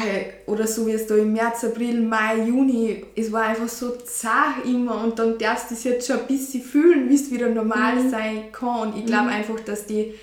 oder 0.48 0.65
so 0.65 0.88
wie 0.88 0.93
es 0.93 1.06
da 1.06 1.15
im 1.15 1.34
März, 1.34 1.63
April, 1.63 2.02
Mai, 2.02 2.38
Juni, 2.48 3.06
es 3.15 3.32
war 3.32 3.43
einfach 3.43 3.67
so 3.69 3.91
zart 3.98 4.65
immer 4.65 5.04
und 5.04 5.19
dann 5.19 5.38
darfst 5.38 5.69
du 5.69 5.76
es 5.76 5.84
jetzt 5.84 6.08
schon 6.08 6.19
ein 6.21 6.28
bisschen 6.28 6.63
fühlen, 6.63 7.10
wie 7.10 7.15
es 7.15 7.30
wieder 7.30 7.50
normal 7.50 7.95
Mhm. 7.95 8.10
sein 8.10 8.52
kann. 8.52 8.80
Und 8.93 8.98
ich 8.98 9.06
glaube 9.06 9.26
Mhm. 9.26 9.36
einfach, 9.36 9.60
dass 9.60 9.86
die, 9.86 10.13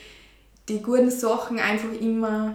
die 0.69 0.83
guten 0.83 1.11
Sachen 1.11 1.59
einfach 1.61 1.93
immer 2.01 2.55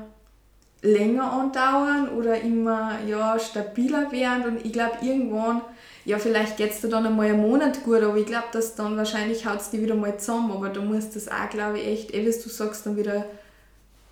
länger 0.82 1.32
andauern 1.32 2.10
oder 2.10 2.40
immer 2.42 3.00
ja, 3.08 3.40
stabiler 3.40 4.12
werden 4.12 4.44
und 4.46 4.66
ich 4.66 4.74
glaube 4.74 4.98
irgendwann, 5.02 5.62
ja 6.06 6.20
vielleicht 6.20 6.58
geht 6.58 6.72
es 6.72 6.82
dir 6.82 6.90
dann 6.90 7.06
einmal 7.06 7.28
einen 7.28 7.42
Monat 7.42 7.84
gut, 7.84 8.02
aber 8.04 8.18
ich 8.18 8.26
glaube, 8.26 8.48
dass 8.52 8.76
dann 8.76 8.96
wahrscheinlich 8.98 9.46
haut 9.46 9.60
es 9.62 9.70
dir 9.72 9.82
wieder 9.82 9.96
mal 9.96 10.18
zusammen, 10.20 10.52
aber 10.52 10.70
du 10.70 10.82
musst 10.82 11.16
das 11.16 11.28
auch, 11.30 11.50
glaube 11.50 11.80
ich, 11.80 11.88
echt, 11.88 12.14
eh, 12.14 12.22
wie 12.22 12.26
du 12.44 12.50
sagst, 12.50 12.86
dann 12.86 12.96
wieder, 12.96 13.26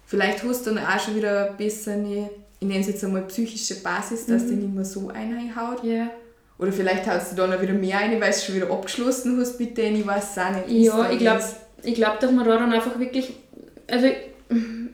vielleicht 0.05 0.43
hast 0.43 0.65
du 0.65 0.73
dann 0.73 0.84
auch 0.86 0.99
schon 0.99 1.15
wieder 1.15 1.47
eine 1.47 1.55
bessere, 1.58 2.29
ich 2.65 2.69
nenne 2.71 2.82
es 2.82 2.88
jetzt 2.88 3.04
einmal 3.04 3.21
psychische 3.23 3.75
Basis, 3.75 4.25
dass 4.25 4.43
Mhm. 4.43 4.47
die 4.49 4.56
nicht 4.56 4.73
mehr 4.75 4.86
so 4.86 5.10
einhaut 5.10 5.84
ja. 5.84 6.10
Oder 6.58 6.71
vielleicht 6.71 7.06
hast 7.06 7.32
du 7.34 7.36
da 7.36 7.47
noch 7.47 7.62
wieder 7.62 7.73
mehr 7.73 7.97
rein, 7.97 8.19
weil 8.21 8.32
du 8.32 8.38
schon 8.38 8.56
wieder 8.56 8.71
abgeschlossen 8.71 9.38
hast 9.39 9.60
mit 9.60 9.78
denen, 9.78 9.99
ich 9.99 10.08
weiß 10.08 10.32
es 10.32 10.38
auch 10.38 10.51
nicht. 10.51 10.69
Ja, 10.86 11.10
ich 11.12 11.19
glaube, 11.19 11.43
glaub, 11.84 12.19
dass 12.19 12.32
man 12.32 12.45
da 12.45 12.58
dann 12.58 12.71
einfach 12.73 12.97
wirklich, 12.97 13.34
also 13.91 14.08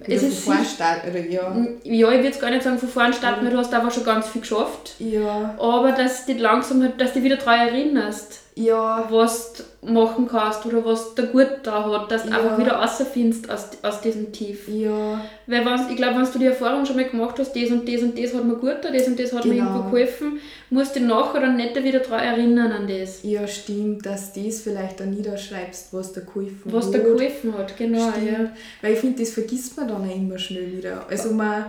es 0.08 0.24
ist 0.24 0.40
von 0.40 0.56
vorn 0.56 0.66
starten, 0.66 1.10
oder 1.12 1.20
ja? 1.20 1.56
Ja, 1.84 2.12
ich 2.12 2.18
würde 2.18 2.30
es 2.30 2.40
gar 2.40 2.50
nicht 2.50 2.64
sagen 2.64 2.80
von 2.80 2.90
vorn 2.90 3.14
starten, 3.14 3.46
weil 3.46 3.52
du 3.52 3.58
hast 3.60 3.72
einfach 3.74 3.92
schon 3.92 4.04
ganz 4.04 4.28
viel 4.30 4.42
geschafft. 4.42 4.96
Ja. 5.00 5.56
Aber 5.60 5.92
dass 5.92 6.26
du 6.26 6.34
langsam, 6.34 6.82
halt, 6.82 7.00
dass 7.00 7.14
du 7.14 7.20
dich 7.20 7.26
wieder 7.26 7.38
daran 7.38 7.68
erinnerst 7.68 8.40
ja. 8.56 9.08
was 9.10 9.54
du 9.54 9.94
machen 9.94 10.28
kannst 10.28 10.66
oder 10.66 10.86
was 10.86 11.16
der 11.16 11.26
gut 11.28 11.48
da 11.64 11.84
hat, 11.86 12.12
dass 12.12 12.24
du 12.24 12.30
ja. 12.30 12.38
einfach 12.38 12.58
wieder 12.58 12.74
rausfindest 12.74 13.50
aus, 13.50 13.70
aus 13.82 14.02
diesem 14.02 14.32
Tief. 14.32 14.68
Ja. 14.68 15.24
Weil 15.48 15.66
wenn's, 15.66 15.90
ich 15.90 15.96
glaube, 15.96 16.18
wenn 16.18 16.32
du 16.32 16.40
die 16.40 16.46
Erfahrung 16.46 16.86
schon 16.86 16.98
mal 16.98 17.10
gemacht 17.10 17.40
hast, 17.40 17.56
das 17.56 17.72
und 17.72 17.88
das 17.88 18.02
und 18.02 18.18
das 18.18 18.34
hat 18.34 18.46
mir 18.46 18.56
gut 18.56 18.78
da, 18.82 18.92
das 18.92 19.08
und 19.08 19.20
das 19.20 19.34
hat 19.34 19.44
genau. 19.44 19.56
mir 19.56 19.62
irgendwo 19.62 19.84
geholfen, 19.90 20.40
musst 20.70 20.96
du 20.96 21.00
nachher 21.02 21.42
dann 21.42 21.58
nicht 21.58 21.84
wieder 21.84 22.00
daran 22.00 22.20
erinnern 22.20 22.72
an 22.72 22.88
das. 22.88 23.24
Ja, 23.24 23.48
stimmt, 23.48 24.06
dass 24.06 24.34
du 24.34 24.44
das 24.44 24.62
vielleicht 24.62 25.00
dann 25.00 25.12
niederschreibst, 25.12 25.94
was 25.94 26.14
dir 26.14 26.22
geholfen 26.22 26.62
was 26.66 26.88
hat. 26.88 26.94
Was 26.94 27.00
dir 27.00 27.00
geholfen 27.00 27.58
hat, 27.58 27.78
genau. 27.78 28.12
Stimmt. 28.12 28.32
Ja. 28.32 28.52
Weil 28.82 28.94
ich 28.94 29.00
finde, 29.00 29.20
das 29.20 29.32
vergisst 29.32 29.78
man 29.78 29.88
dann 29.88 30.10
auch 30.10 30.16
immer 30.16 30.38
schnell 30.38 30.72
wieder. 30.78 31.06
Also 31.10 31.32
man 31.32 31.66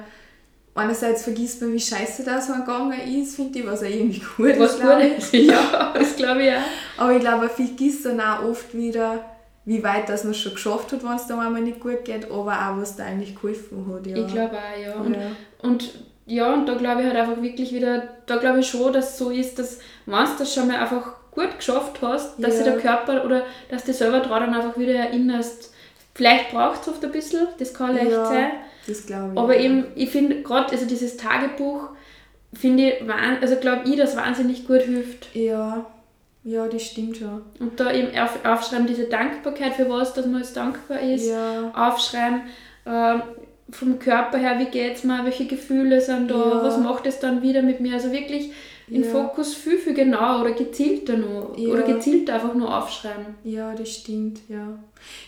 einerseits 0.75 1.25
vergisst 1.25 1.61
man, 1.61 1.73
wie 1.73 1.81
scheiße 1.81 2.25
das 2.25 2.47
gegangen 2.47 2.99
ist, 3.01 3.37
finde 3.37 3.59
ich, 3.59 3.67
was 3.67 3.83
auch 3.83 3.87
irgendwie 3.87 4.23
gut 4.37 4.51
ist. 4.51 4.61
Was 4.61 4.81
gut 4.81 5.19
ist, 5.19 5.33
ja, 5.35 5.93
das 5.95 6.17
glaube 6.17 6.43
ich 6.45 6.53
auch. 6.53 7.03
Aber 7.03 7.13
ich 7.13 7.21
glaube, 7.21 7.39
man 7.39 7.51
vergisst 7.51 8.07
dann 8.07 8.21
auch 8.21 8.45
oft 8.45 8.75
wieder, 8.75 9.25
wie 9.65 9.83
weit 9.83 10.09
das 10.09 10.25
man 10.25 10.35
schon 10.35 10.55
geschafft 10.55 10.93
hat, 10.93 11.05
wenn 11.05 11.17
es 11.17 11.27
dann 11.27 11.41
einmal 11.41 11.63
nicht 11.63 11.81
gut 11.81 12.05
geht, 12.05 12.31
aber 12.31 12.53
auch, 12.53 12.79
was 12.79 12.97
da 12.97 13.05
eigentlich 13.05 13.35
geholfen 13.35 13.87
hat. 13.93 14.07
Ja. 14.07 14.17
Ich 14.17 14.33
glaube 14.33 14.57
auch, 14.57 14.83
ja. 14.83 14.95
Und, 14.95 15.15
ja. 15.15 15.21
und 15.63 15.91
ja, 16.25 16.53
und 16.53 16.67
da 16.67 16.75
glaube 16.75 17.03
ich 17.03 17.09
halt 17.09 17.17
einfach 17.17 17.43
wirklich 17.43 17.73
wieder, 17.73 18.09
da 18.27 18.37
glaube 18.37 18.61
ich 18.61 18.69
schon, 18.69 18.93
dass 18.93 19.11
es 19.11 19.19
so 19.19 19.31
ist, 19.31 19.59
dass 19.59 19.81
wenn 20.07 20.25
du 20.25 20.31
das 20.39 20.55
schon 20.55 20.69
mal 20.69 20.77
einfach 20.77 21.15
gut 21.33 21.57
geschafft 21.57 22.01
hast, 22.01 22.39
dass 22.39 22.59
ja. 22.59 22.65
der 22.65 22.79
Körper 22.79 23.25
oder 23.25 23.43
dass 23.69 23.85
du 23.85 23.93
selber 23.93 24.21
daran 24.21 24.55
einfach 24.55 24.79
wieder 24.79 24.95
erinnerst, 24.95 25.73
vielleicht 26.15 26.51
braucht 26.53 26.83
es 26.83 26.89
oft 26.89 27.05
ein 27.05 27.13
bisschen, 27.13 27.49
das 27.59 27.75
kann 27.75 27.97
leicht 27.97 28.13
ja. 28.13 28.25
sein, 28.25 28.51
das 28.87 29.07
glaube 29.07 29.33
ich. 29.33 29.39
Aber 29.39 29.57
eben, 29.57 29.85
ich 29.95 30.11
finde 30.11 30.43
gerade, 30.43 30.73
also 30.73 30.87
dieses 30.87 31.17
Tagebuch, 31.17 31.89
finde 32.53 32.89
ich, 32.89 33.11
also 33.41 33.57
glaube 33.57 33.89
ich, 33.89 33.97
das 33.97 34.17
wahnsinnig 34.17 34.67
gut 34.67 34.83
hilft. 34.83 35.35
Ja, 35.35 35.87
ja, 36.45 36.67
das 36.67 36.83
stimmt 36.83 37.17
schon. 37.17 37.43
Und 37.61 37.79
da 37.79 37.93
eben 37.93 38.17
auf, 38.19 38.45
aufschreiben, 38.45 38.87
diese 38.87 39.05
Dankbarkeit 39.05 39.75
für 39.75 39.89
was, 39.89 40.13
dass 40.13 40.27
man 40.27 40.41
jetzt 40.41 40.57
dankbar 40.57 41.01
ist. 41.01 41.27
Ja. 41.27 41.71
Aufschreiben, 41.75 42.43
äh, 42.85 43.21
vom 43.71 43.99
Körper 43.99 44.39
her, 44.39 44.59
wie 44.59 44.67
geht 44.67 44.97
es 44.97 45.05
mir, 45.05 45.25
welche 45.25 45.47
Gefühle 45.47 46.01
sind 46.01 46.31
da, 46.31 46.35
ja. 46.35 46.63
was 46.63 46.79
macht 46.79 47.07
es 47.07 47.21
dann 47.21 47.43
wieder 47.43 47.63
mit 47.63 47.81
mir. 47.81 47.95
Also 47.95 48.13
wirklich 48.13 48.51
in 48.89 49.05
ja. 49.05 49.09
Fokus 49.09 49.55
viel, 49.55 49.79
viel 49.79 49.95
genauer 49.95 50.43
oder 50.43 50.53
gezielter 50.53 51.17
noch. 51.17 51.57
Ja. 51.57 51.73
Oder 51.73 51.83
gezielt 51.83 52.29
einfach 52.29 52.55
nur 52.55 52.77
aufschreiben. 52.77 53.37
Ja, 53.45 53.75
das 53.75 53.91
stimmt, 53.91 54.41
ja. 54.49 54.79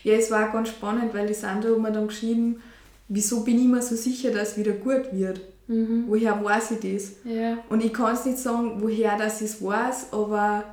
Ja, 0.02 0.14
es 0.14 0.30
war 0.30 0.52
ganz 0.52 0.68
spannend, 0.68 1.14
weil 1.14 1.26
die 1.26 1.34
Sandra 1.34 1.70
hat 1.70 1.78
mir 1.78 1.92
dann 1.92 2.08
geschrieben, 2.08 2.60
wieso 3.08 3.44
bin 3.44 3.58
ich 3.58 3.66
mir 3.66 3.82
so 3.82 3.96
sicher, 3.96 4.30
dass 4.30 4.52
es 4.52 4.58
wieder 4.58 4.72
gut 4.72 5.12
wird? 5.12 5.40
Mhm. 5.66 6.04
Woher 6.08 6.42
weiß 6.42 6.72
ich 6.72 6.80
das? 6.80 7.12
Ja. 7.24 7.58
Und 7.68 7.84
ich 7.84 7.92
kann 7.92 8.14
es 8.14 8.24
nicht 8.24 8.38
sagen, 8.38 8.82
woher 8.82 9.16
das 9.16 9.40
ich 9.40 9.50
es 9.50 9.64
weiß, 9.64 10.12
aber 10.12 10.64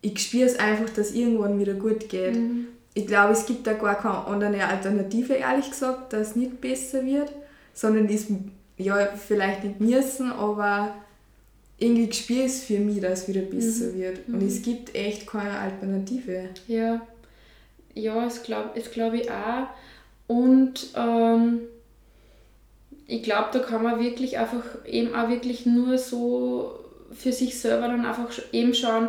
ich 0.00 0.18
spüre 0.18 0.46
es 0.46 0.58
einfach, 0.58 0.90
dass 0.90 1.12
irgendwann 1.12 1.58
wieder 1.58 1.74
gut 1.74 2.08
geht. 2.08 2.36
Mhm. 2.36 2.68
Ich 2.94 3.06
glaube, 3.06 3.32
es 3.32 3.46
gibt 3.46 3.66
da 3.66 3.74
gar 3.74 3.96
keine 3.96 4.26
andere 4.26 4.64
Alternative, 4.64 5.34
ehrlich 5.34 5.70
gesagt, 5.70 6.12
dass 6.12 6.30
es 6.30 6.36
nicht 6.36 6.60
besser 6.60 7.04
wird, 7.04 7.30
sondern 7.74 8.08
es 8.08 8.26
ja 8.76 9.06
vielleicht 9.16 9.64
nicht 9.64 9.80
müssen, 9.80 10.32
aber 10.32 10.94
irgendwie 11.78 12.12
spüre 12.12 12.40
ich 12.40 12.46
es 12.46 12.64
für 12.64 12.78
mich, 12.78 13.00
dass 13.00 13.22
es 13.22 13.28
wieder 13.28 13.42
besser 13.42 13.92
mhm. 13.92 13.98
wird. 13.98 14.28
Und 14.28 14.42
mhm. 14.42 14.48
es 14.48 14.62
gibt 14.62 14.94
echt 14.94 15.26
keine 15.26 15.58
Alternative. 15.58 16.48
Ja, 16.66 17.00
ja 17.94 18.24
das 18.24 18.42
glaube 18.42 18.80
glaub 18.92 19.14
ich 19.14 19.30
auch. 19.30 19.68
Und 20.28 20.88
ähm, 20.94 21.62
ich 23.06 23.22
glaube, 23.22 23.48
da 23.52 23.58
kann 23.58 23.82
man 23.82 23.98
wirklich 23.98 24.38
einfach 24.38 24.62
eben 24.86 25.14
auch 25.14 25.28
wirklich 25.28 25.66
nur 25.66 25.98
so 25.98 26.78
für 27.12 27.32
sich 27.32 27.58
selber 27.58 27.88
dann 27.88 28.06
einfach 28.06 28.28
eben 28.52 28.74
schauen, 28.74 29.08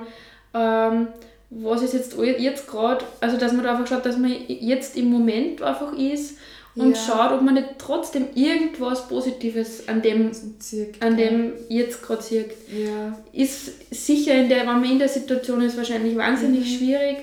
ähm, 0.54 1.08
was 1.50 1.82
ist 1.82 1.94
jetzt, 1.94 2.16
jetzt 2.18 2.68
gerade, 2.68 3.04
also 3.22 3.38
dass 3.38 3.54
man 3.54 3.64
da 3.64 3.72
einfach 3.72 3.88
schaut, 3.88 4.06
dass 4.06 4.18
man 4.18 4.34
jetzt 4.48 4.96
im 4.96 5.10
Moment 5.10 5.62
einfach 5.62 5.94
ist 5.94 6.38
und 6.76 6.92
ja. 6.92 6.96
schaut, 6.96 7.32
ob 7.34 7.42
man 7.42 7.56
nicht 7.56 7.70
trotzdem 7.80 8.28
irgendwas 8.36 9.08
Positives 9.08 9.88
an 9.90 10.02
dem, 10.02 10.32
Zirkt, 10.60 11.02
an 11.04 11.18
dem 11.18 11.54
jetzt 11.68 12.04
gerade 12.04 12.22
sieht. 12.22 12.52
Ja. 12.72 13.18
Ist 13.34 13.94
sicher, 13.94 14.36
in 14.36 14.48
der, 14.48 14.60
wenn 14.60 14.68
man 14.68 14.86
in 14.86 15.00
der 15.00 15.10
Situation 15.10 15.62
ist, 15.62 15.76
wahrscheinlich 15.76 16.16
wahnsinnig 16.16 16.62
mhm. 16.62 16.78
schwierig, 16.78 17.18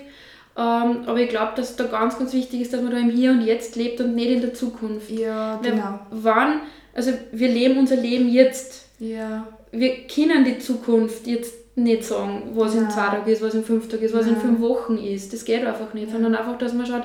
aber 0.61 1.21
ich 1.21 1.29
glaube, 1.29 1.53
dass 1.57 1.77
da 1.77 1.85
ganz, 1.85 2.19
ganz 2.19 2.33
wichtig 2.33 2.63
ist, 2.63 2.73
dass 2.73 2.81
man 2.81 2.91
da 2.91 2.99
im 2.99 3.11
Hier 3.11 3.31
und 3.31 3.43
Jetzt 3.43 3.77
lebt 3.77 4.01
und 4.01 4.15
nicht 4.15 4.31
in 4.31 4.41
der 4.41 4.55
Zukunft. 4.55 5.11
Ja, 5.11 5.61
genau. 5.63 6.01
wann, 6.11 6.61
also 6.95 7.13
wir 7.33 7.49
leben 7.49 7.79
unser 7.79 7.97
Leben 7.97 8.29
jetzt. 8.29 8.87
Ja. 8.99 9.47
Wir 9.71 10.07
können 10.07 10.45
die 10.45 10.59
Zukunft 10.59 11.27
jetzt 11.27 11.55
nicht 11.77 12.05
sagen, 12.05 12.53
was 12.55 12.75
ja. 12.75 12.83
in 12.83 12.91
zwei 12.91 13.07
Tagen 13.09 13.31
ist, 13.31 13.43
was 13.43 13.55
in 13.55 13.65
fünf 13.65 13.89
Tagen 13.89 14.03
ist, 14.03 14.15
was 14.15 14.27
ja. 14.27 14.33
in 14.33 14.41
fünf 14.41 14.61
Wochen 14.61 14.97
ist. 14.97 15.33
Das 15.35 15.45
geht 15.45 15.65
einfach 15.65 15.93
nicht, 15.93 16.07
ja. 16.07 16.13
sondern 16.13 16.35
einfach, 16.35 16.57
dass 16.57 16.73
man 16.73 16.87
schaut, 16.87 17.05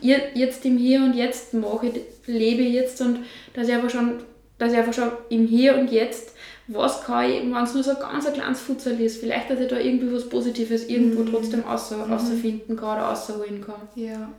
jetzt 0.00 0.64
im 0.64 0.78
Hier 0.78 1.00
und 1.00 1.14
Jetzt 1.14 1.54
mache 1.54 1.88
ich, 1.88 2.00
lebe 2.26 2.62
ich 2.62 2.72
jetzt 2.72 3.00
und 3.00 3.18
dass 3.54 3.66
ich 3.66 3.74
einfach 3.74 3.90
schon, 3.90 4.20
dass 4.58 4.72
ich 4.72 4.78
einfach 4.78 4.94
schon 4.94 5.10
im 5.28 5.48
Hier 5.48 5.76
und 5.76 5.90
Jetzt 5.90 6.31
was 6.68 7.02
kann 7.02 7.30
ich, 7.30 7.42
wenn 7.42 7.56
es 7.56 7.74
nur 7.74 7.82
so 7.82 7.90
ein 7.90 8.00
ganz 8.00 8.26
ein 8.26 8.34
kleines 8.34 8.60
Futsal 8.60 9.00
ist, 9.00 9.18
vielleicht, 9.18 9.50
dass 9.50 9.60
ich 9.60 9.68
da 9.68 9.78
irgendwie 9.78 10.12
was 10.12 10.28
Positives 10.28 10.86
irgendwo 10.86 11.22
mhm. 11.22 11.30
trotzdem 11.30 11.64
außer, 11.64 12.06
mhm. 12.06 12.12
außerfinden 12.12 12.76
kann 12.76 12.98
oder 12.98 13.10
außerholen 13.10 13.60
kann. 13.60 13.88
Ja. 13.94 14.30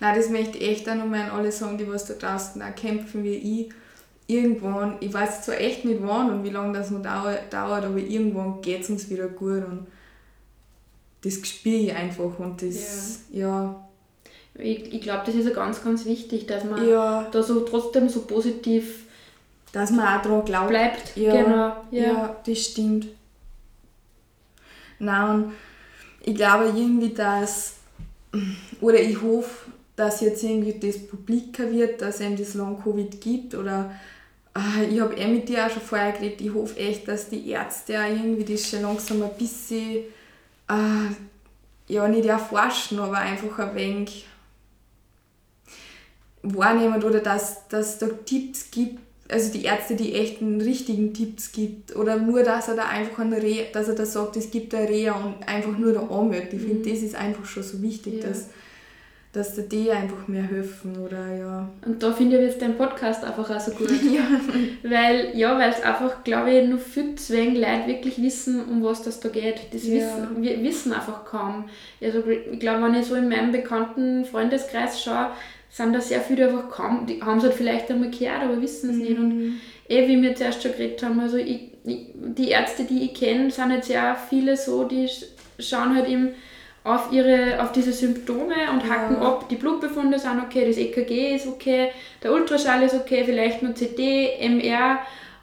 Nein, 0.00 0.16
das 0.16 0.28
möchte 0.28 0.58
ich 0.58 0.68
echt 0.68 0.88
auch 0.88 0.94
nochmal 0.94 1.22
an 1.22 1.30
alle 1.30 1.52
sagen, 1.52 1.78
die 1.78 1.88
was 1.88 2.04
da 2.04 2.14
draußen 2.14 2.60
auch 2.60 2.74
kämpfen 2.74 3.24
wie 3.24 3.36
ich. 3.36 3.72
Irgendwann, 4.26 4.96
ich 5.00 5.12
weiß 5.12 5.42
zwar 5.42 5.60
echt 5.60 5.84
nicht 5.84 6.00
wann 6.02 6.30
und 6.30 6.44
wie 6.44 6.50
lange 6.50 6.78
das 6.78 6.90
noch 6.90 7.02
dauert, 7.02 7.52
dauert 7.52 7.84
aber 7.84 7.98
irgendwann 7.98 8.62
geht 8.62 8.82
es 8.82 8.90
uns 8.90 9.10
wieder 9.10 9.28
gut 9.28 9.64
und 9.64 9.86
das 11.22 11.34
spüre 11.46 11.76
ich 11.76 11.94
einfach 11.94 12.38
und 12.38 12.62
das, 12.62 13.20
ja. 13.30 13.40
ja. 13.40 13.88
Ich, 14.54 14.92
ich 14.92 15.00
glaube, 15.00 15.22
das 15.24 15.34
ist 15.34 15.46
ja 15.46 15.54
ganz, 15.54 15.82
ganz 15.82 16.04
wichtig, 16.04 16.46
dass 16.46 16.64
man 16.64 16.86
ja. 16.86 17.28
da 17.30 17.42
so 17.42 17.60
trotzdem 17.60 18.08
so 18.08 18.22
positiv 18.22 19.06
dass 19.72 19.90
man 19.90 20.06
auch 20.06 20.22
daran 20.22 20.44
glaubt. 20.44 20.68
Bleibt, 20.68 21.16
ja, 21.16 21.42
genau. 21.42 21.76
Ja. 21.90 22.02
ja, 22.12 22.36
das 22.46 22.58
stimmt. 22.58 23.08
Nein, 24.98 25.30
und 25.30 25.52
ich 26.24 26.36
glaube 26.36 26.66
irgendwie, 26.66 27.12
dass, 27.12 27.74
oder 28.80 29.00
ich 29.00 29.20
hoffe, 29.20 29.70
dass 29.96 30.20
jetzt 30.20 30.42
irgendwie 30.42 30.78
das 30.78 31.06
publiker 31.06 31.70
wird, 31.70 32.00
dass 32.00 32.20
es 32.20 32.38
das 32.38 32.54
Long-Covid 32.54 33.20
gibt 33.20 33.54
oder 33.54 33.92
äh, 34.56 34.86
ich 34.86 35.00
habe 35.00 35.14
eh 35.14 35.26
mit 35.26 35.48
dir 35.48 35.66
auch 35.66 35.70
schon 35.70 35.82
vorher 35.82 36.12
geredet, 36.12 36.40
ich 36.40 36.54
hoffe 36.54 36.76
echt, 36.78 37.08
dass 37.08 37.28
die 37.28 37.50
Ärzte 37.50 37.98
auch 37.98 38.08
irgendwie 38.08 38.44
das 38.52 38.68
schon 38.68 38.82
langsam 38.82 39.22
ein 39.22 39.36
bisschen, 39.36 40.04
äh, 40.68 41.92
ja 41.92 42.08
nicht 42.08 42.26
erforschen, 42.26 42.98
aber 42.98 43.18
einfach 43.18 43.58
ein 43.58 43.74
wenig 43.74 44.26
wahrnehmen 46.42 47.02
oder 47.02 47.20
dass, 47.20 47.68
dass 47.68 47.94
es 47.94 47.98
da 47.98 48.06
Tipps 48.06 48.70
gibt, 48.70 49.00
also 49.32 49.52
die 49.52 49.64
Ärzte, 49.64 49.96
die 49.96 50.14
echten 50.14 50.60
richtigen 50.60 51.14
Tipps 51.14 51.52
gibt 51.52 51.96
oder 51.96 52.16
nur, 52.16 52.42
dass 52.42 52.68
er 52.68 52.76
da 52.76 52.88
einfach 52.88 53.20
eine 53.20 53.42
Reha, 53.42 53.64
dass 53.72 53.88
er 53.88 53.94
da 53.94 54.04
sagt, 54.04 54.36
es 54.36 54.50
gibt 54.50 54.74
eine 54.74 54.88
Reha 54.88 55.14
und 55.14 55.48
einfach 55.48 55.76
nur 55.76 55.94
da 55.94 56.00
anmeldet. 56.00 56.52
Ich 56.52 56.62
mhm. 56.62 56.68
finde, 56.68 56.90
das 56.90 57.00
ist 57.00 57.14
einfach 57.14 57.44
schon 57.46 57.62
so 57.62 57.80
wichtig, 57.80 58.22
ja. 58.22 58.28
dass, 58.28 58.50
dass 59.32 59.56
da 59.56 59.62
die 59.62 59.90
einfach 59.90 60.28
mehr 60.28 60.42
helfen 60.42 60.98
oder 60.98 61.34
ja. 61.34 61.68
Und 61.86 62.02
da 62.02 62.12
finde 62.12 62.36
ich 62.36 62.42
jetzt 62.42 62.60
dein 62.60 62.76
Podcast 62.76 63.24
einfach 63.24 63.48
auch 63.48 63.60
so 63.60 63.70
gut. 63.70 63.90
ja. 64.12 64.22
Weil, 64.82 65.34
ja, 65.34 65.58
weil 65.58 65.70
es 65.70 65.82
einfach, 65.82 66.22
glaube 66.24 66.50
ich, 66.50 66.68
nur 66.68 66.78
viel 66.78 67.14
zu 67.14 67.32
wenig 67.32 67.58
Leute 67.58 67.86
wirklich 67.86 68.20
wissen, 68.20 68.68
um 68.68 68.84
was 68.84 69.02
das 69.02 69.20
da 69.20 69.30
geht. 69.30 69.72
Das 69.72 69.86
ja. 69.86 69.94
wissen, 69.94 70.42
wir 70.42 70.62
wissen 70.62 70.92
einfach 70.92 71.24
kaum. 71.24 71.70
Also 72.02 72.22
ich 72.28 72.60
glaube, 72.60 72.82
wenn 72.82 72.94
ich 72.94 73.06
so 73.06 73.14
in 73.14 73.30
meinem 73.30 73.50
bekannten 73.50 74.26
Freundeskreis 74.26 75.02
schaue, 75.02 75.30
sind 75.72 75.94
da 75.94 76.00
sehr 76.00 76.20
viele 76.20 76.48
einfach 76.48 76.68
kaum, 76.68 77.06
die 77.06 77.22
haben 77.22 77.38
es 77.38 77.44
halt 77.44 77.54
vielleicht 77.54 77.90
einmal 77.90 78.10
gehört, 78.10 78.42
aber 78.42 78.60
wissen 78.60 78.90
es 78.90 78.96
mhm. 78.96 79.02
nicht. 79.02 79.18
Und 79.18 79.28
mhm. 79.28 79.60
eh, 79.88 80.06
wie 80.06 80.20
wir 80.20 80.34
zuerst 80.36 80.62
schon 80.62 80.72
geredet 80.72 81.02
haben, 81.02 81.18
also 81.18 81.38
ich, 81.38 81.70
ich, 81.84 82.08
die 82.14 82.50
Ärzte, 82.50 82.84
die 82.84 83.04
ich 83.04 83.14
kenne, 83.14 83.50
sind 83.50 83.70
jetzt 83.70 83.88
ja 83.88 84.14
viele 84.14 84.56
so, 84.56 84.84
die 84.84 85.08
schauen 85.58 85.96
halt 85.96 86.08
eben 86.08 86.34
auf, 86.84 87.10
ihre, 87.10 87.62
auf 87.62 87.72
diese 87.72 87.92
Symptome 87.92 88.70
und 88.70 88.88
hacken 88.88 89.16
ja. 89.16 89.22
ab. 89.22 89.48
Die 89.48 89.56
Blutbefunde 89.56 90.18
sind 90.18 90.42
okay, 90.42 90.66
das 90.66 90.76
EKG 90.76 91.36
ist 91.36 91.46
okay, 91.46 91.88
der 92.22 92.32
Ultraschall 92.32 92.82
ist 92.82 92.94
okay, 92.94 93.22
vielleicht 93.24 93.62
nur 93.62 93.74
CD, 93.74 94.36
MR. 94.40 94.98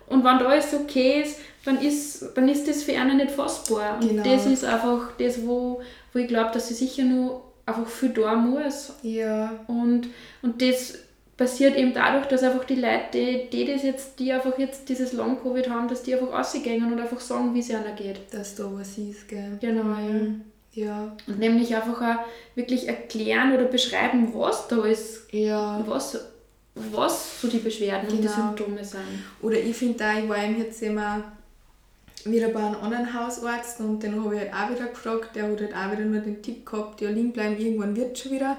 Und 0.08 0.24
wenn 0.24 0.38
da 0.38 0.46
alles 0.46 0.74
okay 0.74 1.24
ist, 1.24 1.40
dann 1.66 1.82
ist, 1.82 2.36
dann 2.36 2.48
ist 2.48 2.68
das 2.68 2.84
für 2.84 2.94
einen 2.94 3.18
nicht 3.18 3.32
fassbar. 3.32 3.98
Und 4.00 4.10
genau. 4.10 4.24
das 4.24 4.46
ist 4.46 4.64
einfach 4.64 5.12
das, 5.18 5.46
wo, 5.46 5.82
wo 6.14 6.20
ich 6.20 6.28
glaube, 6.28 6.52
dass 6.54 6.68
sie 6.68 6.74
sicher 6.76 7.04
nur 7.04 7.49
einfach 7.70 7.88
viel 7.88 8.10
da 8.10 8.36
muss. 8.36 8.94
Ja. 9.04 9.52
Und, 9.68 10.08
und 10.42 10.62
das 10.62 10.96
passiert 11.38 11.78
eben 11.78 11.94
dadurch, 11.94 12.26
dass 12.28 12.44
einfach 12.44 12.66
die 12.66 12.76
Leute, 12.76 13.00
die, 13.14 13.50
die 13.50 13.66
das 13.72 13.84
jetzt, 13.84 14.20
die 14.20 14.32
einfach 14.34 14.58
jetzt 14.60 14.90
dieses 14.90 15.14
Long-Covid 15.14 15.70
haben, 15.70 15.88
dass 15.88 16.04
die 16.04 16.14
einfach 16.14 16.34
rausgehen 16.34 16.92
und 16.92 17.00
einfach 17.00 17.20
sagen, 17.22 17.54
wie 17.54 17.60
es 17.60 17.72
einer 17.72 17.94
geht. 17.94 18.20
Dass 18.32 18.56
da 18.56 18.66
was 18.74 18.98
ist, 18.98 19.28
gell? 19.28 19.58
Genau, 19.62 19.84
Mhm. 19.84 20.42
Ja. 20.74 21.16
Und 21.28 21.40
nämlich 21.40 21.76
einfach 21.76 22.00
auch 22.02 22.20
wirklich 22.56 22.88
erklären 22.88 23.54
oder 23.54 23.66
beschreiben, 23.66 24.32
was 24.36 24.68
da 24.68 24.86
ist, 24.86 25.34
Ja. 25.34 25.84
was, 25.88 26.18
was 26.76 27.42
so 27.42 27.48
die 27.48 27.58
Beschwerden 27.58 28.08
und 28.10 28.18
die 28.18 28.22
Genau. 28.28 28.34
Symptome 28.36 28.84
sind. 28.86 29.00
Oder 29.42 29.58
ich 29.60 29.76
finde 29.76 30.04
auch, 30.06 30.18
ich 30.24 30.30
war 30.30 30.38
eben 30.44 30.60
jetzt 30.60 30.82
immer 30.84 31.24
wieder 32.26 32.50
bei 32.50 32.60
einem 32.60 32.76
anderen 32.82 33.14
Hausarzt 33.14 33.80
und 33.80 34.02
den 34.04 34.24
habe 34.24 34.36
ich 34.36 34.42
halt 34.42 34.54
auch 34.54 34.76
wieder 34.76 34.88
gefragt, 34.88 35.36
der 35.36 35.44
hat 35.44 35.62
halt 35.62 35.74
auch 35.74 35.92
wieder 35.92 36.06
nur 36.06 36.22
den 36.22 36.42
Tipp 36.42 36.66
gehabt, 36.66 37.02
ja 37.02 37.10
liegen 37.10 37.32
bleiben, 37.32 37.58
irgendwann 37.58 37.96
wird 37.96 38.18
schon 38.18 38.34
wieder. 38.34 38.58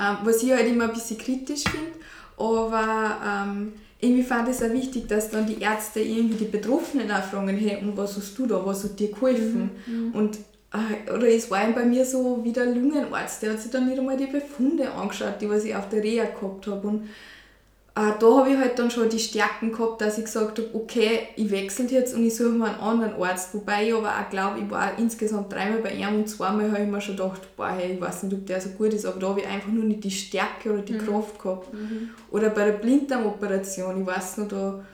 Ähm, 0.00 0.16
was 0.24 0.42
ich 0.42 0.52
halt 0.52 0.68
immer 0.68 0.84
ein 0.84 0.92
bisschen 0.92 1.18
kritisch 1.18 1.64
finde, 1.64 1.92
aber 2.36 3.18
ähm, 3.26 3.72
irgendwie 4.00 4.22
fand 4.22 4.48
ich 4.48 4.56
es 4.56 4.62
auch 4.62 4.72
wichtig, 4.72 5.08
dass 5.08 5.30
dann 5.30 5.46
die 5.46 5.60
Ärzte 5.60 6.00
irgendwie 6.00 6.44
die 6.44 6.50
Betroffenen 6.50 7.10
auch 7.10 7.22
fragen, 7.24 7.56
hey, 7.56 7.78
und 7.82 7.96
was 7.96 8.16
hast 8.16 8.38
du 8.38 8.46
da, 8.46 8.64
was 8.64 8.84
hat 8.84 8.98
dir 8.98 9.10
geholfen? 9.10 9.70
Und 10.12 10.38
äh, 10.72 11.10
oder 11.10 11.28
es 11.28 11.50
war 11.50 11.64
eben 11.64 11.74
bei 11.74 11.84
mir 11.84 12.04
so 12.04 12.40
wie 12.44 12.52
der 12.52 12.66
Lungenarzt, 12.66 13.42
der 13.42 13.52
hat 13.52 13.60
sich 13.60 13.70
dann 13.70 13.88
nicht 13.88 13.98
einmal 13.98 14.16
die 14.16 14.26
Befunde 14.26 14.92
angeschaut, 14.92 15.40
die 15.40 15.48
was 15.48 15.64
ich 15.64 15.74
auf 15.74 15.88
der 15.88 16.02
Reha 16.02 16.26
gehabt 16.26 16.66
habe. 16.66 16.86
Und 16.86 17.08
da 18.18 18.36
habe 18.36 18.50
ich 18.50 18.56
halt 18.58 18.78
dann 18.78 18.90
schon 18.90 19.08
die 19.08 19.18
Stärken 19.18 19.72
gehabt, 19.72 20.00
dass 20.00 20.18
ich 20.18 20.24
gesagt 20.24 20.58
habe, 20.58 20.68
okay, 20.74 21.28
ich 21.36 21.50
wechsle 21.50 21.86
jetzt 21.86 22.14
und 22.14 22.24
ich 22.24 22.36
suche 22.36 22.50
mir 22.50 22.66
einen 22.66 22.80
anderen 22.80 23.22
Arzt. 23.22 23.54
Wobei 23.54 23.88
ich 23.88 23.94
aber 23.94 24.10
auch 24.10 24.30
glaube, 24.30 24.60
ich 24.60 24.70
war 24.70 24.98
insgesamt 24.98 25.52
dreimal 25.52 25.78
bei 25.78 25.92
ihm 25.92 26.14
und 26.16 26.28
zweimal 26.28 26.70
habe 26.70 26.82
ich 26.82 26.88
mir 26.88 27.00
schon 27.00 27.16
gedacht, 27.16 27.40
boah, 27.56 27.70
hey, 27.70 27.94
ich 27.94 28.00
weiß 28.00 28.24
nicht, 28.24 28.34
ob 28.34 28.46
der 28.46 28.60
so 28.60 28.68
gut 28.70 28.92
ist, 28.92 29.06
aber 29.06 29.18
da 29.18 29.28
habe 29.30 29.40
ich 29.40 29.46
einfach 29.46 29.70
nur 29.70 29.84
nicht 29.84 30.04
die 30.04 30.10
Stärke 30.10 30.72
oder 30.72 30.82
die 30.82 30.98
Kraft 30.98 31.40
gehabt. 31.40 31.68
Oder 32.30 32.50
bei 32.50 32.66
der 32.66 32.72
Blinddarmoperation, 32.72 34.00
ich 34.02 34.06
weiß 34.06 34.36
noch, 34.38 34.48
da, 34.48 34.84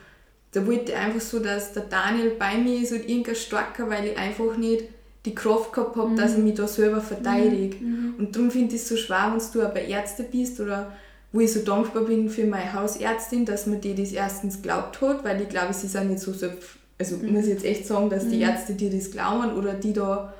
da 0.53 0.65
wollte 0.65 0.93
ich 0.93 0.97
einfach 0.97 1.21
so, 1.21 1.39
dass 1.39 1.73
der 1.73 1.83
Daniel 1.83 2.31
bei 2.39 2.55
mir 2.57 2.79
ist 2.81 2.93
und 2.93 3.07
irgendein 3.09 3.35
starker, 3.35 3.89
weil 3.89 4.05
ich 4.05 4.17
einfach 4.17 4.55
nicht 4.57 4.85
die 5.25 5.35
Kraft 5.35 5.73
gehabt 5.73 5.95
habe, 5.97 6.15
dass 6.15 6.33
ich 6.37 6.43
mich 6.43 6.53
da 6.53 6.67
selber 6.67 7.01
verteidige. 7.01 7.77
Und 8.17 8.35
darum 8.35 8.51
finde 8.51 8.75
ich 8.75 8.81
es 8.81 8.87
so 8.87 8.95
schwer, 8.95 9.33
wenn 9.33 9.61
du 9.61 9.67
auch 9.67 9.73
bei 9.73 9.85
Ärzten 9.85 10.25
bist 10.31 10.59
oder 10.59 10.93
wo 11.35 11.41
ich 11.41 11.51
so 11.51 11.59
dankbar 11.59 12.03
bin 12.03 12.29
für 12.29 12.45
meine 12.45 12.71
Hausärztin, 12.71 13.43
dass 13.43 13.65
mir 13.65 13.77
die 13.77 13.93
das 13.93 14.13
erstens 14.13 14.61
glaubt 14.61 15.01
hat, 15.01 15.25
weil 15.25 15.41
ich 15.41 15.49
glaube, 15.49 15.73
sie 15.73 15.87
sind 15.87 16.09
nicht 16.09 16.21
so 16.21 16.31
selbst, 16.31 16.69
also 16.97 17.17
muss 17.17 17.43
ich 17.43 17.49
jetzt 17.49 17.65
echt 17.65 17.85
sagen, 17.85 18.09
dass 18.09 18.29
die 18.29 18.39
Ärzte 18.39 18.73
dir 18.73 18.89
das 18.89 19.11
glauben 19.11 19.53
oder 19.57 19.73
die 19.73 19.91
da 19.91 20.33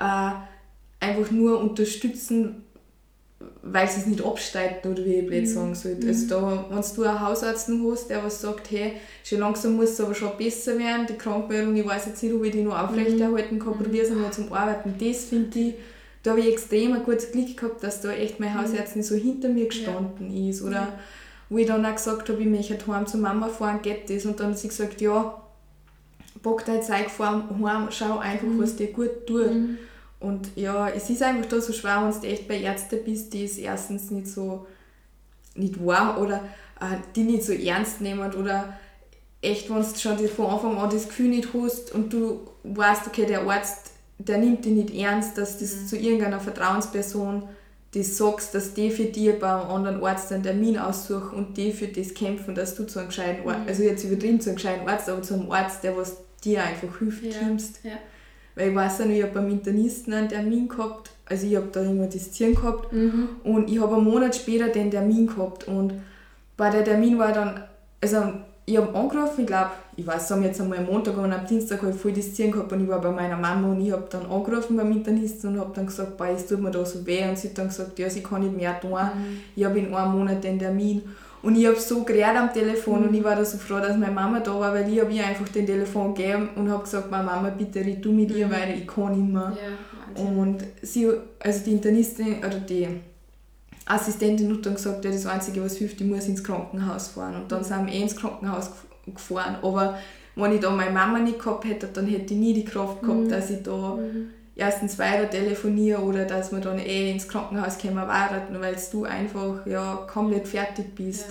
äh, 0.00 1.04
einfach 1.04 1.30
nur 1.30 1.60
unterstützen, 1.60 2.64
weil 3.62 3.88
sie 3.88 4.00
es 4.00 4.06
nicht 4.06 4.24
abstreiten 4.24 4.92
oder 4.92 5.04
wie 5.04 5.14
ich 5.14 5.26
blöd 5.28 5.48
sagen 5.48 5.76
sollte. 5.76 6.08
Also 6.08 6.26
da, 6.26 6.66
wenn 6.70 6.82
du 6.82 7.02
einen 7.04 7.20
Hausarzt 7.20 7.68
hast, 7.68 8.10
der 8.10 8.24
was 8.24 8.40
sagt, 8.40 8.68
hey, 8.72 8.94
schon 9.22 9.38
langsam 9.38 9.76
muss 9.76 9.90
es 9.90 10.00
aber 10.00 10.14
schon 10.16 10.36
besser 10.36 10.76
werden, 10.76 11.06
die 11.08 11.14
Krankmeldung, 11.14 11.76
ich 11.76 11.86
weiß 11.86 12.06
jetzt 12.06 12.20
nicht, 12.20 12.34
ob 12.34 12.42
ich 12.42 12.50
die 12.50 12.62
noch 12.62 12.76
aufrechterhalten 12.76 13.60
kann, 13.60 13.78
probiere 13.78 14.06
es 14.06 14.10
einmal 14.10 14.32
zum 14.32 14.52
Arbeiten. 14.52 14.94
Das 14.98 15.24
finde 15.24 15.56
ich, 15.56 15.74
da 16.22 16.30
habe 16.32 16.40
ich 16.40 16.52
extrem 16.52 16.92
ein 16.92 17.02
gutes 17.04 17.32
Glück 17.32 17.56
gehabt, 17.56 17.82
dass 17.82 18.00
da 18.00 18.12
echt 18.12 18.38
meine 18.40 18.60
Hausärztin 18.60 19.02
so 19.02 19.14
hinter 19.16 19.48
mir 19.48 19.66
gestanden 19.66 20.48
ist. 20.48 20.62
Oder 20.62 20.88
wo 21.48 21.58
ich 21.58 21.66
dann 21.66 21.84
auch 21.84 21.94
gesagt 21.94 22.28
habe, 22.28 22.40
ich 22.40 22.46
möchte 22.46 22.86
heim 22.86 23.06
zur 23.06 23.20
Mama 23.20 23.48
fahren, 23.48 23.80
geht 23.82 24.08
das? 24.08 24.24
Und 24.24 24.38
dann 24.40 24.50
hat 24.50 24.58
sie 24.58 24.68
gesagt, 24.68 25.00
ja, 25.00 25.42
pack 26.42 26.64
dein 26.64 26.82
Zeug 26.82 27.10
vor 27.10 27.26
heim, 27.62 27.88
schau 27.90 28.18
einfach, 28.18 28.46
was 28.56 28.76
dir 28.76 28.88
gut 28.92 29.26
tut. 29.26 29.50
Und 30.20 30.50
ja, 30.54 30.88
es 30.88 31.10
ist 31.10 31.22
einfach 31.22 31.46
da 31.48 31.60
so 31.60 31.72
schwer, 31.72 32.02
wenn 32.08 32.20
du 32.20 32.26
echt 32.28 32.46
bei 32.46 32.58
Ärzten 32.60 33.00
bist, 33.04 33.32
die 33.32 33.44
es 33.44 33.58
erstens 33.58 34.10
nicht 34.12 34.28
so 34.28 34.66
nicht 35.54 35.84
wahr 35.84 36.20
oder 36.20 36.36
äh, 36.80 36.96
die 37.14 37.24
nicht 37.24 37.42
so 37.44 37.52
ernst 37.52 38.00
nehmen 38.00 38.32
oder 38.34 38.78
echt, 39.42 39.68
wenn 39.68 39.82
du 39.82 39.98
schon 39.98 40.16
die- 40.16 40.28
von 40.28 40.46
Anfang 40.46 40.78
an 40.78 40.88
das 40.88 41.08
Gefühl 41.08 41.28
nicht 41.28 41.48
hast 41.52 41.92
und 41.92 42.12
du 42.12 42.40
weißt, 42.62 43.06
okay, 43.08 43.26
der 43.26 43.42
Arzt, 43.42 43.90
der 44.28 44.38
nimmt 44.38 44.64
dich 44.64 44.72
nicht 44.72 44.94
ernst, 44.94 45.36
dass 45.38 45.58
das 45.58 45.86
zu 45.86 45.96
irgendeiner 45.96 46.40
Vertrauensperson 46.40 47.44
das 47.94 48.16
sagst, 48.16 48.54
dass 48.54 48.72
die 48.72 48.90
für 48.90 49.04
dich 49.04 49.38
beim 49.38 49.68
anderen 49.70 50.02
Arzt 50.02 50.32
einen 50.32 50.42
Termin 50.42 50.78
aussuchen 50.78 51.36
und 51.36 51.56
die 51.58 51.72
für 51.72 51.88
das 51.88 52.14
kämpfen, 52.14 52.54
dass 52.54 52.74
du 52.74 52.84
zu 52.86 52.98
einem 52.98 53.08
gescheiten 53.08 53.46
Arzt, 53.48 53.68
also 53.68 53.82
jetzt 53.82 54.04
übertrieben 54.04 54.40
zu 54.40 54.48
einem 54.50 54.56
gescheiten 54.56 54.88
Arzt, 54.88 55.08
aber 55.10 55.20
zu 55.22 55.34
einem 55.34 55.50
Arzt, 55.50 55.84
der 55.84 55.94
was 55.96 56.16
dir 56.42 56.62
einfach 56.64 56.98
hilft, 56.98 57.22
Ja. 57.22 57.38
kommst. 57.46 57.80
Ja. 57.84 57.92
Weil 58.54 58.70
ich 58.70 58.74
weiß 58.74 58.98
ja 59.00 59.04
noch, 59.04 59.12
ich 59.12 59.22
habe 59.22 59.32
beim 59.32 59.50
Internisten 59.50 60.14
einen 60.14 60.28
Termin 60.28 60.68
gehabt, 60.68 61.10
also 61.26 61.46
ich 61.46 61.54
habe 61.56 61.68
da 61.70 61.82
immer 61.82 62.06
das 62.06 62.32
Ziehen 62.32 62.54
gehabt 62.54 62.92
Mhm. 62.92 63.28
und 63.44 63.70
ich 63.70 63.78
habe 63.80 63.96
einen 63.96 64.04
Monat 64.04 64.34
später 64.36 64.68
den 64.68 64.90
Termin 64.90 65.26
gehabt 65.26 65.68
und 65.68 65.92
bei 66.56 66.70
der 66.70 66.84
Termin 66.84 67.18
war 67.18 67.32
dann, 67.32 67.62
also 68.00 68.32
ich 68.64 68.76
habe 68.76 68.94
angerufen, 68.94 69.40
ich 69.40 69.46
glaube, 69.46 69.70
ich 69.96 70.06
weiß, 70.06 70.28
sagen 70.28 70.44
jetzt 70.44 70.60
einmal 70.60 70.78
am 70.78 70.86
Montag 70.86 71.16
und 71.18 71.32
am 71.32 71.46
Dienstag 71.46 71.82
habe 71.82 71.90
ich 71.90 71.96
voll 71.96 72.12
das 72.12 72.32
Ziehen 72.32 72.52
gehabt 72.52 72.72
und 72.72 72.82
ich 72.82 72.88
war 72.88 73.00
bei 73.00 73.10
meiner 73.10 73.36
Mama 73.36 73.68
und 73.68 73.80
ich 73.84 73.92
habe 73.92 74.06
dann 74.08 74.24
angerufen 74.26 74.76
beim 74.76 74.92
Internisten 74.92 75.50
und 75.50 75.60
habe 75.60 75.72
dann 75.74 75.86
gesagt, 75.86 76.16
boah, 76.16 76.28
es 76.28 76.46
tut 76.46 76.60
mir 76.60 76.70
da 76.70 76.84
so 76.84 77.04
weh. 77.04 77.28
Und 77.28 77.36
sie 77.36 77.48
hat 77.48 77.58
dann 77.58 77.68
gesagt, 77.68 77.98
ja, 77.98 78.08
sie 78.08 78.22
kann 78.22 78.42
nicht 78.42 78.56
mehr 78.56 78.80
tun, 78.80 78.98
ich 79.56 79.64
habe 79.64 79.78
in 79.78 79.92
einem 79.92 80.18
Monat 80.18 80.44
den 80.44 80.58
Termin. 80.58 81.02
Und 81.42 81.56
ich 81.56 81.66
habe 81.66 81.78
so 81.78 82.04
geredet 82.04 82.36
am 82.36 82.52
Telefon 82.52 83.08
und 83.08 83.14
ich 83.14 83.24
war 83.24 83.34
da 83.34 83.44
so 83.44 83.58
froh, 83.58 83.80
dass 83.80 83.96
meine 83.96 84.12
Mama 84.12 84.38
da 84.38 84.58
war, 84.60 84.72
weil 84.72 84.88
ich 84.88 85.00
habe 85.00 85.12
ihr 85.12 85.26
einfach 85.26 85.48
den 85.48 85.66
Telefon 85.66 86.14
gegeben 86.14 86.50
und 86.54 86.70
habe 86.70 86.84
gesagt, 86.84 87.10
meine 87.10 87.24
Mama, 87.24 87.50
bitte 87.50 87.80
red 87.80 88.04
du 88.04 88.12
mit 88.12 88.30
ihr, 88.30 88.48
weil 88.48 88.78
ich 88.78 88.86
kann 88.86 89.10
nicht 89.10 89.32
mehr. 89.32 89.52
Ja. 89.56 90.22
Und 90.22 90.62
sie, 90.82 91.10
also 91.40 91.64
die 91.64 91.72
Internistin 91.72 92.38
oder 92.38 92.60
die 92.60 92.86
Assistentin 93.86 94.52
hat 94.54 94.64
dann 94.66 94.74
gesagt, 94.74 95.04
ja, 95.04 95.10
das 95.10 95.26
Einzige, 95.26 95.62
was 95.64 95.76
hilft, 95.76 96.00
ich 96.00 96.06
muss 96.06 96.26
ins 96.26 96.44
Krankenhaus 96.44 97.08
fahren. 97.08 97.36
Und 97.42 97.50
dann 97.52 97.64
sind 97.64 97.86
wir 97.86 97.92
eh 97.92 98.02
ins 98.02 98.16
Krankenhaus 98.16 98.66
gef- 98.66 99.12
gefahren. 99.14 99.56
Aber 99.62 99.98
wenn 100.36 100.52
ich 100.54 100.60
da 100.60 100.70
meine 100.70 100.90
Mama 100.92 101.18
nicht 101.18 101.38
gehabt 101.38 101.64
hätte, 101.64 101.88
dann 101.92 102.06
hätte 102.06 102.34
ich 102.34 102.40
nie 102.40 102.54
die 102.54 102.64
Kraft 102.64 103.02
gehabt, 103.02 103.30
dass 103.30 103.50
ich 103.50 103.62
da 103.62 103.98
erstens 104.54 104.98
weiter 104.98 105.28
telefoniere 105.28 106.00
oder 106.00 106.24
dass 106.24 106.52
wir 106.52 106.60
dann 106.60 106.78
eh 106.78 107.10
ins 107.10 107.26
Krankenhaus 107.28 107.78
kommen 107.78 107.96
werden, 107.96 108.60
weil 108.60 108.76
du 108.92 109.04
einfach 109.04 109.66
ja, 109.66 110.06
komplett 110.12 110.46
fertig 110.46 110.94
bist. 110.94 111.26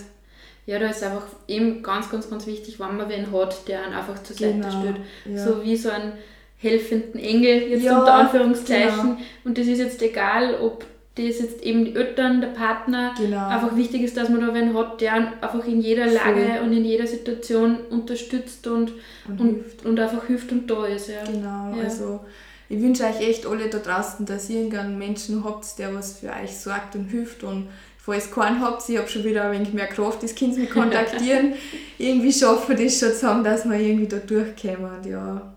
Ja, 0.65 0.77
da 0.77 0.87
ist 0.89 1.03
einfach 1.03 1.23
eben 1.47 1.81
ganz, 1.81 2.09
ganz, 2.09 2.29
ganz 2.29 2.45
wichtig, 2.47 2.79
wenn 2.79 2.97
man 2.97 3.09
wen 3.09 3.31
hat, 3.31 3.67
der 3.67 3.83
einen 3.83 3.93
einfach 3.93 4.21
zur 4.23 4.35
Seite 4.35 4.53
Genau, 4.59 4.69
steht. 4.69 4.95
ja. 5.35 5.43
So 5.47 5.63
wie 5.63 5.75
so 5.75 5.89
einen 5.89 6.13
helfenden 6.57 7.19
Engel, 7.19 7.63
jetzt 7.69 7.83
Ja, 7.83 7.97
unter 7.99 8.13
Anführungszeichen. 8.13 9.01
genau. 9.01 9.17
Und 9.43 9.57
das 9.57 9.65
ist 9.67 9.79
jetzt 9.79 10.01
egal, 10.03 10.55
ob 10.61 10.85
das 11.15 11.39
jetzt 11.39 11.61
eben 11.61 11.83
die 11.85 11.95
Eltern, 11.95 12.39
der 12.41 12.47
Partner, 12.49 13.13
Genau. 13.17 13.47
einfach 13.47 13.75
wichtig 13.75 14.03
ist, 14.03 14.15
dass 14.15 14.29
man 14.29 14.41
da 14.41 14.53
wen 14.53 14.73
hat, 14.73 15.01
der 15.01 15.13
einfach 15.13 15.65
in 15.67 15.81
jeder 15.81 16.05
Lage 16.07 16.61
und 16.63 16.71
in 16.71 16.85
jeder 16.85 17.05
Situation 17.05 17.77
unterstützt 17.89 18.65
und, 18.67 18.93
Und 19.27 19.39
und, 19.41 19.63
und 19.85 19.99
einfach 19.99 20.25
hilft 20.25 20.51
und 20.51 20.67
da 20.69 20.85
ist. 20.85 21.09
Ja. 21.09 21.23
Genau, 21.25 21.75
Ja. 21.75 21.83
also 21.83 22.21
ich 22.69 22.81
wünsche 22.81 23.03
euch 23.03 23.19
echt 23.27 23.45
alle 23.45 23.67
da 23.67 23.79
draußen, 23.79 24.25
dass 24.25 24.49
ihr 24.49 24.57
irgendeinen 24.59 24.97
Menschen 24.97 25.43
habt, 25.43 25.77
der 25.77 25.93
was 25.93 26.19
für 26.19 26.27
euch 26.27 26.55
sorgt 26.57 26.95
und 26.95 27.09
hilft 27.09 27.43
und 27.43 27.67
falls 27.97 28.27
ihr 28.29 28.33
keinen 28.33 28.61
habt, 28.61 28.87
ich 28.87 28.97
habe 28.97 29.07
schon 29.09 29.25
wieder 29.25 29.43
ein 29.43 29.51
wenig 29.51 29.73
mehr 29.73 29.87
Kraft, 29.87 30.23
das 30.23 30.41
ihr 30.41 30.47
mich 30.47 30.69
kontaktieren. 30.69 31.53
irgendwie 31.97 32.31
schaffen 32.31 32.77
wir 32.77 32.85
das 32.85 32.97
schon 32.97 33.09
zusammen, 33.11 33.43
dass 33.43 33.65
wir 33.65 33.77
irgendwie 33.77 34.07
da 34.07 34.17
durchkommen, 34.17 35.03
ja. 35.05 35.50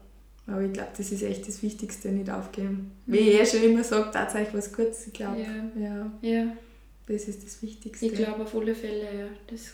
Aber 0.46 0.60
ich 0.62 0.72
glaube, 0.72 0.90
das 0.96 1.10
ist 1.10 1.22
echt 1.22 1.48
das 1.48 1.62
Wichtigste, 1.62 2.08
nicht 2.08 2.28
aufgeben. 2.30 2.92
Wie 3.06 3.18
ich 3.18 3.40
eh 3.40 3.46
schon 3.46 3.62
immer 3.62 3.82
sage, 3.82 4.10
tat 4.12 4.34
euch 4.34 4.52
was 4.52 4.72
Gutes, 4.72 5.06
ich 5.06 5.12
glaube, 5.14 5.40
Ja. 5.40 5.80
ja, 5.82 6.12
ja, 6.20 6.52
das 7.06 7.28
ist 7.28 7.44
das 7.44 7.62
Wichtigste. 7.62 8.04
ich 8.06 8.12
glaube 8.14 8.42
auf 8.42 8.54
alle 8.54 8.74
Fälle, 8.74 9.04
ja. 9.04 9.26
Das 9.46 9.72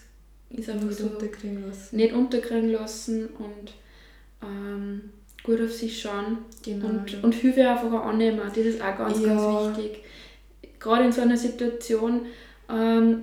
ist 0.51 0.71
einfach 0.71 0.87
nicht 0.87 0.99
so. 0.99 1.07
unterkriegen 1.07 1.67
lassen. 1.67 1.97
nicht 1.97 2.13
unterkriegen 2.13 2.71
lassen 2.71 3.27
und 3.39 3.73
ähm, 4.43 5.11
gut 5.43 5.61
auf 5.61 5.73
sich 5.73 6.01
schauen 6.01 6.39
Genau. 6.63 6.87
und, 6.87 7.11
ja. 7.13 7.19
und 7.23 7.35
Hilfe 7.35 7.69
einfach 7.69 7.93
auch 7.93 8.07
annehmen. 8.07 8.41
Das 8.47 8.57
ist 8.59 8.81
auch 8.81 8.97
ganz, 8.97 9.21
Ja. 9.21 9.27
ganz 9.35 9.77
wichtig. 9.79 10.05
Gerade 10.79 11.05
in 11.05 11.13
so 11.13 11.21
einer 11.23 11.37
Situation 11.37 12.23
ähm, 12.73 13.23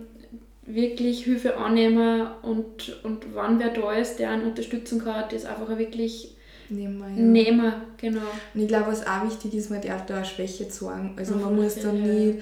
wirklich 0.65 1.23
Hilfe 1.23 1.55
annehmen 1.57 2.27
und, 2.41 3.03
und 3.03 3.33
wann 3.33 3.57
wer 3.59 3.69
da 3.69 3.93
ist, 3.93 4.17
der 4.17 4.31
einen 4.31 4.43
unterstützen 4.47 5.01
kann, 5.03 5.25
das 5.31 5.45
einfach 5.45 5.77
wirklich 5.77 6.35
Nehmen 6.69 6.99
wir, 6.99 7.07
ja. 7.09 7.15
nehmen. 7.15 7.73
Genau. 7.97 8.21
Und 8.53 8.61
ich 8.61 8.67
glaube, 8.67 8.87
was 8.91 9.05
auch 9.07 9.23
wichtig 9.25 9.53
ist, 9.55 9.69
man 9.69 9.81
darf 9.81 10.05
da 10.05 10.21
auch 10.21 10.25
Schwäche 10.25 10.67
zeigen. 10.67 11.13
Also 11.17 11.35
Auf 11.35 11.41
man 11.41 11.55
muss 11.55 11.75
dann 11.75 11.97
Fälle, 12.01 12.13
nicht, 12.13 12.39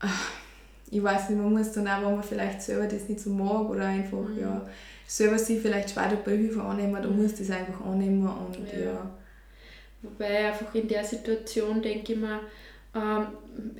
Ah, 0.00 0.08
ich 0.90 1.02
weiß 1.02 1.30
nicht, 1.30 1.40
man 1.40 1.52
muss 1.52 1.72
dann 1.72 1.88
auch, 1.88 2.02
wenn 2.02 2.14
man 2.16 2.22
vielleicht 2.24 2.60
selber 2.62 2.86
das 2.86 3.08
nicht 3.08 3.20
so 3.20 3.30
mag 3.30 3.68
oder 3.70 3.86
einfach, 3.86 4.18
Mhm. 4.28 4.40
ja, 4.40 4.66
selber 5.06 5.38
sich 5.38 5.60
vielleicht 5.60 5.90
schwer 5.90 6.12
bei 6.24 6.36
Hilfe 6.36 6.62
annehmen, 6.62 6.94
dann 7.02 7.20
muss 7.20 7.34
das 7.34 7.50
einfach 7.50 7.84
annehmen 7.86 8.26
und 8.26 8.56
Ja. 8.72 8.84
ja. 8.84 9.10
Wobei 10.02 10.46
einfach 10.48 10.74
in 10.74 10.86
der 10.88 11.02
Situation 11.04 11.80
denke 11.80 12.12
ich 12.12 12.18
mir, 12.18 12.40
ähm, 12.94 13.26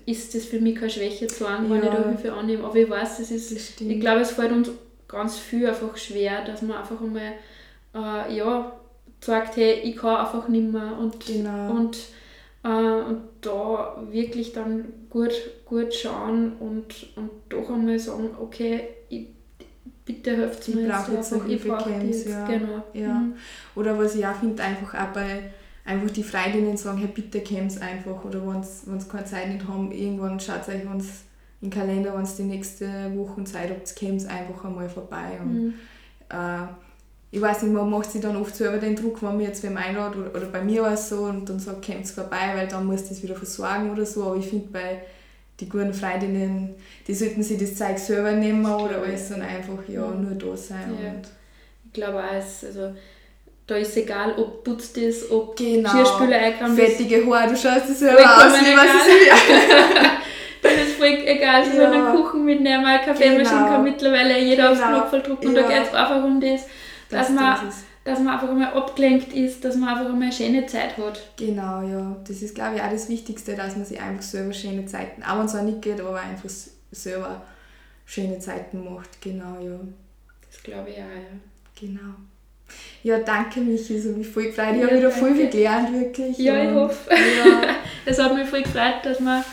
ist 0.07 0.35
das 0.35 0.45
für 0.47 0.61
mich 0.61 0.77
keine 0.77 0.91
Schwäche 0.91 1.27
zu 1.27 1.45
sagen, 1.45 1.69
wenn 1.71 1.83
Ja. 1.83 1.91
ich 1.93 1.99
da 1.99 2.09
Hilfe 2.09 2.33
annehme. 2.33 2.65
Aber 2.65 2.77
ich 2.77 2.89
weiß, 2.89 3.19
das 3.19 3.31
ist, 3.31 3.53
Das 3.53 3.81
ich 3.81 4.01
glaube, 4.01 4.21
es 4.21 4.31
fällt 4.31 4.53
uns 4.53 4.71
ganz 5.07 5.37
viel 5.39 5.67
einfach 5.69 5.97
schwer, 5.97 6.45
dass 6.45 6.63
man 6.63 6.79
einfach 6.79 7.01
einmal, 7.01 7.33
äh, 7.95 8.35
ja, 8.37 8.73
sagt, 9.25 9.57
hey, 9.57 9.81
ich 9.83 9.97
kann 9.97 10.17
einfach 10.17 10.49
nicht 10.49 10.73
mehr 10.73 10.97
und, 10.99 11.25
Genau. 11.27 11.71
und 11.71 11.99
Äh, 12.65 12.69
und 12.69 13.21
da 13.43 14.03
wirklich 14.11 14.55
dann 14.55 14.87
gut, 15.11 15.33
gut 15.67 15.95
schauen 15.95 16.55
und, 16.59 17.15
und 17.15 17.31
doch 17.51 17.69
einmal 17.69 17.99
sagen, 17.99 18.31
okay, 18.41 18.89
ich, 19.11 19.27
bitte 20.07 20.35
helft 20.35 20.75
mir 20.75 20.87
jetzt 20.87 21.09
jetzt 21.09 21.33
einfach, 21.35 21.47
ich 21.47 21.63
brauche 21.63 21.91
jetzt, 21.91 22.27
ja. 22.27 22.47
Genau. 22.47 22.83
Ja. 22.95 23.15
Mhm. 23.15 23.35
Oder 23.75 23.99
was 23.99 24.15
ich 24.15 24.27
auch 24.27 24.37
finde, 24.37 24.63
einfach 24.63 24.95
auch 24.95 25.13
bei 25.13 25.51
einfach 25.85 26.11
die 26.11 26.23
Freundinnen 26.23 26.79
sagen, 26.79 26.99
hey, 26.99 27.11
bitte 27.15 27.41
käm's 27.41 27.79
einfach. 27.79 28.25
Oder 28.25 28.47
wenn 28.47 28.63
sie 28.63 29.09
keine 29.09 29.25
Zeit 29.27 29.49
nicht 29.53 29.69
haben, 29.69 29.93
irgendwann 29.93 30.41
schaut 30.41 30.67
euch 30.69 30.89
wenn's 30.89 31.25
im 31.61 31.69
Kalender, 31.69 32.15
wenn 32.15 32.23
es 32.23 32.37
die 32.37 32.45
nächste 32.45 33.15
Woche 33.15 33.45
Zeit 33.45 33.69
habt, 33.69 33.95
käm's 33.95 34.25
einfach 34.25 34.65
einmal 34.65 34.89
vorbei. 34.89 35.39
Und, 35.43 35.53
mhm. 35.53 35.75
äh, 36.31 36.67
ich 37.35 37.41
weiß 37.41 37.63
nicht, 37.63 37.75
man 37.75 37.91
macht 37.91 38.13
sich 38.13 38.21
dann 38.21 38.37
oft 38.37 38.55
selber 38.55 38.77
den 38.77 38.95
Druck, 38.95 39.21
wenn 39.21 39.37
mir 39.37 39.49
jetzt 39.49 39.65
wem 39.65 39.77
einladet 39.77 40.17
oder, 40.21 40.37
oder 40.37 40.47
bei 40.47 40.63
mir 40.63 40.83
war 40.83 40.93
es 40.93 41.09
so 41.09 41.23
und 41.23 41.49
dann 41.49 41.59
sagt, 41.59 41.83
käm's 41.83 42.13
vorbei, 42.13 42.53
weil 42.55 42.69
dann 42.69 42.87
muss 42.87 43.09
das 43.09 43.25
wieder 43.25 43.35
versorgen 43.35 43.91
oder 43.91 44.07
so. 44.07 44.23
Aber 44.23 44.37
ich 44.37 44.47
finde 44.47 44.69
bei 44.69 45.01
die 45.59 45.69
guten 45.69 45.93
Freundinnen, 45.93 46.77
die 47.09 47.15
sollten 47.15 47.43
sich 47.43 47.59
das 47.59 47.75
Zeug 47.75 47.99
selber 47.99 48.31
nehmen 48.31 48.65
oder 48.65 49.03
alles 49.03 49.31
dann 49.31 49.43
einfach 49.43 49.81
ja, 49.89 50.07
nur 50.07 50.37
da 50.37 50.57
sein. 50.57 50.97
Ja. 51.03 51.11
ich 51.87 51.93
glaube 51.93 52.19
auch, 52.19 52.67
also 52.67 52.95
da 53.67 53.77
ist 53.77 53.89
es 53.89 53.97
egal, 53.97 54.37
ob 54.39 54.63
putzt 54.63 54.97
ist, 54.97 55.29
ob 55.33 55.57
genau. 55.57 55.91
Geschirrspüler 55.91 56.37
eingeräumt 56.37 56.79
ist. 56.79 56.97
Fettige 56.97 57.27
Haare, 57.27 57.49
du 57.49 57.57
schaust 57.57 57.89
das 57.89 57.99
selber 57.99 58.21
aus, 58.21 58.61
wie 58.61 58.77
was 58.77 58.87
es 58.87 60.05
Dann 60.63 60.73
ist 60.73 60.89
es 60.89 60.95
voll 60.95 61.19
egal, 61.27 61.65
sie 61.65 61.77
ja. 61.77 61.91
einen 61.91 62.15
Kuchen 62.15 62.45
mitnehmen, 62.45 62.85
eine 62.85 63.05
Kaffeemaschine 63.05 63.59
genau. 63.59 63.67
kann 63.67 63.83
mittlerweile 63.83 64.39
jeder 64.39 64.73
genau. 64.73 65.01
aufs 65.01 65.11
Knopf 65.11 65.27
drücken 65.27 65.49
und 65.49 65.55
da 65.57 65.63
geht 65.63 65.83
es 65.83 65.95
einfach 65.95 66.23
um 66.23 66.41
das 66.41 66.67
dass, 67.15 67.31
man, 67.31 67.73
dass 68.05 68.19
man 68.21 68.35
einfach 68.35 68.49
einmal 68.49 68.73
abgelenkt 68.73 69.33
ist, 69.33 69.65
dass 69.65 69.77
man 69.77 69.91
einfach 69.91 70.07
einmal 70.07 70.23
eine 70.23 70.33
schöne 70.33 70.67
Zeit 70.67 70.97
hat. 70.99 71.21
Genau, 71.37 71.83
ja. 71.83 72.17
Das 72.27 72.43
ist, 72.43 72.55
glaube 72.55 72.77
ich, 72.77 72.83
auch 72.83 72.91
das 72.91 73.09
Wichtigste, 73.09 73.55
dass 73.55 73.77
man 73.77 73.85
sich 73.85 74.01
einfach 74.01 74.23
selber 74.23 74.53
schöne 74.53 74.87
Zeiten, 74.87 75.23
auch 75.23 75.39
wenn 75.39 75.47
es 75.47 75.55
auch 75.55 75.63
nicht 75.63 75.83
geht, 75.83 76.01
aber 76.01 76.21
einfach 76.21 76.51
selber 76.91 77.43
schöne 78.05 78.39
Zeiten 78.39 78.85
macht. 78.85 79.21
Genau, 79.21 79.59
ja. 79.61 79.79
Das 80.51 80.63
glaube 80.63 80.91
ich 80.91 80.97
auch, 80.97 81.01
ja. 81.01 81.41
Genau. 81.81 82.15
Ja, 83.03 83.19
danke 83.19 83.61
Michi, 83.61 83.97
es 83.97 84.07
hat 84.07 84.17
mich 84.17 84.29
voll 84.29 84.45
gefreut. 84.45 84.75
Ich 84.75 84.81
ja, 84.81 84.87
habe 84.87 84.97
wieder 84.97 85.11
voll 85.11 85.35
viel 85.35 85.51
gelernt, 85.51 85.93
wirklich. 85.93 86.39
Ja, 86.39 86.63
ich 86.63 86.75
hoffe. 86.75 87.11
Ja. 87.11 87.77
es 88.07 88.19
hat 88.19 88.35
mich 88.35 88.49
voll 88.49 88.63
gefreut, 88.63 89.01
dass 89.03 89.21
wir 89.21 89.45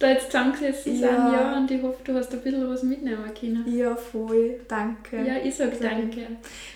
da 0.00 0.08
jetzt 0.10 0.32
zusammengesessen 0.32 0.98
ja. 0.98 1.08
sind, 1.08 1.32
ja, 1.32 1.56
und 1.58 1.70
ich 1.70 1.82
hoffe, 1.82 1.98
du 2.02 2.14
hast 2.14 2.32
ein 2.32 2.40
bisschen 2.40 2.68
was 2.68 2.82
mitnehmen 2.82 3.22
können. 3.38 3.64
Ja, 3.76 3.94
voll, 3.94 4.60
danke. 4.66 5.18
Ja, 5.18 5.36
ich 5.44 5.54
sage 5.54 5.76
danke. 5.80 6.26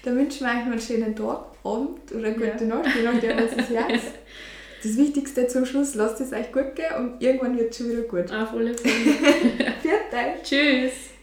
Dann 0.04 0.16
wünsche 0.16 0.36
ich 0.36 0.42
euch 0.42 0.64
noch 0.64 0.72
einen 0.72 0.80
schönen 0.80 1.16
Tag, 1.16 1.46
Abend 1.64 2.12
oder 2.12 2.30
gute 2.32 2.64
ja. 2.64 2.66
Nacht, 2.66 2.88
je 2.94 3.02
nachdem, 3.02 3.36
was 3.38 3.52
es 3.56 3.68
jetzt. 3.70 4.12
Das 4.82 4.96
Wichtigste 4.98 5.46
zum 5.46 5.64
Schluss, 5.64 5.94
lasst 5.94 6.20
es 6.20 6.32
euch 6.34 6.52
gut 6.52 6.76
gehen 6.76 6.94
und 6.98 7.22
irgendwann 7.22 7.56
wird 7.56 7.70
es 7.70 7.78
schon 7.78 7.88
wieder 7.88 8.02
gut. 8.02 8.30
Auf 8.30 8.52
alle 8.52 8.74
Fälle. 8.74 9.14
Vielen 9.80 10.10
Dank. 10.10 10.42
Tschüss. 10.42 11.13